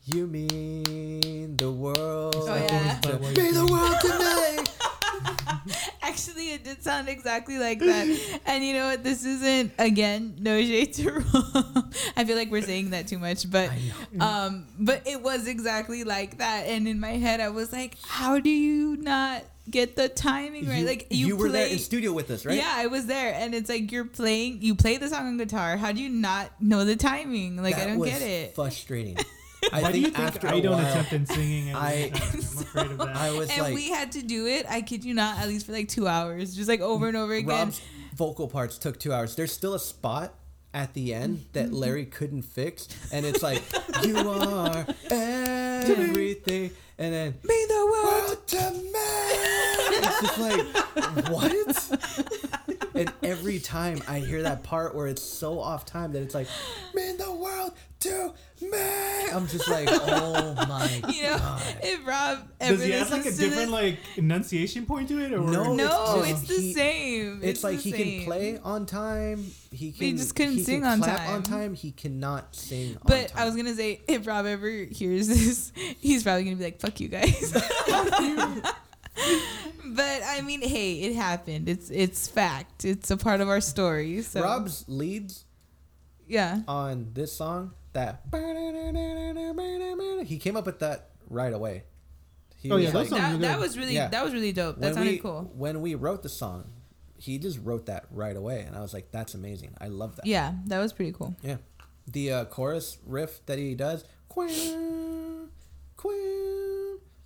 [0.05, 2.35] You mean the world.
[2.35, 2.99] Oh, yeah.
[3.01, 5.71] to By me the world to me.
[6.01, 8.41] Actually, it did sound exactly like that.
[8.47, 9.03] and you know what?
[9.03, 11.93] This isn't again no shade to Rob.
[12.17, 13.69] I feel like we're saying that too much, but
[14.19, 16.65] um, but it was exactly like that.
[16.65, 20.79] And in my head, I was like, how do you not get the timing right?
[20.79, 22.57] You, like you, you were there in studio with us, right?
[22.57, 24.63] Yeah, I was there, and it's like you're playing.
[24.63, 25.77] You play the song on guitar.
[25.77, 27.57] How do you not know the timing?
[27.61, 28.55] Like I don't was get it.
[28.55, 29.17] Frustrating.
[29.71, 31.69] I Why do think you think after I a don't while, attempt in singing?
[31.69, 32.29] every I- time?
[32.33, 33.15] I'm afraid of that.
[33.15, 34.65] I was and like, we had to do it.
[34.69, 37.33] I kid you not, at least for like two hours, just like over and over
[37.33, 37.47] again.
[37.47, 37.81] Rob's
[38.15, 39.35] vocal parts took two hours.
[39.35, 40.33] There's still a spot
[40.73, 41.75] at the end that mm-hmm.
[41.75, 43.61] Larry couldn't fix, and it's like,
[44.03, 48.05] "You are everything," and then Be the world.
[48.29, 48.91] "World to me."
[49.93, 52.89] It's just like, what?
[52.95, 56.47] And every time I hear that part where it's so off time that it's like,
[56.93, 58.69] "Mean the world to me,"
[59.33, 63.21] I'm just like, "Oh my You know, god." if Rob ever Does he have like
[63.21, 66.73] a different this- like enunciation point to it, or No, no, it's it's, the he-
[66.73, 67.39] same.
[67.43, 68.17] It's, like he same.
[68.19, 69.45] can play on time.
[69.71, 70.05] He can.
[70.05, 71.59] He just couldn't he sing can on clap on time.
[71.61, 71.73] time.
[71.73, 72.95] He cannot sing.
[72.97, 73.37] on But time.
[73.41, 76.99] I was gonna say, if Rob ever hears this, he's probably gonna be like, "Fuck
[76.99, 77.51] you guys."
[79.93, 81.67] but I mean, hey, it happened.
[81.69, 82.85] It's it's fact.
[82.85, 84.21] It's a part of our story.
[84.21, 85.45] So Rob's leads
[86.27, 87.73] yeah, on this song.
[87.93, 88.21] That
[90.25, 91.83] he came up with that right away.
[92.57, 94.07] He Oh, yeah, was those like, songs- that, that was really Yeah.
[94.09, 94.75] that was really dope.
[94.75, 95.51] That when sounded we cool.
[95.55, 96.65] when we wrote the song,
[97.17, 99.73] he just wrote that right away, and I was like, "That's amazing.
[99.81, 101.35] I love that." Yeah, that was pretty cool.
[101.41, 101.57] Yeah.
[102.07, 104.03] The uh, chorus riff that he does.
[104.29, 104.49] Quack,
[105.97, 106.13] quack,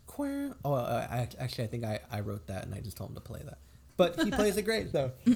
[0.07, 0.51] quack.
[0.63, 3.15] Oh, uh, I, actually, I think I, I wrote that and I just told him
[3.15, 3.59] to play that.
[3.97, 5.11] But he plays it great, though.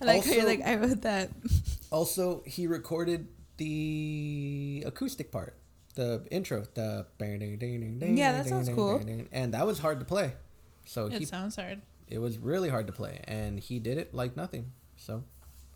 [0.00, 1.30] I like how you're like, I wrote that.
[1.90, 3.28] Also, he recorded
[3.60, 5.54] the acoustic part,
[5.94, 9.00] the intro, the Yeah, that sounds cool.
[9.32, 10.32] and that was hard to play.
[10.86, 11.82] So It he, sounds hard.
[12.08, 14.72] it was really hard to play, and he did it like nothing.
[14.96, 15.24] So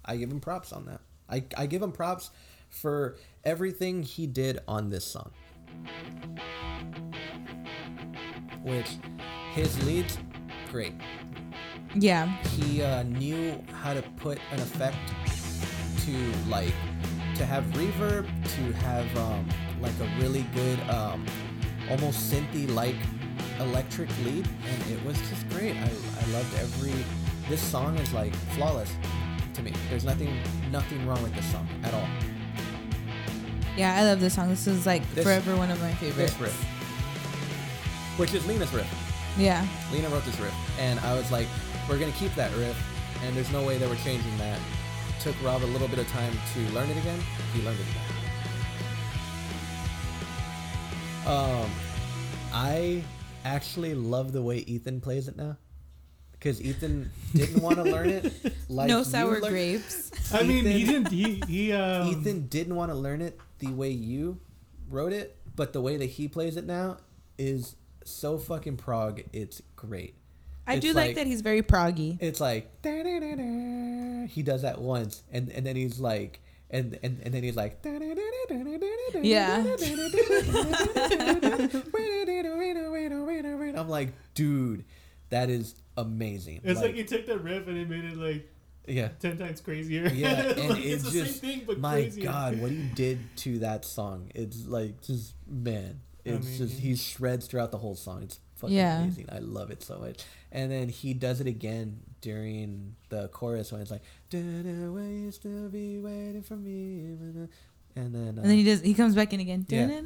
[0.05, 1.01] I give him props on that.
[1.29, 2.31] I I give him props
[2.71, 5.31] for everything he did on this song.
[8.63, 8.89] Which
[9.53, 10.19] his leads,
[10.73, 10.95] great.
[11.95, 12.27] Yeah.
[12.57, 14.97] he uh, knew how to put an effect
[16.07, 16.13] to
[16.49, 16.73] like
[17.37, 19.49] to have reverb to have um,
[19.81, 21.25] like a really good um,
[21.91, 22.95] almost synthy like
[23.61, 26.95] electric lead and it was just great I, I loved every
[27.49, 28.93] this song is like flawless
[29.55, 30.37] to me there's nothing
[30.71, 32.09] nothing wrong with this song at all
[33.77, 34.49] Yeah, I love this song.
[34.49, 36.33] This is like This- forever one of my favorites.
[36.35, 36.65] this riff
[38.17, 38.89] which is Lina's riff
[39.37, 39.67] Yeah.
[39.93, 41.49] Lina wrote this riff, and I was like,
[41.89, 42.77] "We're gonna keep that riff,
[43.25, 44.61] and there's no way that we're changing that."
[45.25, 47.19] Took Rob a little bit of time to learn it again.
[47.55, 48.03] He learned it again.
[51.27, 51.71] Um,
[52.53, 53.03] I
[53.47, 55.57] actually love the way Ethan plays it now,
[56.33, 58.35] because Ethan didn't want to learn it.
[58.69, 60.11] Like no sour lear- grapes.
[60.35, 61.11] I mean, he didn't.
[61.11, 61.73] He he.
[61.73, 64.41] Um, Ethan didn't want to learn it the way you
[64.91, 66.99] wrote it, but the way that he plays it now
[67.39, 69.23] is so fucking prog.
[69.33, 70.17] It's great.
[70.67, 72.17] I do like, like- that he's very proggy.
[72.21, 77.35] It's like "Da-da-da-da." he does that once, and and then he's like, and and, and
[77.35, 77.81] then he's like,
[79.23, 79.63] Yeah.
[83.77, 84.85] I'm like, dude,
[85.31, 86.61] that is amazing.
[86.65, 88.51] it's like, he took the riff and he made it like
[88.87, 90.09] yeah, ten times crazier.
[90.09, 92.25] yeah, and Like, it's, the just same thing, but my crazier.
[92.25, 96.95] god, what he did to that song, it's like just man, it's I just he
[96.97, 98.23] shreds throughout the whole song.
[98.25, 99.01] It's fucking Yeah.
[99.03, 99.29] amazing.
[99.31, 100.23] I love it so much.
[100.53, 105.31] And then he does it again during the chorus when it's like, "Da-da, will you
[105.31, 107.01] still be waiting for me?"
[107.97, 108.81] And then, uh, And then he does.
[108.81, 109.65] He comes back in again.
[109.69, 110.01] yeah.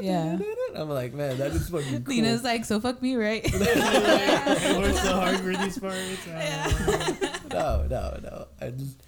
[0.00, 0.38] Yeah.
[0.76, 2.14] I'm like, man, that is fucking cool.
[2.14, 3.42] Lina's like, so fuck me, right?
[3.44, 6.26] Like, works so hard for these parts.
[6.28, 7.14] Uh,
[7.50, 8.46] no, no, no.
[8.60, 9.02] I just,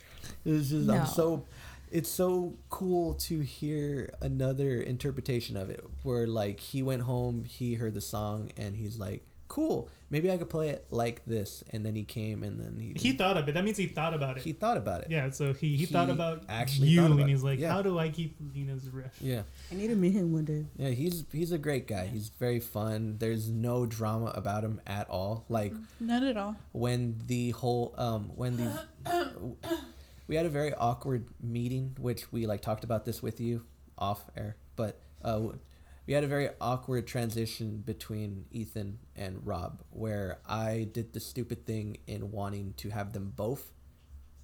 [0.44, 0.94] it's just, No.
[0.94, 1.44] I'm so,
[1.91, 7.75] it's so cool to hear another interpretation of it where like he went home, he
[7.75, 11.65] heard the song, and he's like, cool, maybe I could play it like this.
[11.73, 13.53] And then he came and then he, he thought of it.
[13.53, 14.45] That means he thought about it.
[14.45, 15.09] he thought about it.
[15.11, 17.73] yeah, so he, he, thought about actually you, thought about and he's like, Yeah.
[17.73, 19.12] how do I keep Lina's riff?
[19.21, 19.43] Yeah.
[19.73, 20.67] I need to meet him one day.
[20.77, 22.07] Yeah, he's he's a great guy.
[22.07, 23.17] He's very fun.
[23.19, 25.45] There's no drama about him at all.
[25.49, 26.55] Like none at all.
[26.71, 28.87] when the whole um when the
[30.31, 33.65] we had a very awkward meeting which we like talked about this with you
[33.98, 35.40] off air but uh
[36.07, 41.66] we had a very awkward transition between Ethan and Rob where I did the stupid
[41.66, 43.73] thing in wanting to have them both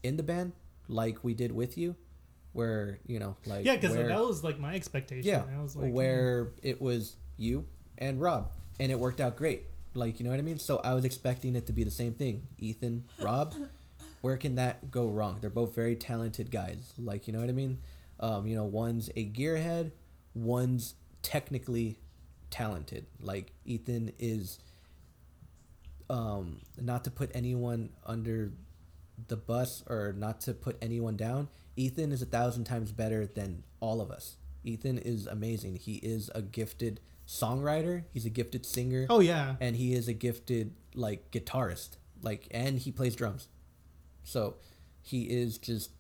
[0.02, 0.52] in the band
[0.88, 1.96] like we did with you
[2.52, 5.28] where you know like Yeah, because that was like my expectation.
[5.28, 7.66] yeah, I was like, where it was you
[7.98, 8.50] and Rob,
[8.80, 9.64] and it worked out great.
[9.94, 10.58] Like you know what I mean.
[10.58, 12.46] So I was expecting it to be the same thing.
[12.58, 13.54] Ethan, Rob,
[14.26, 15.38] where can that go wrong?
[15.40, 16.92] They're both very talented guys.
[16.98, 17.78] Like you know what I mean.
[18.18, 19.92] Um, you know, one's a gearhead,
[20.34, 22.00] one's technically
[22.50, 23.06] talented.
[23.20, 24.58] Like Ethan is.
[26.08, 28.52] Um, not to put anyone under
[29.26, 31.48] the bus or not to put anyone down.
[31.76, 34.36] Ethan is a thousand times better than all of us.
[34.62, 35.76] Ethan is amazing.
[35.76, 38.04] He is a gifted songwriter.
[38.12, 41.96] He's a gifted singer, oh yeah, and he is a gifted like guitarist.
[42.22, 43.48] Like, and he plays drums.
[44.26, 44.56] So,
[45.02, 45.90] he is just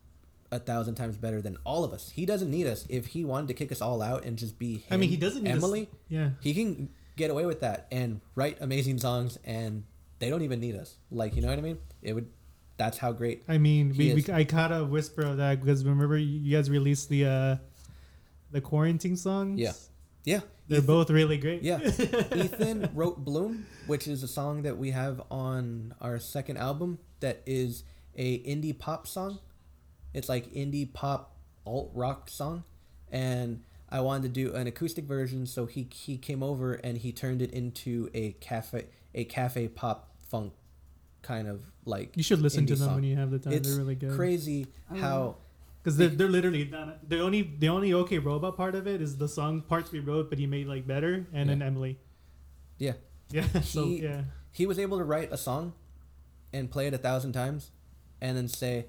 [0.52, 2.10] a thousand times better than all of us.
[2.10, 2.84] He doesn't need us.
[2.88, 5.42] If he wanted to kick us all out and just be, I mean, he doesn't
[5.44, 5.88] need us- Emily.
[6.08, 6.30] yeah.
[6.40, 9.84] He can get away with that and write amazing songs, and
[10.18, 10.96] they don't even need us.
[11.10, 11.78] Like, you know what I mean?
[12.02, 12.28] It would.
[12.78, 16.18] That's how great I mean, we, we, I caught a whisper of that because remember
[16.18, 17.56] you guys released the uh
[18.50, 19.58] the quarantine songs.
[19.58, 19.72] Yeah.
[20.24, 20.40] Yeah.
[20.68, 21.62] they're Ethan- both really great.
[21.62, 21.78] Yeah.
[22.34, 27.40] Ethan wrote Bloom, which is a song that we have on our second album that
[27.46, 27.82] is
[28.16, 29.38] a indie pop song.
[30.14, 31.36] It's like indie pop
[31.66, 32.64] alt rock song
[33.10, 37.12] and I wanted to do an acoustic version so he he came over and he
[37.12, 40.52] turned it into a cafe a cafe pop funk
[41.22, 42.94] kind of like You should listen to them song.
[42.96, 43.52] when you have the time.
[43.52, 44.12] It's they're really good.
[44.14, 45.36] crazy how
[45.82, 46.64] Because they're, they're literally
[47.08, 50.30] the only the only OK Robot part of it is the song parts we wrote,
[50.30, 51.98] but he made like better, and then Emily.
[52.78, 52.92] yeah
[53.30, 53.46] Yeah.
[53.62, 54.22] so He- yeah.
[54.52, 55.72] he was able to write a song
[56.52, 57.70] and play it a thousand times
[58.20, 58.86] and then say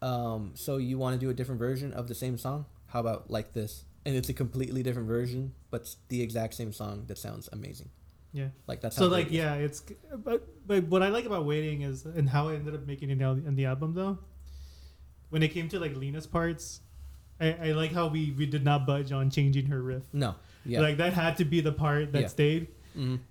[0.00, 3.30] um, so you want to do a different version of the same song how about
[3.30, 7.48] like this and it's a completely different version but the exact same song that sounds
[7.52, 7.88] amazing
[8.32, 8.48] Yeah.
[8.66, 9.82] like that's So how like it yeah, it's
[10.24, 13.18] but but what I like about waiting is and how I ended up making it
[13.18, 14.18] now in the album though.
[15.30, 16.80] When it came to like Lina's parts,
[17.40, 20.02] I, I like how we we did not budge on changing her riff.
[20.12, 20.34] No.
[20.64, 20.80] Yeah.
[20.80, 22.28] Like that had to be the part that Yeah.
[22.28, 22.68] stayed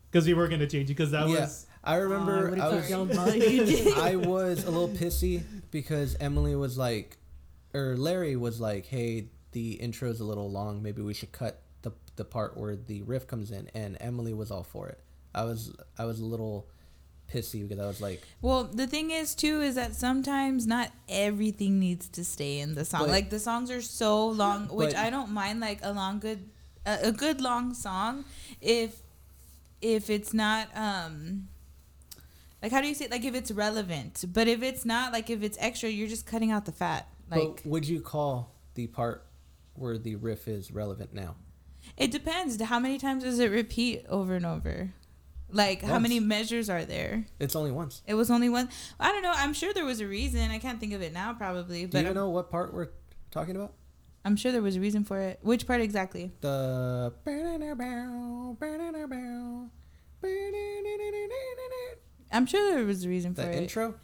[0.10, 1.42] because we were gonna change it because that Yeah.
[1.42, 3.98] was I remember Oh, I what was if y'all budget?
[3.98, 7.18] I was a little pissy because Emily was like,
[7.74, 10.84] or Larry was like, "Hey, the intro's a little long.
[10.84, 14.52] Maybe we should cut the the part where the riff comes in." And Emily was
[14.52, 15.00] all for it.
[15.34, 16.68] I was I was a little
[17.34, 21.80] pissy because I was like, Well, the thing is too is that sometimes not everything
[21.80, 23.02] needs to stay in the song.
[23.02, 25.62] But- like the songs are so long, which But- I don't mind.
[25.62, 26.50] Like a long good,
[26.86, 28.26] a, a good long song,
[28.60, 29.02] if
[29.82, 31.48] if it's not um.
[32.62, 35.42] Like how do you say like if it's relevant, but if it's not like if
[35.42, 37.08] it's extra, you're just cutting out the fat.
[37.30, 39.26] Like "But would you call the part
[39.74, 41.36] where the riff is relevant now?"
[41.98, 42.62] it depends.
[42.62, 44.92] How many times does it repeat over and over?
[45.50, 47.26] Like how many measures are there?
[47.40, 48.04] It's only once.
[48.08, 48.70] It was only one.
[49.00, 49.34] I don't know.
[49.36, 50.50] I'm sure there was a reason.
[50.50, 51.82] I can't think of it now, probably.
[51.82, 52.90] Do But you I'm, know what part we're
[53.32, 53.74] talking about?
[54.24, 55.40] I'm sure there was a reason for it.
[55.42, 56.32] Which part exactly?
[56.42, 57.12] The
[62.32, 63.64] I'm sure there was a reason for the it.
[63.64, 63.96] intro.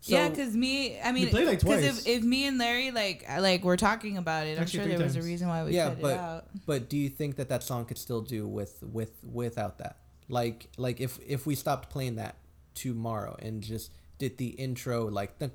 [0.00, 1.82] So yeah, because me, I mean, because like.
[1.82, 5.16] If, if me and Larry like like were talking about it, I'm sure there times.
[5.16, 6.44] was a reason why we yeah, but, it out.
[6.64, 9.96] But do you think that that song could still do with with without that?
[10.28, 12.36] Like like if if we stopped playing that
[12.74, 15.50] tomorrow and just did the intro like and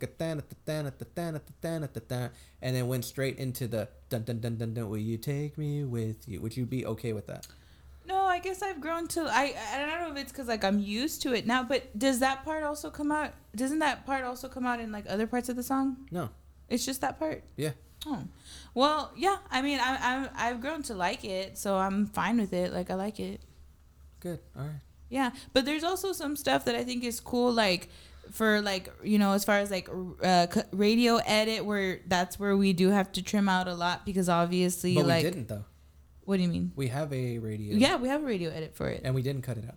[2.76, 4.89] then went straight into the dun dun dun dun dun.
[4.89, 6.41] Will you take me with you?
[6.41, 7.48] Would you be okay with that?
[8.12, 9.22] No, I guess I've grown to.
[9.22, 11.64] I I don't know if it's because like I'm used to it now.
[11.64, 13.32] But does that part also come out?
[13.56, 15.98] Doesn't that part also come out in like other parts of the song?
[16.12, 16.30] No.
[16.68, 17.44] It's just that part.
[17.56, 17.72] Yeah.
[18.06, 18.24] Oh,
[18.74, 19.38] well, yeah.
[19.50, 22.74] I mean, I, I'm I've grown to like it, so I'm fine with it.
[22.74, 23.42] Like I like it.
[24.20, 24.40] Good.
[24.58, 24.82] All right.
[25.10, 27.90] Yeah, but there's also some stuff that I think is cool, like
[28.32, 29.90] for like you know, as far as like
[30.24, 34.30] uh, radio edit, where that's where we do have to trim out a lot because
[34.30, 35.66] obviously, But like, we didn't though.
[36.32, 36.72] What do you mean?
[36.78, 37.76] We have a radio.
[37.76, 39.02] Yeah, we have a radio edit for it.
[39.03, 39.76] And we didn't cut it out.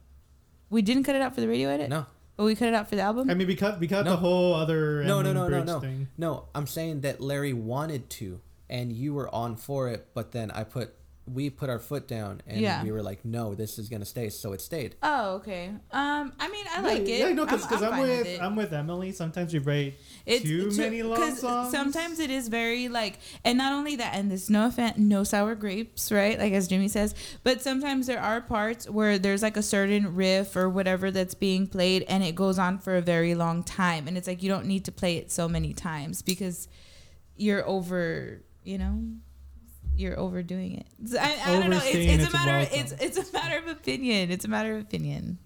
[0.70, 2.06] We didn't cut it out for the radio edit, No.
[2.36, 3.28] but we cut it out for the album.
[3.28, 4.12] I mean, we cut we cut No.
[4.12, 5.80] the whole other No, no, no, no, no.
[5.80, 6.06] thing.
[6.16, 8.40] No, I'm saying that Larry wanted to
[8.70, 10.94] and you were on for it, but then I put
[11.26, 12.82] we put our foot down and Yeah.
[12.84, 14.94] we were like, no, this is gonna stay, so it stayed.
[15.02, 15.68] oh, okay.
[15.90, 17.08] Um, I mean, I Yeah, like it.
[17.18, 18.40] Yeah, no, because I'm, because I'm I'm, fine with.
[18.42, 19.10] I'm with Emily.
[19.12, 19.94] Sometimes we write
[20.26, 21.70] too it's many long 'cause songs.
[21.70, 25.54] Sometimes it is very like, and not only that, and there's no offense, no sour
[25.54, 26.38] grapes, right?
[26.38, 30.56] Like as Jimmy says, but sometimes there are parts where there's like a certain riff
[30.56, 34.16] or whatever that's being played, and it goes on for a very long time, and
[34.16, 36.68] it's like you don't need to play it so many times because
[37.36, 39.02] you're over, you know.
[39.96, 41.16] You're overdoing it.
[41.16, 41.80] I, I don't know.
[41.80, 42.50] It's, it's a matter.
[42.50, 42.78] welcome.
[42.80, 44.32] It's it's a matter of opinion.
[44.32, 45.38] It's a matter of opinion.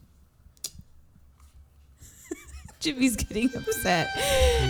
[2.80, 4.08] Jimmy's getting upset.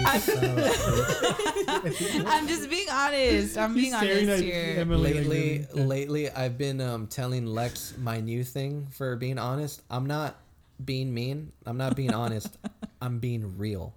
[0.07, 0.21] I'm,
[2.27, 3.59] I'm just being honest.
[3.59, 4.77] I'm being He's honest at here.
[4.79, 9.83] Emily lately, lately, I've been um, telling Lex my new thing for being honest.
[9.91, 10.37] I'm not
[10.83, 11.53] being mean.
[11.67, 12.57] I'm not being honest.
[13.03, 13.93] I'm being real.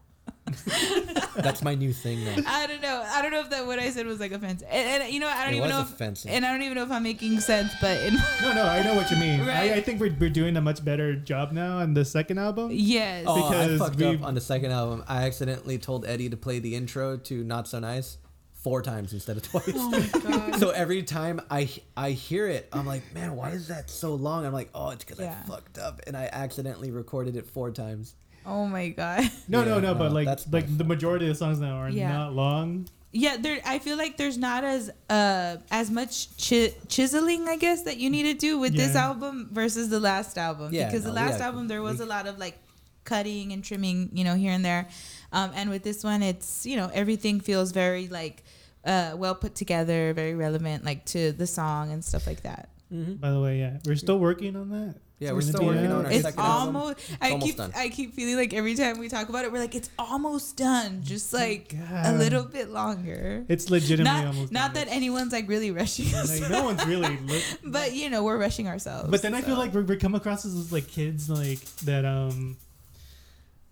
[1.35, 2.35] That's my new thing now.
[2.47, 3.03] I don't know.
[3.07, 4.67] I don't know if that what I said was like offensive.
[4.71, 5.81] And, and you know, I don't It even was know.
[5.81, 6.31] If, offensive.
[6.31, 7.71] and I don't even know if I'm making sense.
[7.81, 9.39] But in, No, no, I know what you mean.
[9.41, 9.71] Right.
[9.71, 12.69] I, I think we're, we're doing a much better job now on the second album.
[12.73, 13.25] yes.
[13.27, 15.03] Oh, I Because fucked we- up on the second album.
[15.07, 18.17] I accidentally told Eddie to play the intro to Not So Nice
[18.53, 19.71] four times instead of twice.
[19.73, 20.55] Oh my god.
[20.59, 21.67] so every time I
[21.97, 24.45] I hear it, I'm like, man, why is that so long?
[24.45, 25.35] I'm like, oh, it's because Yeah.
[25.43, 28.13] I fucked up and I accidentally recorded it four times.
[28.45, 29.29] Oh my god.
[29.47, 31.89] No, no, Yeah, no, but like that's like the majority of the songs now are
[31.89, 32.11] Yeah.
[32.11, 32.87] not long.
[33.13, 33.59] Yeah, there.
[33.65, 38.09] I feel like there's not as uh as much chi- chiseling, I guess, that you
[38.09, 40.73] need to do with this album versus the last album.
[40.73, 42.57] Yeah, because the last yeah, album there was we- a lot of like
[43.03, 44.87] cutting and trimming, you know, here and there,
[45.33, 48.43] um, and with this one, it's you know everything feels very like
[48.85, 52.69] uh well put together, very relevant, like to the song and stuff like that.
[52.93, 53.15] Mm-hmm.
[53.15, 54.95] By the way, yeah, we're still working on that.
[55.21, 56.75] Yeah, we're still working on our It's second album.
[56.75, 56.99] almost.
[57.21, 57.57] I almost keep.
[57.57, 57.71] done.
[57.75, 61.03] I keep feeling like every time we talk about it, we're like, it's almost done.
[61.03, 63.45] Just like a little bit longer.
[63.47, 64.85] It's legitimately Not, almost not done.
[64.87, 66.41] that anyone's like really rushing us.
[66.41, 67.17] Like, no one's really.
[67.25, 70.15] Look, but you know we're rushing ourselves but then I feel like we're, we come
[70.15, 72.57] across as like kids like that um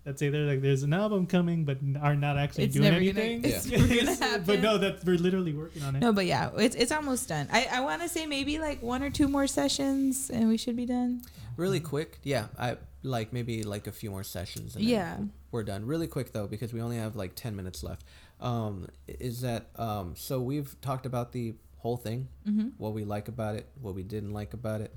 [0.04, 3.04] that say they're like there's an album coming but are not actually It's doing never
[3.04, 3.44] gonna- anything.
[3.44, 4.44] it's never gonna happen.
[4.46, 6.00] But no, that we're literally working on it.
[6.00, 9.02] no but yeah it's, it's almost done i, I want to say maybe like one
[9.02, 11.22] or two more sessions and we should be done
[11.56, 12.46] Really quick, yeah.
[12.58, 14.76] I like maybe like a few more sessions.
[14.76, 15.18] And Yeah.
[15.50, 15.84] we're done.
[15.84, 18.02] Really quick though, because we only have like ten minutes left.
[18.40, 20.14] Um, is that um?
[20.16, 22.68] So we've talked about the whole thing, mm-hmm.
[22.78, 24.94] what we like about it, what we didn't like about it.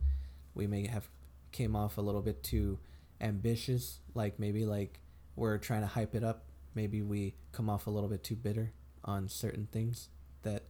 [0.55, 1.09] We may have
[1.51, 2.79] came off a little bit too
[3.23, 4.99] ambitious, like maybe like
[5.35, 6.43] we're trying to hype it up.
[6.75, 8.71] Maybe we come off a little bit too bitter
[9.05, 10.09] on certain things
[10.43, 10.63] that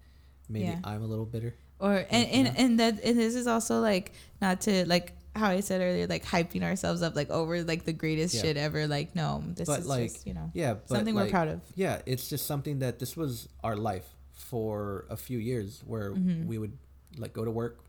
[0.50, 0.80] maybe Yeah.
[0.84, 1.56] I'm a little bitter.
[1.80, 5.62] or and, and and that and this is also like not to like how I
[5.62, 8.42] said earlier, like hyping ourselves up like over like the greatest Yeah.
[8.44, 8.88] shit ever.
[8.88, 11.62] Like no, this But, is like, just you know Yeah, something like, we're proud of.
[11.76, 16.46] Yeah, it's just something that this was our life for a few years where Mhm.
[16.46, 16.78] we would
[17.18, 17.80] like go to work,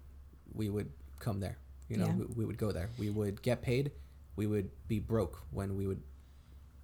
[0.55, 1.59] we would come there.
[1.89, 2.15] You know, Yeah.
[2.15, 2.89] we, we would go there.
[2.99, 3.93] We would get paid.
[4.36, 6.02] We would be broke when we would.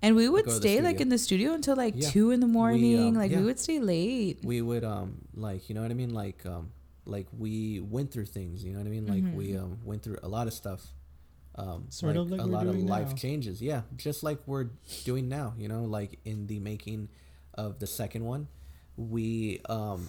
[0.03, 2.09] And we would go to the stay like in the studio until like Yeah.
[2.11, 3.09] two in the morning.
[3.09, 3.41] um, like yeah.
[3.41, 4.39] we would stay late.
[4.43, 6.73] We would um like you know what I mean like um
[7.05, 8.65] like we went through things.
[8.65, 9.63] You know what I mean like we Mhm.
[9.63, 10.87] um went through a lot of stuff.
[11.57, 13.15] Um, Sort of like a lot of life now.
[13.17, 13.61] changes.
[13.61, 14.71] Yeah, just like we're
[15.05, 15.53] doing now.
[15.59, 17.09] You know, like in the making
[17.55, 18.49] of the second one,
[18.97, 20.07] we um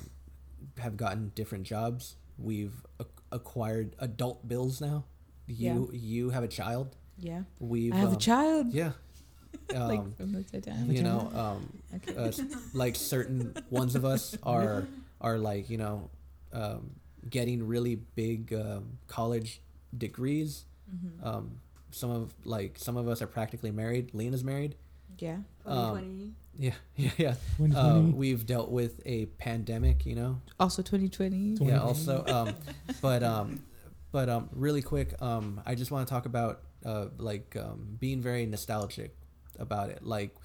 [0.78, 2.16] have gotten different jobs.
[2.38, 5.04] We've ac- acquired adult bills now.
[5.48, 6.96] You you have a child.
[7.22, 8.74] Yeah, We've I have um, a child.
[8.74, 8.92] Yeah.
[9.74, 10.98] like Um, from the Titanic.
[10.98, 12.16] you know, um, Okay.
[12.18, 12.32] uh,
[12.74, 14.88] like certain ones of us are
[15.22, 16.10] are like you know
[16.54, 16.92] um,
[17.30, 19.62] getting really big um, college
[19.98, 20.66] degrees.
[20.94, 21.26] Mhm.
[21.26, 21.52] Um,
[21.92, 24.14] some of like some of us are practically married.
[24.14, 24.76] Lina's married.
[25.20, 25.38] yeah.
[25.66, 27.36] Um, Yeah, yeah, yeah.
[27.58, 30.42] When Uh, we've dealt with a pandemic, you know.
[30.60, 31.56] Also 2020.
[31.58, 31.80] Twenty- Yeah.
[31.80, 32.56] Also, um,
[33.02, 33.64] but um,
[34.12, 38.22] but um, really quick, um, I just want to talk about uh, like um, being
[38.22, 39.16] very nostalgic
[39.60, 40.04] about it.
[40.04, 40.36] Like,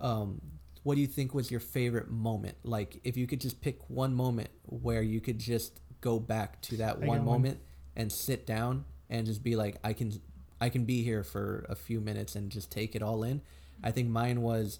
[0.00, 0.40] um,
[0.82, 2.56] what do you think was your favorite moment?
[2.62, 6.76] Like, if you could just pick one moment where you could just go back to
[6.78, 7.42] that I one got one.
[7.42, 7.60] moment
[7.96, 10.12] and sit down and just be like, I can,
[10.60, 13.42] I can be here for a few minutes and just take it all in.
[13.82, 14.78] I think mine was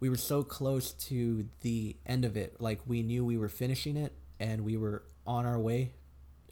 [0.00, 3.96] we were so close to the end of it like we knew we were finishing
[3.96, 5.92] it and we were on our way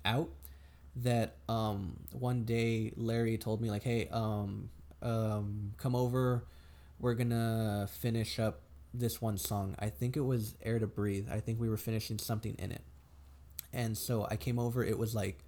[0.04, 0.28] out
[0.96, 4.70] that um one day larry told me like hey um
[5.02, 6.44] um come over
[6.98, 8.62] we're gonna finish up
[8.94, 12.18] this one song i think it was air to breathe i think we were finishing
[12.18, 12.80] something in it
[13.74, 15.44] and so i came over it was like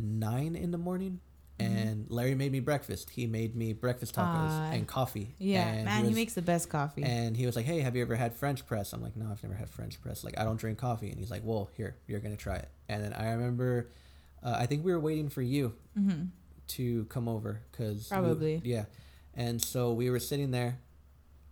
[0.00, 1.20] nine in the morning
[1.58, 1.76] Mm-hmm.
[1.76, 4.70] and larry made me breakfast he made me breakfast tacos Ah.
[4.70, 7.02] and coffee Yeah, and man, he, was- makes the best coffee.
[7.02, 9.42] and he was like, "Hey, have you ever had French press?" I'm like, "No, I've
[9.42, 10.24] never had French press.
[10.24, 13.04] Like, I don't drink coffee." And he's like, "Well, here, you're gonna try it." And
[13.04, 13.90] then I remember,
[14.42, 16.24] uh, I think we were waiting for you hmm
[16.68, 18.60] to come over because Probably.
[18.64, 18.84] yeah.
[19.34, 20.78] And so we were sitting there,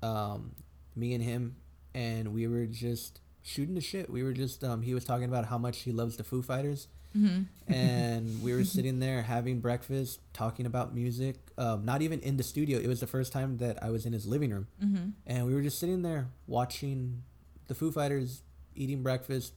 [0.02, 0.52] um,
[0.94, 1.56] me and him,
[1.94, 4.10] and we were just shooting the shit.
[4.10, 6.88] We were just um, he was talking about how much he loves the Foo Fighters,
[7.12, 11.36] hmm and we were sitting there having breakfast, talking about music.
[11.56, 12.78] Um, not even in the studio.
[12.78, 15.54] It was the first time that I was in his living room hmm and we
[15.54, 17.22] were just sitting there watching
[17.66, 18.42] the Foo Fighters,
[18.74, 19.52] eating breakfast,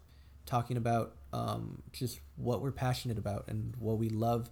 [0.45, 4.49] talking about um, just what we're passionate about and what we love.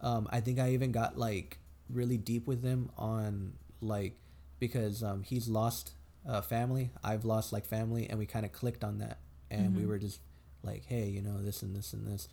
[0.00, 1.58] Um, I think I even got like
[1.90, 4.16] really deep with him on like
[4.58, 5.92] because um, he's lost
[6.26, 9.18] uh, family, I've lost like family, and we kind of clicked on that,
[9.50, 9.86] and we Mhm.
[9.86, 10.20] were just
[10.62, 12.28] like, hey, you know, this and this and this.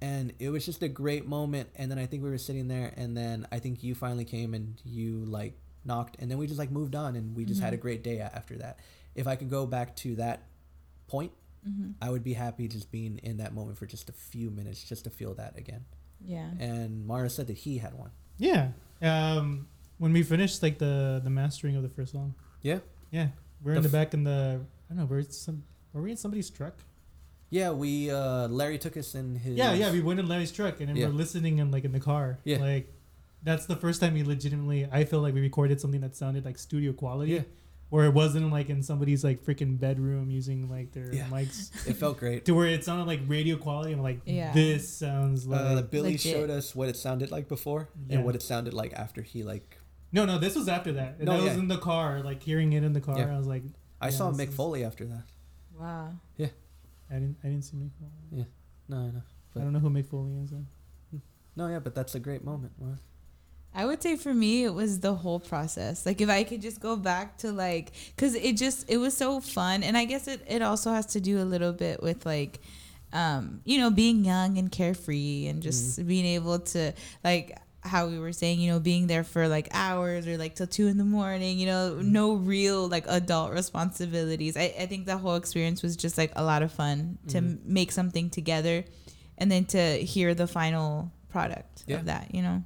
[0.00, 1.70] And it was just a great moment.
[1.76, 4.54] And then I think we were sitting there, and then I think you finally came
[4.54, 5.54] and you like
[5.84, 7.80] knocked, and then we just like moved on, and we just had a Mhm.
[7.80, 8.78] great day after that.
[9.14, 10.42] If I could go back to that
[11.08, 11.32] point,
[11.64, 14.82] hmm I would be happy just being in that moment for just a few minutes,
[14.84, 15.84] just to feel that again.
[16.24, 16.48] Yeah.
[16.58, 18.10] And Mara said that he had one.
[18.38, 18.68] Yeah.
[19.02, 19.68] Um,
[19.98, 22.34] when we finished like the the mastering of the first song.
[22.62, 22.78] Yeah.
[23.10, 23.28] Yeah.
[23.62, 24.60] We're The in the f- back in the
[24.90, 26.74] I don't know, where some were we in somebody's truck?
[27.50, 30.80] Yeah, we uh Larry took us in his Yeah, yeah, we went in Larry's truck
[30.80, 31.06] and then Yeah.
[31.06, 32.38] we're listening in like in the car.
[32.44, 32.58] Yeah.
[32.58, 32.92] Like
[33.42, 36.58] that's the first time we legitimately I feel like we recorded something that sounded like
[36.58, 37.32] studio quality.
[37.32, 37.42] Yeah.
[37.90, 41.26] Where it wasn't like in somebody's like freaking bedroom using like their Yeah.
[41.28, 41.70] mics.
[41.88, 42.44] it felt great.
[42.44, 43.92] to where it sounded like radio quality.
[43.92, 44.52] I'm like, Yeah.
[44.52, 46.32] this sounds like Uh, Billy Legit.
[46.34, 48.16] showed us what it sounded like before Yeah.
[48.16, 49.78] and what it sounded like after he like
[50.10, 50.38] no, no.
[50.38, 51.16] This was after that.
[51.18, 53.18] And No, that was in the car, like hearing it in the car.
[53.18, 53.34] Yeah.
[53.34, 53.62] I was like,
[54.00, 55.24] I saw Mick is- Foley after that.
[55.78, 56.12] Wow.
[56.38, 56.48] Yeah.
[57.10, 58.46] I didn't, I didn't see Mick Foley.
[58.88, 59.22] No, no.
[59.56, 60.50] I don't know who Mick Foley is.
[60.50, 60.64] Though.
[61.56, 62.72] No, yeah, but that's a great moment.
[62.80, 62.98] Mara.
[63.74, 66.04] I would say for me, it was the whole process.
[66.04, 69.40] Like if I could just go back to like, cause it just, it was so
[69.40, 69.82] fun.
[69.82, 72.60] And I guess it, it also has to do a little bit with like,
[73.12, 76.92] um, you know, being young and carefree and just being able to
[77.22, 80.66] like, how we were saying, you know, being there for like hours or like till
[80.66, 84.56] two in the morning, you know, no real like adult responsibilities.
[84.56, 87.50] I, I think the whole experience was just like a lot of fun to Mhm.
[87.52, 88.84] m make something together
[89.38, 91.98] and then to hear the final product Yeah.
[91.98, 92.64] of that, you know?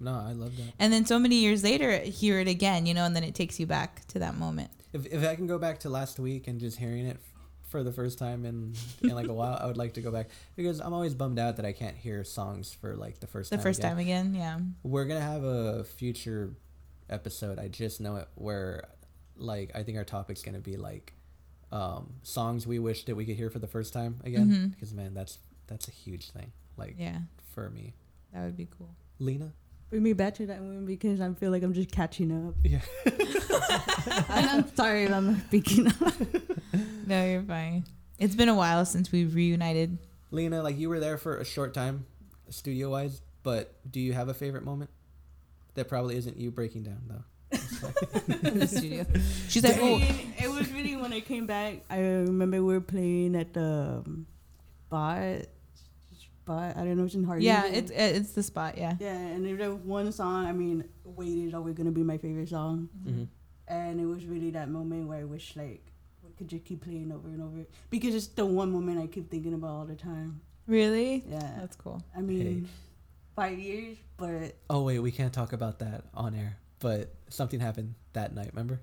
[0.00, 0.72] No, I love that.
[0.78, 3.58] And then so many years later, hear it again, you know, and then it takes
[3.58, 4.70] you back to that moment.
[4.92, 7.18] If if I can go back to last week and just hearing it
[7.68, 10.28] for the first time in in like a while, I would like to go back
[10.56, 13.56] because I'm always bummed out that I can't hear songs for like the first The
[13.56, 13.90] time first again.
[13.90, 14.58] time again, yeah.
[14.82, 16.54] We're gonna have a future
[17.10, 17.58] episode.
[17.58, 18.84] I just know it where
[19.36, 21.12] like I think our topic's gonna be like
[21.70, 24.48] um, songs we wish that we could hear for the first time again.
[24.50, 24.70] Mhm.
[24.70, 26.52] Because man, that's that's a huge thing.
[26.78, 27.18] Like Yeah,
[27.52, 27.94] for me,
[28.32, 28.94] that would be cool.
[29.18, 29.52] Lina.
[29.90, 32.54] Bring me back to that one because I feel like I'm just catching up.
[32.62, 32.80] Yeah.
[34.28, 36.14] and I'm sorry if I'm not speaking up.
[37.06, 37.84] No, you're fine.
[38.18, 39.96] It's been a while since we've reunited.
[40.30, 42.04] Lina, like you were there for a short time,
[42.50, 44.90] studio wise, but do you have a favorite moment?
[45.74, 47.58] That probably isn't you breaking down though.
[48.42, 49.06] in the studio.
[49.48, 50.00] She's like, oh,
[50.38, 51.84] it was really when I came back.
[51.88, 54.26] I remember we were playing at the um,
[56.48, 56.70] spot.
[56.72, 56.82] Spot.
[56.82, 57.04] I don't know.
[57.04, 57.44] It's in Harley.
[57.44, 58.78] yeah, it's it's the spot.
[58.78, 58.94] Yeah.
[59.00, 59.16] yeah.
[59.16, 62.48] And if there was one song, I mean, "Wait" is always gonna be my favorite
[62.48, 62.88] song.
[63.04, 63.24] hmm
[63.66, 65.82] And it was really that moment where I wish like
[66.24, 69.30] we could just keep playing over and over because it's the one moment I keep
[69.30, 70.40] thinking about all the time.
[70.66, 71.24] Really?
[71.28, 71.56] Yeah.
[71.58, 72.02] That's cool.
[72.16, 72.68] I mean,
[73.36, 76.56] five years, but Oh wait, we can't talk about that on air.
[76.80, 78.50] But something happened that night.
[78.52, 78.80] Remember?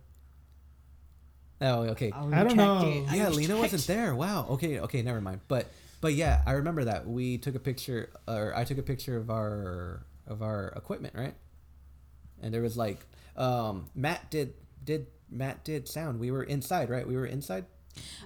[1.62, 2.12] Oh, okay.
[2.12, 3.06] I'll don't know.
[3.10, 3.16] it.
[3.16, 4.14] Yeah, Lina retract wasn't there.
[4.14, 4.48] Wow.
[4.52, 4.80] Okay.
[4.80, 5.02] Okay.
[5.02, 5.40] Never mind.
[5.48, 5.68] But
[6.02, 9.30] but yeah, I remember that we took a picture, or I took a picture of
[9.30, 11.36] our of our equipment, right?
[12.42, 13.00] And there was like,
[13.38, 14.54] um, Matt did
[14.84, 16.20] did Matt did sound.
[16.20, 17.08] We were inside, right?
[17.08, 17.66] We were inside.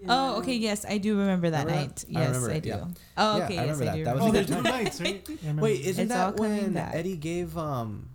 [0.08, 0.56] Oh, okay.
[0.56, 1.96] Yes, I do remember that Remember night.
[1.98, 2.06] that?
[2.10, 2.70] I Yes, remember I, do.
[2.70, 2.86] yeah.
[3.18, 3.58] Oh, Yeah, okay.
[3.60, 3.96] I yes, remember I that.
[3.98, 4.04] do.
[4.06, 5.28] That was Oh, a remember there's good two nights, right?
[5.30, 5.62] Yeah, I remember.
[5.64, 6.78] Wait, isn't It's that when.
[6.78, 8.10] Eddie gave um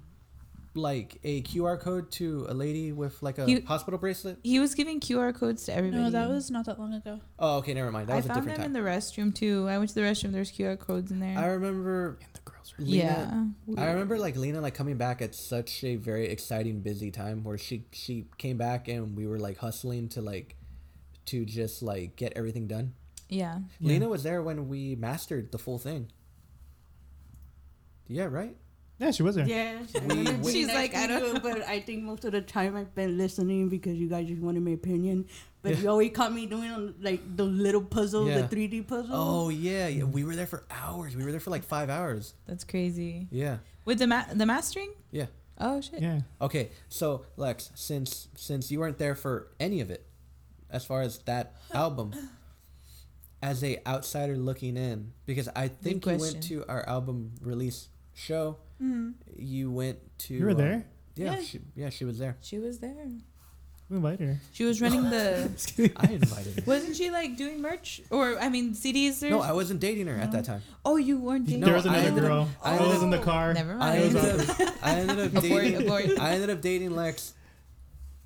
[0.76, 4.38] like a QR code to a lady with like a You- hospital bracelet?
[4.42, 6.02] He was giving QR codes to everybody.
[6.02, 7.20] No, that was not that long ago.
[7.38, 8.08] Oh, okay, never mind.
[8.08, 8.76] That I was a found different them time.
[8.76, 9.68] in the restroom too.
[9.68, 10.32] I went to the restroom.
[10.32, 11.38] There's QR codes in there.
[11.38, 13.80] I remember in the girls' Lina, yeah.
[13.80, 17.56] I remember like Lina like coming back at such a very exciting busy time where
[17.58, 20.56] she she came back and we were like hustling to like
[21.26, 22.94] to just like get everything done.
[23.28, 23.60] Yeah.
[23.78, 23.88] Yeah.
[23.88, 26.10] Lina was there when we mastered the full thing.
[28.06, 28.56] Yeah, right?
[28.98, 29.46] Yeah, she was there.
[29.46, 32.40] Yeah, We- we- She's next like, I don't you, but I think most of the
[32.40, 35.26] time I've been listening because you guys just wanted my opinion.
[35.62, 38.42] But you always caught me doing like the little puzzle, Yeah.
[38.42, 39.10] the three D puzzle.
[39.12, 40.04] Oh yeah, yeah.
[40.04, 41.16] We were there for hours.
[41.16, 42.34] We were there for like five hours.
[42.46, 43.28] That's crazy.
[43.30, 43.58] Yeah.
[43.86, 44.92] With the ma- the mastering?
[45.10, 45.26] Yeah.
[45.58, 46.00] Oh shit.
[46.02, 46.20] Yeah.
[46.40, 50.06] Okay, so Lex, since since you weren't there for any of it,
[50.70, 52.12] as far as that album,
[53.42, 58.58] as a outsider looking in, because I think you went to our album release show.
[58.82, 59.10] Mm-hmm.
[59.36, 60.34] You went to.
[60.34, 60.86] You were uh, there?
[61.16, 61.40] Yeah, Yeah.
[61.40, 62.36] she, yeah, she was there.
[62.40, 63.06] She was there.
[63.88, 64.40] We invited her.
[64.52, 65.50] She was running the.
[65.96, 66.62] I invited her.
[66.66, 69.22] Wasn't she like doing merch or I mean CDs?
[69.22, 69.30] Or...
[69.30, 70.62] No, I wasn't dating her at that time.
[70.84, 71.60] oh, you weren't dating.
[71.60, 72.48] No, there was another ended up- girl.
[72.62, 73.52] I I, was ended in the car.
[73.52, 74.16] Never I mind.
[74.16, 74.74] ended up.
[74.82, 75.82] I ended up dating.
[75.82, 76.04] abort.
[76.18, 77.34] I ended up dating Lex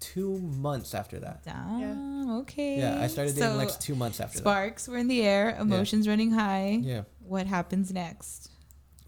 [0.00, 1.42] two months after that.
[1.44, 2.30] Damn.
[2.40, 2.78] Okay.
[2.78, 4.42] Yeah, I started dating so, Lex two months after that.
[4.42, 5.56] Sparks were in the air.
[5.58, 6.78] Emotions running high.
[6.80, 7.02] Yeah.
[7.20, 8.50] What happens next?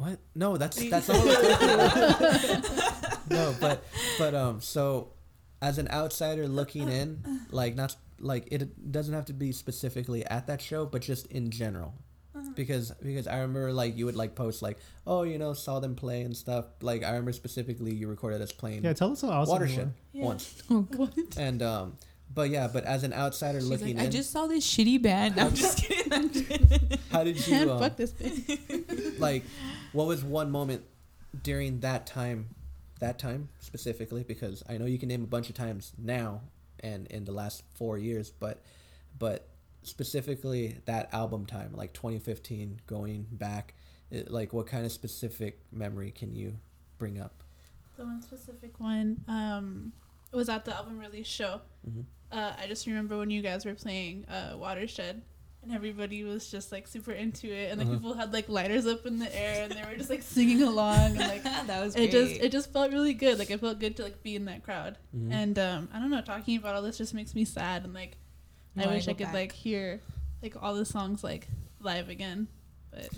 [0.01, 0.19] What?
[0.35, 2.87] No, that's that's not what we're talking about.
[3.31, 3.85] No, but
[4.19, 5.13] but um so
[5.63, 7.23] as an outsider looking in,
[7.53, 11.51] like not like it doesn't have to be specifically at that show, but just in
[11.51, 11.95] general.
[12.57, 15.95] Because because I remember like you would like post like, oh, you know, saw them
[15.95, 16.65] play and stuff.
[16.81, 19.87] Like I remember specifically you recorded us playing Yeah, tell us how awesome you Watershed
[19.87, 19.93] were.
[20.13, 20.25] Yeah.
[20.25, 20.63] once.
[20.71, 21.15] Oh, What?
[21.37, 21.99] And um
[22.33, 25.39] but yeah, but as an outsider She's looking like, I just saw this shitty band.
[25.39, 26.13] I'm just kidding.
[26.13, 26.99] I'm kidding.
[27.11, 29.19] how did Man, you um, fuck this bitch.
[29.19, 29.43] like
[29.93, 30.83] what was one moment
[31.43, 32.49] during that time
[32.99, 36.41] that time specifically because i know you can name a bunch of times now
[36.81, 38.63] and in the last four years but
[39.19, 39.49] but
[39.83, 43.75] specifically that album time like 2015 going back
[44.11, 46.53] it, like what kind of specific memory can you
[46.99, 47.43] bring up
[47.97, 49.93] The one specific one um,
[50.33, 51.61] was at the album release show.
[51.89, 52.05] Mhm.
[52.33, 55.23] Uh, I just remember when you guys were playing uh, Watershed,
[55.63, 57.97] and everybody was just like super into it, and like Uh-huh.
[57.97, 61.17] people had like lighters up in the air, and they were just like singing along,
[61.17, 62.13] and like that was it great.
[62.13, 63.39] just it just felt really good.
[63.39, 65.33] Like it felt good to like be in that crowd, Mhm.
[65.33, 68.17] and um, I don't know, talking about all this just makes me sad, and like
[68.77, 69.35] You I wish I go could back.
[69.35, 70.01] like hear
[70.43, 71.49] like all the songs like
[71.81, 72.47] live again,
[72.93, 73.09] but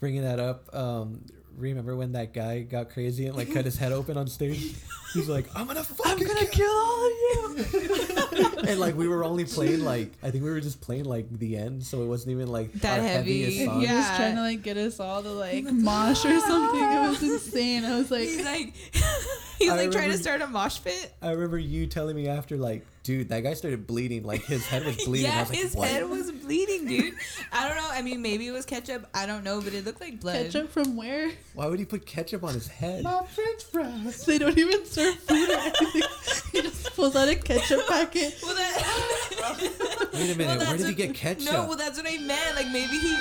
[0.00, 1.24] bringing that up um
[1.56, 4.74] remember when that guy got crazy and like cut his head open on stage
[5.12, 8.04] he's like i'm gonna fucking I'm gonna kill all of you.
[8.68, 11.56] and like we were only playing like I think we were just playing like the
[11.56, 13.42] end, so it wasn't even like That our heavy.
[13.42, 13.80] heaviest song.
[13.80, 16.80] he was trying to like get us all to like mosh or something.
[16.80, 17.26] It was ah.
[17.26, 17.84] insane.
[17.84, 18.74] I was like, he's like,
[19.58, 21.12] he's I like trying to start a mosh pit.
[21.22, 24.84] I remember you telling me after like, dude, that guy started bleeding, like his head
[24.84, 25.30] was bleeding.
[25.30, 25.88] I yeah, was like, his what?
[25.88, 27.14] head was bleeding, dude.
[27.52, 27.88] I don't know.
[27.90, 29.08] I mean, maybe it was ketchup.
[29.14, 30.36] I don't know, but it looked like blood.
[30.36, 31.30] ketchup from where?
[31.54, 33.04] Why would he put ketchup on his head?
[33.04, 34.24] My French fries.
[34.24, 36.02] They don't even serve food or anything.
[36.52, 38.38] he just pulls out a ketchup packet.
[38.42, 40.10] Well, that.
[40.12, 41.52] Wait a minute, Well, where that's did he get ketchup?
[41.52, 42.56] No, well, that's what I meant.
[42.56, 43.16] Like maybe he.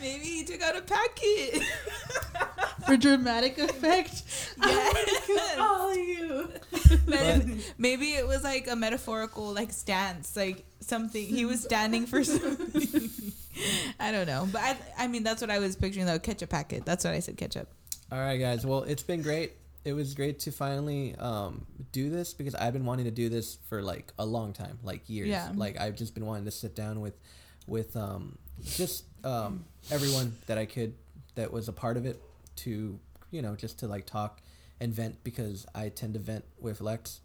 [0.00, 1.62] Maybe he took out a packet.
[2.86, 4.22] For dramatic effect.
[4.62, 5.56] Yes.
[5.58, 6.50] Oh, you.
[7.06, 12.22] Maybe, maybe it was like a metaphorical like stance, like something he was standing for
[12.24, 13.10] something.
[13.98, 16.18] I don't know, but I, I mean that's what I was picturing though.
[16.18, 16.84] Ketchup packet.
[16.84, 17.36] That's what I said.
[17.36, 17.68] Ketchup.
[18.12, 18.66] All right, guys.
[18.66, 19.52] Well, it's been great.
[19.84, 23.58] It was great to finally um, do this because I've been wanting to do this
[23.68, 25.28] for like a long time, like years.
[25.28, 25.50] Yeah.
[25.54, 27.18] Like I've just been wanting to sit down with,
[27.66, 30.94] with um, just um, everyone that I could
[31.34, 32.20] that was a part of it
[32.56, 32.98] to
[33.30, 34.40] you know just to like talk
[34.80, 37.20] and vent because I tend to vent with Lex,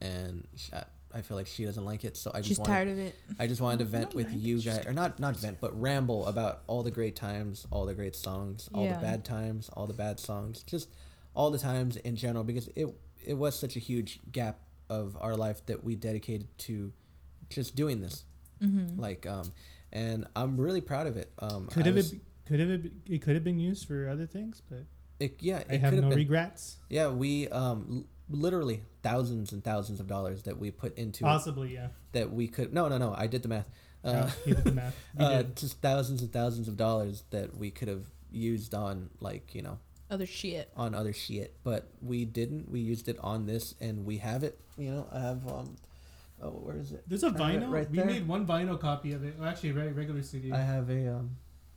[0.00, 0.84] and I-
[1.14, 3.14] I feel like she doesn't like it, so I just She's wanted, tired of it.
[3.38, 6.62] I just wanted to vent with you guys, or not not vent, but ramble about
[6.66, 8.94] all the great times, all the great songs, all Yeah.
[8.94, 10.88] the bad times, all the bad songs, just
[11.34, 12.86] all the times in general, because it
[13.26, 16.92] it was such a huge gap of our life that we dedicated to
[17.50, 18.24] just doing this,
[18.62, 18.98] Mm-hmm.
[18.98, 19.52] like um,
[19.92, 21.32] and I'm really proud of it.
[21.38, 24.08] Um, Could I have was- it, could have it, it could have been used for
[24.08, 24.84] other things, but
[25.20, 26.18] it, yeah, it I have could no been.
[26.18, 26.76] regrets.
[26.90, 28.04] Yeah, we um l-
[28.40, 31.88] literally thousands and thousands of dollars that we put into it Possibly, yeah.
[32.12, 32.72] that we could.
[32.74, 33.14] No, no, no.
[33.16, 33.68] I did the math.
[34.04, 34.96] Uh, you did the math.
[35.18, 39.62] Uh, just thousands and thousands of dollars that we could have used on like you
[39.62, 39.78] know
[40.10, 40.70] Other shit.
[40.76, 42.68] on other shit, but we didn't.
[42.70, 44.58] We used it on this, and we have it.
[44.76, 45.76] You know, I have um,
[46.42, 47.04] oh, where is it?
[47.06, 47.70] There's a vinyl.
[47.70, 48.06] right we there.
[48.06, 49.36] made one vinyl copy of it.
[49.38, 50.52] Well, actually, a regular CD.
[50.52, 51.36] I have a um,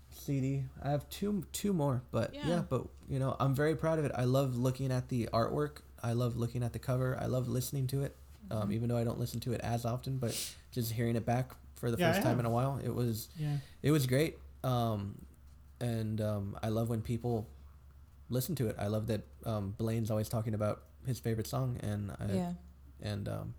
[0.10, 0.64] CD.
[0.82, 2.48] I have two two more, but yeah.
[2.48, 2.64] Yeah.
[2.70, 4.12] but you know, I'm very proud of it.
[4.16, 5.78] I love looking at the artwork.
[6.04, 7.18] I love looking at the cover.
[7.20, 8.16] I love listening to it,
[8.50, 8.62] Mm-hmm.
[8.64, 10.18] um, even though I don't listen to it as often.
[10.20, 10.32] But
[10.72, 12.40] just hearing it back for the Yeah, first I time have.
[12.40, 13.58] in a while, it was yeah.
[13.82, 14.38] it was great.
[14.64, 15.16] Um,
[15.80, 17.48] and um, I love when people
[18.30, 18.76] listen to it.
[18.80, 22.54] I love that um, Blaine's always talking about his favorite song, and I, Yeah.
[23.02, 23.54] and um,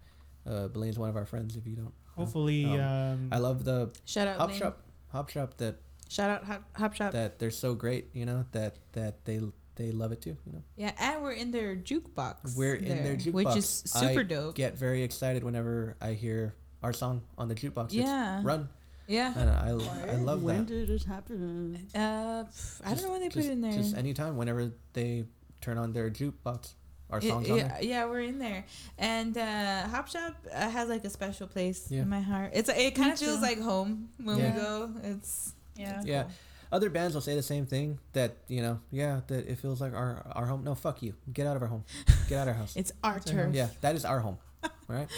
[0.47, 1.56] uh, Blaine's one of our friends.
[1.56, 1.93] If you don't, know.
[2.16, 4.39] Hopefully, Um, um, I love the Shout out.
[4.39, 4.59] hop Lane.
[4.59, 5.77] shop, hop shop that
[6.09, 7.12] Shout out Hop, Hop Shop.
[7.12, 8.09] that they're so great.
[8.14, 9.40] You know that that they
[9.74, 10.36] they love it too.
[10.47, 12.56] You know, yeah, and we're in their jukebox.
[12.56, 14.55] we're in their jukebox, which is super I dope.
[14.55, 17.86] Get very excited whenever I hear our song on the jukebox.
[17.86, 18.40] It's Yeah.
[18.44, 18.68] run.
[19.09, 19.32] Yeah.
[19.36, 19.68] And I
[20.12, 20.66] I love when that.
[20.66, 21.86] did this happen?
[21.94, 23.73] Uh, pff, I don't know when they put it in there.
[23.73, 25.27] Just anytime, whenever they
[25.60, 26.74] turn on their jukebox,
[27.10, 27.82] our It- songs on yeah, there.
[27.82, 28.64] yeah, we're in there,
[28.98, 32.02] and uh, Hop Shop uh, has like a special place Yeah.
[32.02, 32.50] in my heart.
[32.54, 34.54] It's it kind of feels like home when Yeah.
[34.54, 34.90] we go.
[35.04, 36.02] It's Yeah.
[36.04, 36.24] Yeah.
[36.72, 39.92] Other bands will say the same thing that you know, yeah, that it feels like
[39.94, 40.64] our our home.
[40.64, 41.14] No, fuck you.
[41.32, 41.84] Get out of our home.
[42.28, 42.74] Get out of our house.
[42.80, 44.38] it's our It's our yeah, that is our home.
[44.64, 45.08] All right.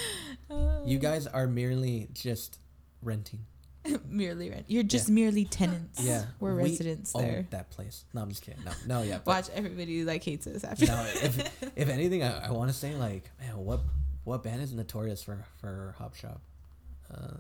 [0.51, 2.59] Uh, You guys are merely just
[3.03, 3.47] renting.
[4.09, 4.65] merely rent.
[4.69, 6.01] You're just merely tenants.
[6.03, 7.47] Yeah, we're we residents there.
[7.51, 8.05] that place.
[8.15, 8.63] No, I'm just kidding.
[8.65, 9.19] No, no, yeah.
[9.25, 10.87] Watch everybody like hates us after.
[10.87, 13.81] no, if, if anything, I, I want to say like, man, what
[14.25, 16.41] what band is notorious for for Hop Shop?
[17.13, 17.39] Uh,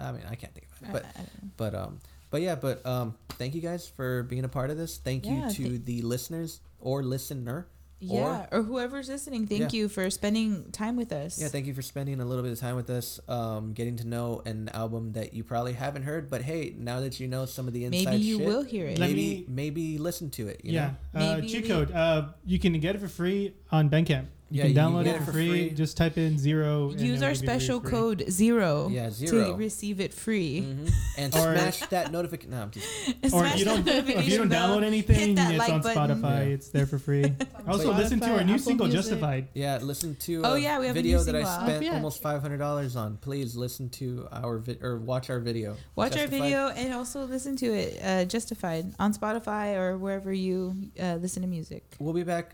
[0.00, 1.50] I mean, I can't think of it, but I- I don't know.
[1.56, 1.98] but um,
[2.30, 4.96] but yeah, but um, thank you guys for being a part of this.
[4.98, 7.68] Thank Yeah, you to the listeners or listener.
[8.12, 9.78] Yeah, or, whoever's listening, thank Yeah.
[9.78, 11.40] you for spending time with us.
[11.40, 14.06] Yeah, thank you for spending a little bit of time with us, um, getting to
[14.06, 16.28] know an album that you probably haven't heard.
[16.30, 18.86] But hey, now that you know some of the inside Maybe you shit, will hear
[18.86, 18.98] it.
[18.98, 20.60] Maybe me- maybe listen to it.
[20.64, 20.90] You yeah.
[21.14, 21.20] know?
[21.20, 21.90] Uh, Maybe cheat code.
[21.92, 24.26] Uh, you can get it for free on Bandcamp.
[24.50, 25.48] You Yeah, can download get it it for for free.
[25.48, 25.70] free.
[25.70, 26.90] Just type in zero.
[26.90, 29.52] Use our give you free special code zero, Yeah, zero.
[29.52, 30.60] to receive it free.
[30.60, 32.50] hmm And Or- smash that notification.
[32.50, 32.86] No, I'm just.
[33.32, 36.20] Or if you don't, if you don't download anything, it's like on button.
[36.22, 36.46] Spotify.
[36.48, 36.54] Yeah.
[36.54, 37.24] It's there for free.
[37.66, 39.00] also, Spotify, listen to our new Apple single, Music.
[39.10, 39.48] Justified.
[39.54, 41.62] Yeah, listen to Oh, a yeah, we have a video new that I single out.
[41.66, 41.94] spent Oh, yeah.
[41.94, 43.16] almost five hundred dollars on.
[43.16, 45.76] Please listen to our vi- or watch our video.
[45.96, 50.74] Watch our video and also listen to it, uh, Justified, on Spotify or wherever you
[51.00, 51.82] uh, listen to music.
[51.98, 52.52] We'll be back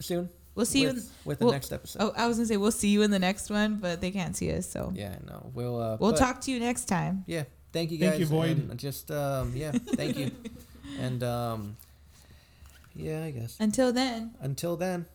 [0.00, 0.30] soon.
[0.58, 0.88] We'll see you.
[0.88, 2.02] In, with, with the well- next episode.
[2.02, 4.36] oh, I was gonna say we'll see you in the next one, but they can't
[4.36, 5.80] see us, so Yeah, no, we'll.
[5.80, 7.22] Uh, we'll but- talk to you next time.
[7.28, 8.08] Yeah, thank you guys.
[8.10, 8.68] Thank you, Void.
[8.70, 10.30] and Just um, yeah, thank you.
[11.00, 11.76] And um,
[12.96, 13.56] yeah, I guess.
[13.60, 14.32] Until then.
[14.40, 15.06] Until then.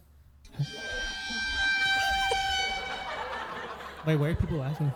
[4.05, 4.93] Wait, why are people laughing?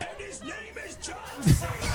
[0.00, 0.52] And his name
[0.84, 1.90] is John C.